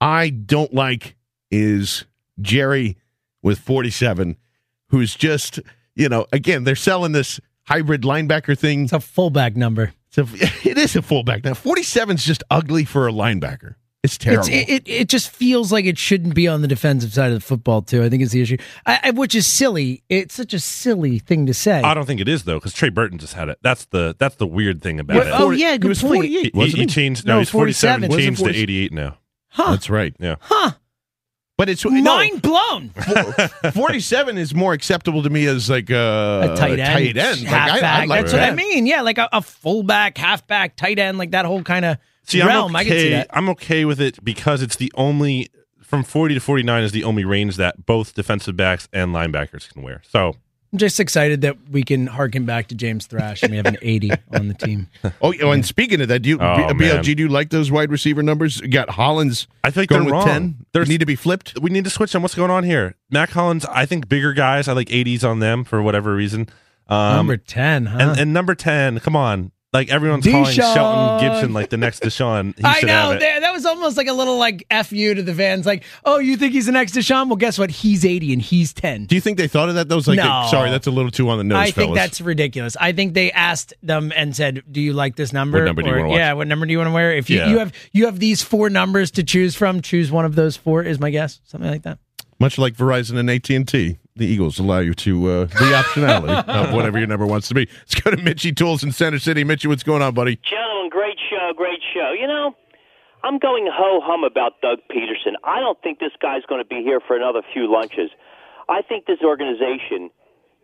[0.00, 1.16] I don't like
[1.50, 2.04] is
[2.40, 2.96] Gerry
[3.42, 4.36] with forty seven,
[4.88, 5.60] who's just
[5.94, 8.84] you know again they're selling this hybrid linebacker thing.
[8.84, 9.92] It's a fullback number.
[10.08, 10.26] It's a,
[10.68, 11.54] it is a fullback now.
[11.54, 13.74] Forty seven is just ugly for a linebacker.
[14.04, 14.44] It's terrible.
[14.46, 17.34] It's, it, it it just feels like it shouldn't be on the defensive side of
[17.34, 18.02] the football too.
[18.04, 20.04] I think is the issue, I, I, which is silly.
[20.10, 21.80] It's such a silly thing to say.
[21.80, 23.58] I don't think it is though, because Trey Burton just had it.
[23.62, 25.32] That's the that's the weird thing about What- it.
[25.34, 26.14] oh, yeah, good he was point.
[26.16, 26.86] 48, he, wasn't he he?
[26.86, 27.26] changed.
[27.26, 28.10] No, No, he's forty-seven.
[28.10, 29.16] Changed Wasn't to eighty-eight now.
[29.48, 29.70] Huh.
[29.70, 30.14] That's right.
[30.20, 30.36] Yeah.
[30.40, 30.72] Huh?
[31.56, 32.90] But it's Mind blown.
[33.72, 37.42] Forty-seven is more acceptable to me as like a, a tight end, Tight end.
[37.44, 37.84] Like, I- halfback.
[38.02, 38.86] I'd like That's what I mean.
[38.86, 42.70] Yeah, like a, a fullback, halfback, tight end, like that whole kind of See, realm.
[42.70, 43.10] I'm I can see okay.
[43.10, 43.28] that.
[43.32, 45.48] I'm okay with it because it's the only
[45.82, 49.82] from 40 to 49 is the only range that both defensive backs and linebackers can
[49.82, 50.02] wear.
[50.08, 50.34] So
[50.72, 53.76] I'm just excited that we can harken back to James Thrash and we have an
[53.80, 54.88] 80 on the team.
[55.22, 57.14] Oh, oh, and speaking of that, do you Oh, B- BLG?
[57.14, 58.60] Do you like those wide receiver numbers?
[58.60, 59.46] You got Hollins.
[59.62, 60.26] I think going they're with wrong.
[60.26, 60.66] ten.
[60.72, 61.60] There's- They need to be flipped.
[61.60, 62.22] we need to switch them.
[62.22, 62.96] What's going on here?
[63.10, 64.66] Mack Hollins, I think bigger guys.
[64.66, 66.48] I like 80s on them for whatever reason.
[66.88, 67.98] Um, Number 10, huh?
[68.00, 69.52] and, and number 10, come on.
[69.74, 70.74] Like everyone's calling DeSean.
[70.74, 72.56] Shelton Gibson like the next DeSean.
[72.56, 73.20] He I should know have it.
[73.20, 75.66] that, that was almost like a little like fu to the fans.
[75.66, 77.26] Like, oh, you think he's the next DeSean?
[77.26, 77.70] Well, guess what?
[77.70, 79.06] He's 80 and he's 10.
[79.06, 79.88] Do you think they thought of that?
[79.88, 80.46] Those like, No.
[80.48, 81.58] sorry, that's a little too on the nose.
[81.58, 81.96] I think fellas.
[81.98, 82.76] that's ridiculous.
[82.80, 85.58] I think they asked them and said, "Do you like this number?
[85.58, 86.18] What number do you wanna watch?
[86.18, 87.12] Yeah, what number do you want to wear?
[87.12, 87.50] If you, Yeah.
[87.50, 90.84] you have you have these four numbers to choose from, choose one of those four.
[90.84, 91.98] Is my guess something like that?
[92.40, 93.96] much like Verizon and AT and T.
[94.16, 97.66] The Eagles allow you to uh, the optionality of whatever your number wants to be.
[97.66, 99.42] Let's go to Mitchy Tools in Center City.
[99.42, 100.38] Mitchy, what's going on, buddy?
[100.48, 102.14] Gentlemen, great show, great show.
[102.14, 102.54] You know,
[103.24, 105.34] I'm going ho hum about Doug Pederson.
[105.42, 108.10] I don't think this guy's going to be here for another few lunches.
[108.68, 110.10] I think this organization,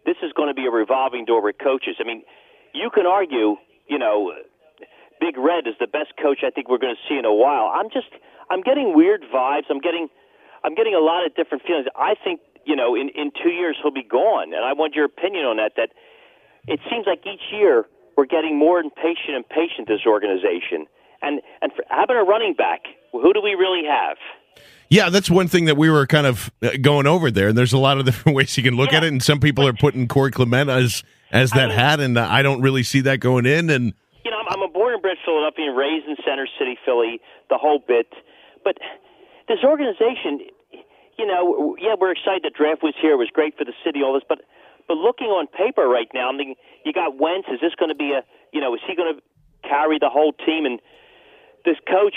[0.07, 1.97] this is going to be a revolving door with coaches.
[1.99, 2.23] I mean,
[2.73, 3.57] you can argue,
[3.89, 4.31] you know,
[5.19, 7.67] Big Red is the best coach I think we're going to see in a while.
[7.75, 8.15] I'm just,
[8.49, 9.67] I'm getting weird vibes.
[9.71, 10.07] I'm getting,
[10.63, 11.89] I'm getting a lot of different feelings.
[11.97, 15.05] I think, you know, in in two years he'll be gone, and I want your
[15.05, 15.73] opinion on that.
[15.77, 15.91] That
[16.67, 20.87] it seems like each year we're getting more impatient and patient this organization.
[21.23, 22.83] And and for having a running back,
[23.13, 24.17] who do we really have?
[24.89, 27.49] Yeah, that's one thing that we were kind of uh, going over there.
[27.49, 29.09] And there's a lot of different ways you can look at it.
[29.09, 32.83] And some people are putting Corey Clement as as that hat, and I don't really
[32.83, 33.71] see that going in.
[33.71, 37.21] And You know, I'm, I'm a born and bred Philadelphian, raised in Center City, Philly,
[37.49, 38.13] the whole bit.
[38.65, 38.79] But
[39.49, 40.41] this organization,
[41.21, 43.13] you know, yeah, we're excited the draft was here.
[43.13, 44.25] It was great for the city, all this.
[44.27, 44.41] But
[44.89, 47.49] but looking on paper right now, I mean, you got Wentz.
[47.53, 49.21] Is this going to be a, you know, is he going to
[49.69, 50.65] carry the whole team?
[50.65, 50.81] And
[51.67, 52.15] this coach,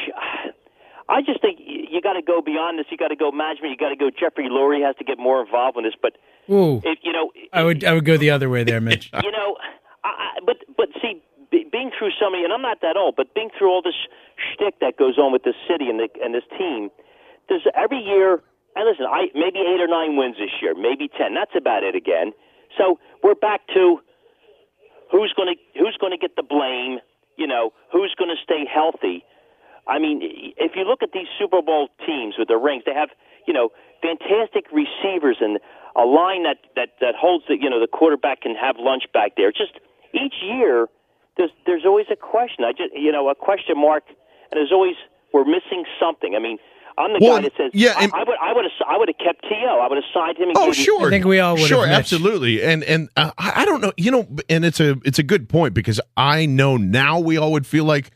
[1.10, 2.86] I just think you got to go beyond this.
[2.90, 3.72] You got to go management.
[3.72, 4.10] You got to go.
[4.10, 6.00] Jeffrey Lurie has to get more involved in this.
[6.02, 6.16] But
[6.50, 9.12] Ooh, if you know, I would I would go the other way there, Mitch.
[9.22, 9.58] you know,
[10.06, 11.22] I, but but see,
[11.52, 14.00] being through so many, and I'm not that old, but being through all this
[14.38, 16.90] shtick that goes on with this city and the, and this team,
[17.50, 18.42] there's every year.
[18.76, 21.34] And listen, I maybe eight or nine wins this year, maybe ten.
[21.34, 22.34] That's about it again.
[22.78, 24.00] So we're back to
[25.12, 27.00] who's going to who's going to get the blame.
[27.38, 29.26] You know, who's going to stay healthy.
[29.88, 30.22] I mean,
[30.58, 33.10] if you look at these Super Bowl teams with the rings, they have
[33.48, 33.70] you know
[34.02, 35.60] fantastic receivers and
[35.96, 39.34] a line that that that holds the you know the quarterback can have lunch back
[39.38, 39.52] there.
[39.52, 39.78] Just
[40.14, 40.88] each year,
[41.38, 42.64] there's there's always a question.
[42.66, 44.96] I just you know a question mark, and there's always
[45.32, 46.34] we're missing something.
[46.36, 46.58] I mean.
[46.98, 48.98] I'm the Well, guy that says, yeah, I, and- I would, I would have, I
[48.98, 49.56] would have kept To.
[49.56, 50.50] I would have signed him.
[50.50, 51.10] And Oh, gave him- sure.
[51.68, 52.64] Sure, absolutely.
[52.64, 55.50] And and uh, I I don't know, you know, and it's a it's a good
[55.50, 58.12] point because I know now we all would feel like,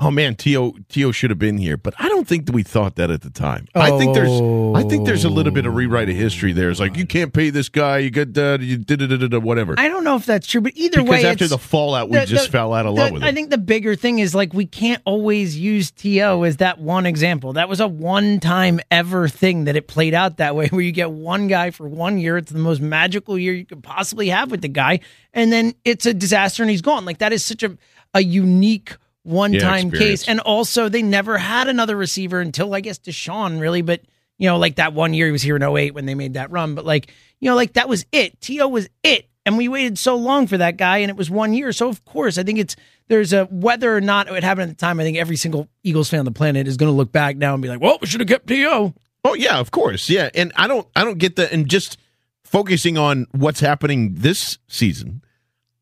[0.00, 2.96] oh man, T.O T.O should have been here, but I don't think that we thought
[2.96, 3.68] that at the time.
[3.74, 6.70] I think there's I think there's a little bit of rewrite of history there.
[6.70, 9.74] It's like you can't pay this guy, you got uh, you did it, whatever.
[9.78, 12.18] I don't know if that's true, but either because way, after it's- the fallout, we
[12.18, 14.34] the- just the- fell out of the- love with I think the bigger thing is
[14.34, 17.52] like we can't always use T.O as that one example.
[17.52, 21.10] That was a one-time ever thing that it played out that way, where you get
[21.10, 22.36] one guy for one year.
[22.38, 25.00] It's the most magical year you could possibly have with the guy,
[25.34, 27.04] and then it's a disaster and he's gone.
[27.04, 27.76] Like that is such a
[28.12, 30.22] a unique one-time experience.
[30.22, 30.28] case.
[30.28, 34.02] And also, they never had another receiver until I guess DeSean really, but.
[34.38, 36.50] You know, like that one year he was here in 08 when they made that
[36.50, 38.40] run, but like, you know, like that was it.
[38.40, 38.68] T.O.
[38.68, 39.28] was it.
[39.44, 41.72] And we waited so long for that guy, and it was one year.
[41.72, 42.74] So of course, I think it's
[43.08, 44.98] there's a whether or not it happened at the time.
[44.98, 47.52] I think every single Eagles fan on the planet is going to look back now
[47.52, 48.94] and be like, "Well, we should have kept T.O."
[49.26, 50.30] Oh yeah, of course, yeah.
[50.34, 51.52] And I don't I don't get that.
[51.52, 51.98] And just
[52.42, 55.22] focusing on what's happening this season,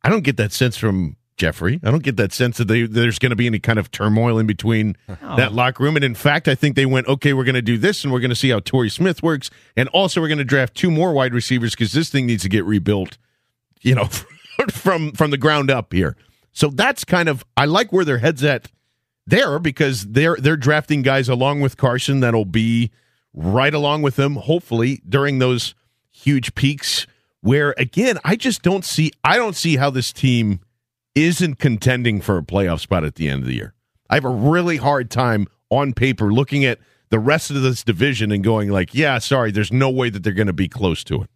[0.03, 1.81] I don't get that sense from Jeffery.
[1.83, 4.39] I don't get that sense that they, there's going to be any kind of turmoil
[4.39, 4.97] in between
[5.37, 5.97] that locker room.
[5.97, 8.21] And in fact, I think they went, okay, we're going to do this and we're
[8.21, 9.49] going to see how Torrey Smith works.
[9.77, 12.49] And also, we're going to draft two more wide receivers because this thing needs to
[12.49, 13.17] get rebuilt,
[13.81, 14.05] you know,
[14.71, 16.17] from from the ground up here.
[16.53, 18.71] So that's kind of I like where their heads at
[19.27, 22.91] there because they're they're drafting guys along with Carson that'll be
[23.33, 25.75] right along with them, hopefully during those
[26.11, 27.07] huge peaks.
[27.41, 30.61] Where again, I just don't see I don't see how this team
[31.15, 33.75] isn't contending for a playoff spot at the end of the year.
[34.11, 36.79] I have a really hard time on paper looking at
[37.11, 40.33] the rest of this division and going like, yeah, sorry, there's no way that they're
[40.33, 41.31] going to be close to it.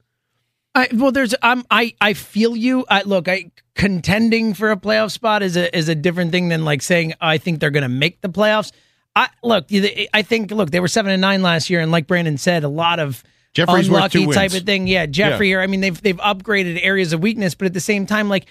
[0.75, 2.87] I, well, there's um, I I feel you.
[2.89, 6.65] I, look, I contending for a playoff spot is a is a different thing than
[6.65, 8.73] like saying I think they're going to make the playoffs.
[9.15, 9.67] I look,
[10.15, 12.69] I think look, they were seven and nine last year, and like Brandon said, a
[12.69, 13.23] lot of
[13.53, 14.87] Jeffrey's unlucky type of thing.
[14.87, 15.49] Yeah, Jeffrey.
[15.49, 15.57] Yeah.
[15.57, 18.47] Here, I mean, they've they've upgraded areas of weakness, but at the same time, like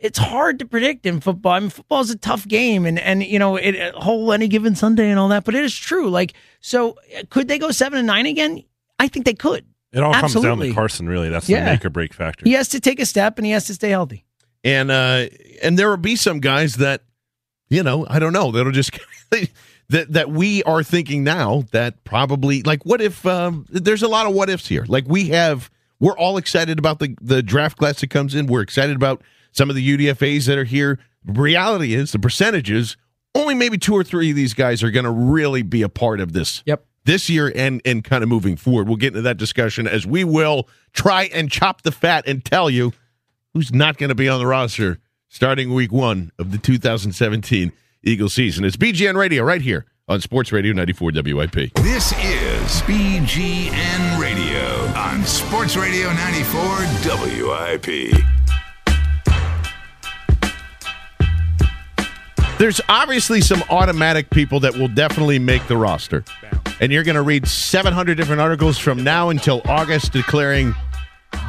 [0.00, 1.52] it's hard to predict in football.
[1.52, 4.48] I mean, football is a tough game, and and you know, it a whole any
[4.48, 5.44] given Sunday and all that.
[5.44, 6.08] But it is true.
[6.10, 6.96] Like, so
[7.28, 8.64] could they go seven and nine again?
[8.98, 9.64] I think they could.
[9.92, 11.28] It all comes down to Carson, really.
[11.28, 11.64] That's Yeah.
[11.64, 12.44] the make or break factor.
[12.44, 14.24] He has to take a step, and he has to stay healthy.
[14.64, 15.26] and uh
[15.62, 17.02] and there will be some guys that
[17.70, 18.90] you know i don't know that'll just
[19.88, 24.26] that that we are thinking now that probably like what if um there's a lot
[24.26, 28.00] of what ifs here like we have we're all excited about the the draft class
[28.00, 29.22] that comes in we're excited about
[29.52, 32.96] some of the udfas that are here reality is the percentages
[33.34, 36.20] only maybe two or three of these guys are going to really be a part
[36.20, 39.36] of this yep this year and and kind of moving forward we'll get into that
[39.36, 42.92] discussion as we will try and chop the fat and tell you
[43.54, 44.98] who's not going to be on the roster
[45.28, 47.72] starting week one of the 2017
[48.02, 48.64] Eagle season.
[48.64, 51.74] It's BGN Radio right here on Sports Radio 94 WIP.
[51.74, 54.66] This is BGN Radio
[54.98, 58.39] on Sports Radio 94 WIP.
[62.60, 66.26] There's obviously some automatic people that will definitely make the roster.
[66.78, 70.74] And you're going to read 700 different articles from now until August declaring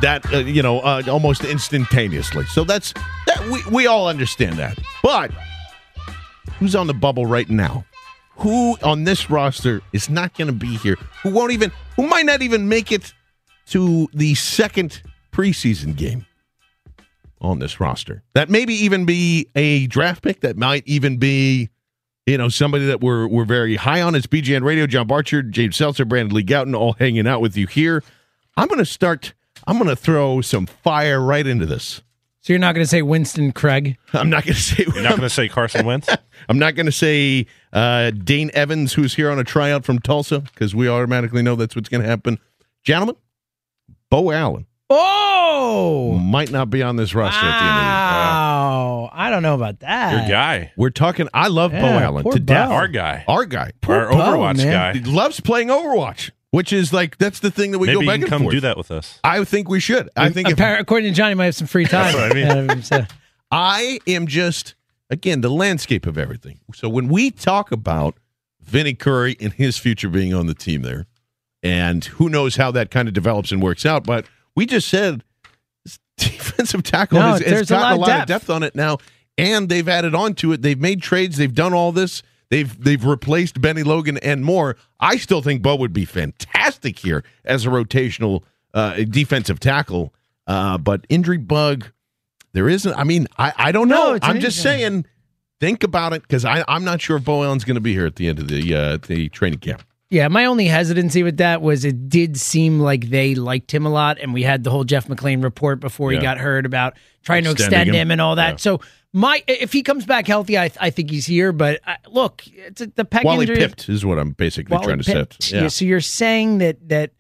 [0.02, 2.46] that, uh, you know, uh, almost instantaneously.
[2.46, 2.94] So that's,
[3.28, 4.80] that we, we all understand that.
[5.04, 5.32] But
[6.60, 7.84] who's on the bubble right now?
[8.38, 10.96] Who on this roster is not going to be here?
[11.24, 13.14] Who won't even, who might not even make it
[13.72, 15.02] to the second
[15.34, 16.26] preseason game?
[17.42, 18.22] On this roster.
[18.36, 20.42] That maybe even be a draft pick.
[20.42, 21.70] That might even be,
[22.28, 24.14] you know, somebody that we're we're very high on.
[24.14, 24.86] It's BGN Radio.
[24.86, 28.04] John Barchard, James Seltzer, Brandon Lee Gowton, all hanging out with you here.
[28.56, 29.34] I'm going to start.
[29.66, 32.04] I'm going to throw some fire right into this.
[32.42, 33.98] So you're not going to say Winston Craig?
[34.14, 34.86] I'm not going to say.
[34.86, 36.10] You're not going to say Carson Wentz?
[36.50, 40.40] I'm not going to say uh, Dane Evans, who's here on a tryout from Tulsa,
[40.40, 42.40] because we automatically know that's what's going to happen.
[42.84, 43.16] Gentlemen,
[44.10, 47.92] Beau Allen Oh, might not be on this roster at the end of the year.
[47.92, 49.10] wow!
[49.14, 50.12] I don't know about that.
[50.28, 50.72] Your guy.
[50.76, 51.28] We're talking.
[51.34, 52.70] I love Beau Allen poor to death.
[52.70, 53.24] Our guy.
[53.28, 53.72] Our guy.
[53.88, 54.72] Our Beau, Overwatch man.
[54.72, 54.94] guy.
[54.94, 58.08] He loves playing Overwatch, which is like that's the thing that we Maybe go you
[58.08, 58.52] back can and come forth.
[58.54, 59.20] do that with us.
[59.24, 60.10] I think we should.
[60.18, 62.14] I think if, Appar- according to Johnny, might have some free time.
[62.14, 62.68] That's what I mean.
[62.78, 63.06] Yeah, so-
[63.52, 64.76] I am just
[65.10, 66.60] again the landscape of everything.
[66.74, 68.16] So when we talk about
[68.62, 71.06] Vinny Curry and his future being on the team there,
[71.64, 75.24] and who knows how that kind of develops and works out, but we just said
[76.18, 78.22] defensive tackle No, has, has there's a lot of lot depth.
[78.22, 78.98] of depth on it now,
[79.38, 80.62] and they've added on to it.
[80.62, 81.38] They've made trades.
[81.38, 82.24] They've done all this.
[82.50, 84.76] They've they've replaced Bennie Logan and more.
[85.00, 90.14] I still think Beau would be fantastic here as a rotational uh, defensive tackle.
[90.48, 91.88] Uh, but injury bug,
[92.54, 92.94] there isn't.
[92.96, 94.14] I mean, I, I don't know.
[94.14, 95.06] it's I'm just saying,
[95.62, 98.18] think about it because I'm not sure if Beau Allen's going to be here at
[98.18, 99.84] the end of the uh, the training camp.
[100.12, 103.90] Yeah, my only hesitancy with that was it did seem like they liked him a
[103.90, 106.20] lot, and we had the whole Jeff McLane report before Yeah.
[106.20, 107.96] he got hurt about trying to extend him.
[107.96, 108.12] him.
[108.12, 108.52] and all that.
[108.52, 108.58] Yeah.
[108.58, 108.82] So
[109.14, 111.54] my if he comes back healthy, I I think he's here.
[111.54, 113.56] But uh, look, it's a, the pec Wally injury.
[113.58, 115.44] pipped is what I'm basically Wally trying to Pipped.
[115.44, 115.62] set.
[115.62, 115.68] Yeah.
[115.70, 117.12] So you're saying that that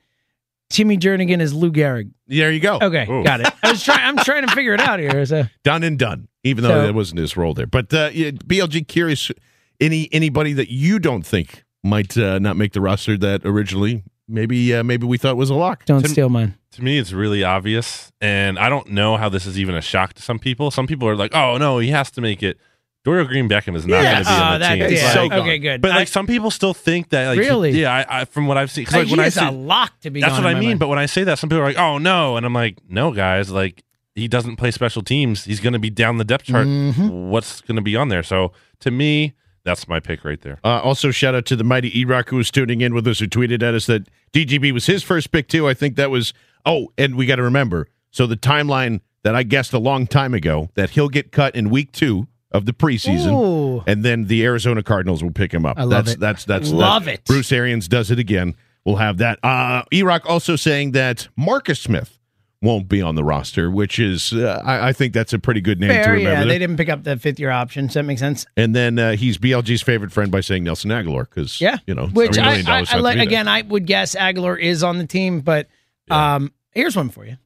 [0.69, 2.11] Timmy Jernigan is Lou Gehrig?
[2.27, 2.77] There you go.
[2.81, 3.23] Okay, Ooh.
[3.23, 3.47] got it.
[3.63, 3.99] I was trying.
[4.05, 5.25] I'm trying to figure it out here.
[5.25, 6.27] So done and done.
[6.43, 9.31] Even though So- that wasn't his role there, but uh, BLG curious
[9.79, 14.73] any anybody that you don't think might uh, not make the roster that originally maybe
[14.73, 15.85] uh, maybe we thought was a lock.
[15.85, 16.55] don't Tim- steal mine.
[16.73, 20.13] To me, it's really obvious, and I don't know how this is even a shock
[20.13, 20.71] to some people.
[20.71, 22.57] Some people are like, "Oh no, he has to make it."
[23.03, 24.11] Dorial Green Beckham is not Yeah.
[24.13, 24.95] going to be on Oh, the that- team.
[24.97, 25.21] yeah.
[25.21, 25.81] Like- Okay, good.
[25.81, 27.29] But like I- some people still think that.
[27.29, 27.71] Like, he- Really?
[27.71, 27.91] yeah.
[28.07, 29.99] I, I, from what I've seen, Like, like he when I is see, a lock
[30.01, 30.21] to be.
[30.21, 30.69] that's gone what in I mean.
[30.69, 30.79] mind.
[30.79, 33.11] But when I say that, some people are like, "Oh no," and I'm like, "No,
[33.11, 33.83] guys, like
[34.15, 35.45] he doesn't play special teams.
[35.45, 36.67] He's going to be down the depth chart.
[36.67, 37.09] Mm-hmm.
[37.29, 38.51] What's going to be on there?" So
[38.81, 39.33] to me,
[39.63, 40.59] that's my pick right there.
[40.63, 43.27] Uh, also, shout out to the mighty E-Rock who was tuning in with us, who
[43.27, 45.67] tweeted at us that DGB was his first pick too.
[45.67, 46.33] I think that was
[46.65, 47.87] Oh, and we got to remember.
[48.11, 51.69] So the timeline that I guessed a long time ago that he'll get cut in
[51.69, 53.83] week two of the preseason, Ooh.
[53.87, 55.77] and then the Arizona Cardinals will pick him up.
[55.79, 56.19] I love that's, it.
[56.19, 57.25] That's that's Love that's- it.
[57.25, 58.55] Bruce Arians does it again.
[58.85, 59.39] We'll have that.
[59.43, 62.19] Uh, Erock also saying that Marcus Smith
[62.61, 65.79] won't be on the roster, which is uh, I, I think that's a pretty good
[65.79, 66.19] name to remember.
[66.19, 66.35] yeah.
[66.35, 66.45] there.
[66.45, 68.45] They didn't pick up the fifth year option, so that makes sense.
[68.55, 72.07] And then uh, he's BLG's favorite friend by saying Nelson Agholor because Yeah, you know,
[72.07, 73.17] which I, I, I have like.
[73.17, 75.67] Again, I would guess Agholor is on the team, but
[76.09, 77.37] um, here's one for you.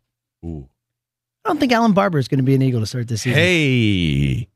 [0.43, 0.67] Ooh.
[1.43, 3.37] I don't think Allen Barbre is going to be an Eagle to start this season.
[3.37, 4.49] Hey,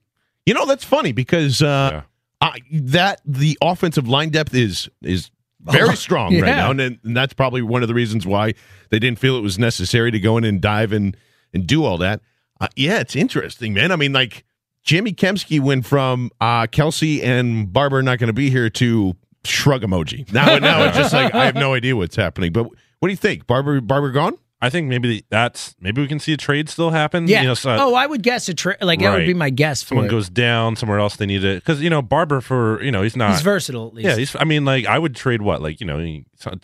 [0.46, 2.02] you know that's funny because uh,
[2.42, 5.30] I, that the offensive line depth is is
[5.72, 8.54] very strong right now, and, and that's probably one of the reasons why
[8.90, 11.16] they didn't feel it was necessary to go in and dive and
[11.54, 12.22] and do all that.
[12.62, 13.92] Uh, yeah, it's interesting, man.
[13.92, 14.46] I mean, like
[14.84, 19.16] Jimmy Kempski went from uh, Kelce and Barbre not going to be here to
[19.46, 20.32] shrug emoji.
[20.34, 22.52] Now, now it's just like I have no idea what's happening.
[22.52, 23.82] But what do you think, Barbre?
[23.82, 24.38] Barbre gone?
[24.62, 27.30] I think maybe that's maybe we can see a trade still happen.
[27.30, 27.42] Yeah.
[27.42, 29.82] You know, so- oh, I would guess a tra- like that would be my guess.
[29.82, 30.10] For someone it.
[30.10, 31.16] goes down somewhere else.
[31.16, 33.94] They need it because you know Barbre for you know he's not He's versatile at
[33.94, 34.08] least.
[34.10, 36.00] Yeah, he's, I mean, like I would trade what, like you know,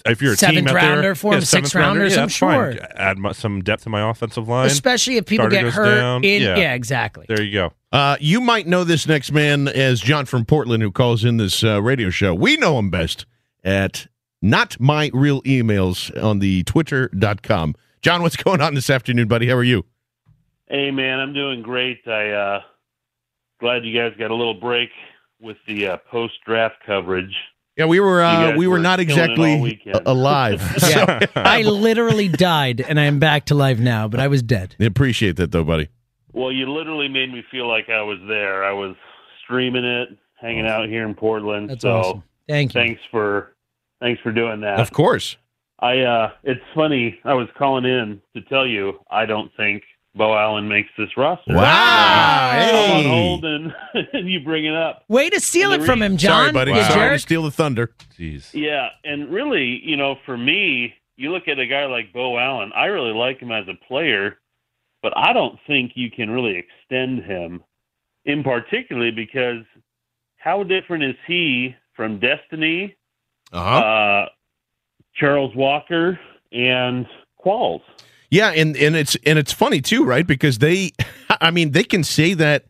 [0.06, 2.14] if you're a Seventh team out rounder there, for him, yeah, sixth seventh rounder, yeah,
[2.16, 2.74] I'm that's fine.
[2.74, 2.88] sure.
[2.96, 5.96] Add mu- some depth to my offensive line, Especially if people Starter get hurt.
[5.96, 6.24] down.
[6.26, 6.58] In, yeah.
[6.58, 6.74] yeah.
[6.74, 7.26] exactly.
[7.30, 7.72] There you go.
[7.94, 11.64] Uh, you might know this next man as John from Portland, who calls in this
[11.64, 12.34] uh, radio show.
[12.34, 13.26] We know him best
[13.64, 14.08] at
[14.42, 17.76] not my real emails on the twitter.com.
[18.06, 19.48] John, what's going on this afternoon, buddy?
[19.48, 19.84] How are you?
[20.68, 22.08] Hey man, I'm doing great.
[22.08, 22.60] I uh
[23.60, 24.90] glad you guys got a little break
[25.42, 27.36] with the uh, post draft coverage.
[27.76, 30.62] Yeah, we were uh, we were were not killing it all exactly alive.
[30.88, 31.26] Yeah.
[31.36, 34.08] I literally died, and I am back to life now.
[34.08, 34.76] But I was dead.
[34.80, 35.90] I appreciate that, though, buddy.
[36.32, 38.64] Well, you literally made me feel like I was there.
[38.64, 38.96] I was
[39.44, 40.10] streaming it,
[40.40, 41.72] hanging out here in Portland.
[41.72, 42.24] That's so awesome.
[42.48, 42.82] Thank you.
[42.82, 43.56] thanks for
[44.00, 44.80] thanks for doing that.
[44.80, 45.38] Of course.
[45.80, 49.84] I uh it's funny, I was calling in to tell you I don't think
[50.16, 51.54] Beau Allen makes this roster.
[51.54, 52.52] Wow.
[52.54, 53.74] I'm on hold and,
[54.14, 55.04] and you bring it up.
[55.10, 56.32] Way to steal it the from him, John.
[56.44, 56.72] Sorry, buddy.
[56.72, 57.92] You Sorry to steal the thunder.
[58.18, 58.54] Jeez.
[58.54, 62.72] Yeah, and really, you know, for me, you look at a guy like Beau Allen.
[62.74, 64.38] I really like him as a player,
[65.04, 67.62] but I don't think you can really extend him,
[68.24, 69.64] in particularly because
[70.38, 72.96] how different is he from Destiny,
[73.52, 73.80] Uh-huh.
[73.80, 74.26] uh,
[75.16, 76.20] Charles Walker,
[76.52, 77.06] and
[77.44, 77.82] Qualls?
[78.30, 80.26] Yeah, and and it's and it's funny too, right?
[80.26, 80.92] Because they,
[81.42, 82.66] I mean, they can say that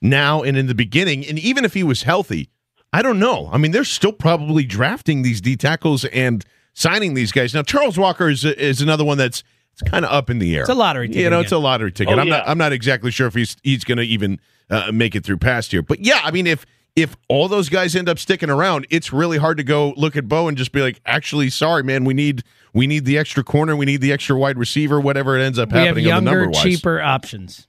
[0.00, 2.48] now and in the beginning, and even if he was healthy,
[2.92, 3.48] I don't know.
[3.52, 6.44] I mean, they're still probably drafting these D tackles and
[6.74, 7.54] signing these guys.
[7.54, 10.62] Now, Charles Walker is is another one that's it's kind of up in the air.
[10.62, 12.16] It's a lottery ticket You know, it's a lottery ticket.
[12.16, 12.48] Oh, I'm not.
[12.48, 14.40] I'm not exactly sure if he's he's going to even
[14.70, 15.82] uh, make it through past year.
[15.82, 16.66] But yeah, I mean, if
[16.96, 20.28] if all those guys end up sticking around, it's really hard to go look at
[20.28, 22.42] Beau and just be like, actually, sorry, man, we need
[22.74, 25.70] we need the extra corner, we need the extra wide receiver, whatever it ends up
[25.72, 26.62] We have happening on the younger, number wise.
[26.62, 27.66] cheaper options.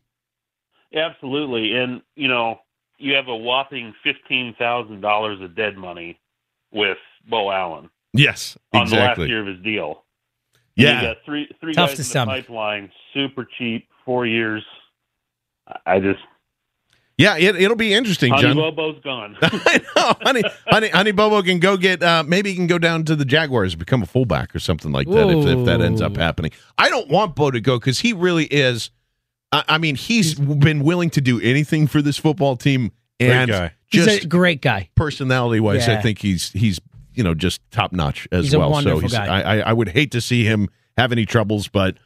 [0.94, 2.60] Absolutely, and you know,
[2.98, 6.20] you have a whopping fifteen thousand dollars of dead money
[6.74, 6.98] with
[7.30, 10.04] Beau Allen Yes, on the last year of his deal.
[10.76, 11.02] Yeah.
[11.02, 12.36] you got three three Tough guys to in the stomach.
[12.48, 14.64] pipeline, super cheap, four years.
[15.68, 16.20] I- I just
[17.18, 18.56] Yeah, it, it'll be interesting, Honey John.
[18.56, 19.38] Bobo's gone.
[19.42, 22.02] I know, honey, honey, honey, Bobo can go get.
[22.02, 25.08] Uh, maybe he can go down to the Jaguars, become a fullback or something like
[25.08, 25.30] that.
[25.30, 28.46] If, if that ends up happening, I don't want Beau to go because he really
[28.46, 28.90] is.
[29.52, 33.74] I, I mean, he's been willing to do anything for this football team, and guy.
[33.88, 34.90] He's just a great guy.
[34.96, 36.80] personality wise, I think he's he's
[37.14, 38.82] you know just top notch as He's a well.
[38.82, 39.26] so he's, guy.
[39.26, 41.98] I, I I would hate to see him have any troubles, but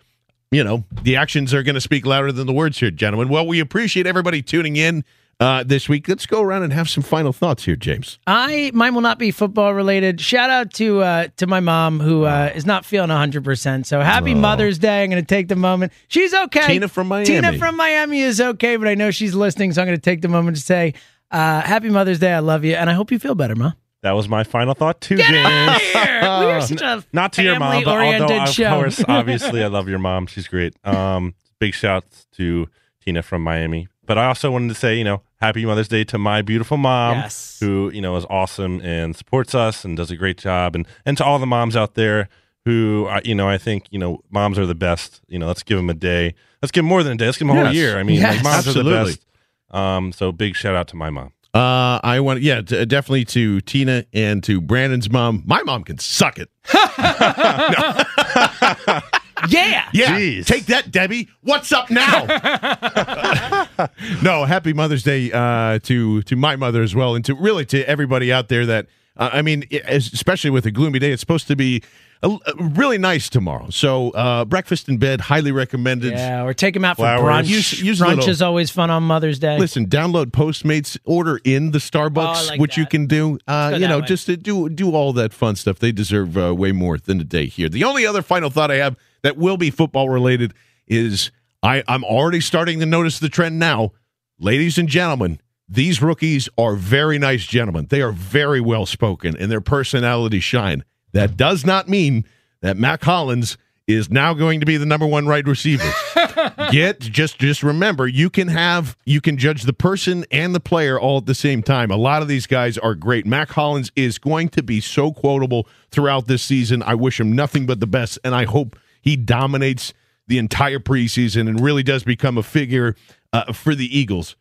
[0.55, 3.27] you know the actions are going to speak louder than the words here, gentlemen.
[3.27, 5.03] Well, we appreciate everybody tuning in
[5.39, 6.07] uh, this week.
[6.07, 8.19] Let's go around and have some final thoughts here, James.
[8.25, 10.21] I mine will not be football related.
[10.21, 13.85] Shout out to uh, to my mom who uh, is not feeling hundred percent.
[13.85, 15.03] So happy Mother's Day.
[15.03, 15.91] I'm going to take the moment.
[16.07, 16.67] She's okay.
[16.67, 17.25] Tina from Miami.
[17.25, 20.21] Tina from Miami is okay, but I know she's listening, so I'm going to take
[20.21, 20.93] the moment to say
[21.31, 22.31] uh, happy Mother's Day.
[22.31, 23.73] I love you, and I hope you feel better, ma.
[24.05, 25.47] That was my final thought too, Get James.
[25.47, 26.19] out of here!
[26.21, 28.69] We are such a Not to your mom, but although of show.
[28.75, 30.27] course, obviously, I love your mom.
[30.27, 30.75] She's great.
[30.85, 32.67] Um, big shouts to
[33.03, 33.87] Tina from Miami.
[34.05, 37.17] But I also wanted to say, you know, happy Mother's Day to my beautiful mom,
[37.17, 37.57] Yes.
[37.59, 41.17] who you know is awesome and supports us and does a great job, and and
[41.17, 42.29] to all the moms out there
[42.63, 45.21] who, uh, you know, I think you know, moms are the best.
[45.27, 46.35] You know, let's give them a day.
[46.61, 47.25] Let's give them more than a day.
[47.25, 47.97] Let's give them a whole year.
[47.97, 48.35] I mean, Yes.
[48.35, 49.25] like, moms are the best.
[49.71, 51.31] Um, so big shout out to my mom.
[51.55, 55.43] Uh, I want, yeah, d- definitely to Tina and to Brandon's mom.
[55.45, 56.49] My mom can suck it.
[59.49, 59.89] Yeah.
[59.93, 60.45] Yeah, Jeez.
[60.45, 61.27] take that, Debbie.
[61.41, 62.25] What's up now?
[64.23, 67.87] no, happy Mother's Day uh, to to my mother as well, and to really to
[67.87, 68.87] everybody out there that
[69.17, 71.83] uh, I mean, especially with a gloomy day, it's supposed to be
[72.23, 73.69] a, a really nice tomorrow.
[73.69, 76.13] So uh, breakfast in bed, highly recommended.
[76.13, 77.47] Yeah, or take them out for Flowers.
[77.47, 77.49] brunch.
[77.49, 79.57] Use- use brunch little- is always fun on Mother's Day.
[79.59, 83.37] Listen, download Postmates, order in the Starbucks, Oh, like which you can do.
[83.47, 84.05] Uh, you know, way.
[84.05, 85.79] just to do do all that fun stuff.
[85.79, 87.69] They deserve uh, way more than a day here.
[87.69, 90.53] The only other final thought I have that will be football related
[90.87, 91.31] is
[91.63, 93.91] I, I'm already starting to notice the trend now,
[94.39, 95.39] ladies and gentlemen.
[95.67, 97.87] These rookies are very nice gentlemen.
[97.89, 100.83] They are very well spoken, and their personalities shine.
[101.15, 102.25] That does not mean
[102.59, 105.89] that Mack Hollins is now going to be the number one wide receiver.
[106.71, 110.99] Get just just remember you can have you can judge the person and the player
[110.99, 111.89] all at the same time.
[111.89, 113.25] A lot of these guys are great.
[113.25, 116.83] Mack hollins is going to be so quotable throughout this season.
[116.83, 119.93] I wish him nothing but the best and i hope he dominates
[120.27, 122.93] the entire preseason and really does become a figure
[123.31, 124.35] uh, for the eagles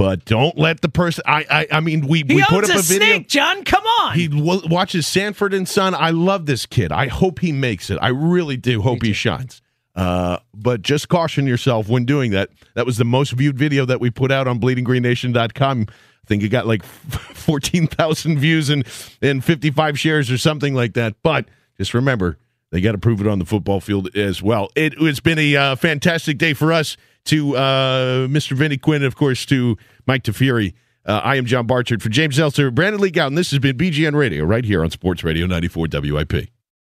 [0.00, 2.78] but don't let the person i i, I mean we, he we put up a,
[2.78, 3.64] a, video snake, John.
[3.64, 4.14] Come on.
[4.14, 5.94] he w- watches Sanford and Son.
[5.94, 6.90] I love this kid.
[6.90, 7.98] I hope he makes it.
[8.00, 9.60] I really do hope he shines.
[9.94, 12.48] Uh, but just caution yourself when doing that.
[12.76, 15.86] That was the most viewed video that we put out on bleedinggreennation.com.
[15.90, 18.86] I think it got like 14,000 views and,
[19.20, 21.16] and 55 shares or something like that.
[21.22, 21.44] But
[21.76, 22.38] just remember,
[22.70, 24.70] they got to prove it on the football field as well.
[24.74, 28.52] It, has been a uh, fantastic day for us to uh, Mr.
[28.52, 29.76] Vinny Quinn, of course, to
[30.06, 30.74] Mike Teferi.
[31.06, 33.34] Uh, I am John Barchard for James Seltzer, Brandon Lee Gowton.
[33.34, 36.48] This has been BGN Radio right here on Sports Radio 94 WIP.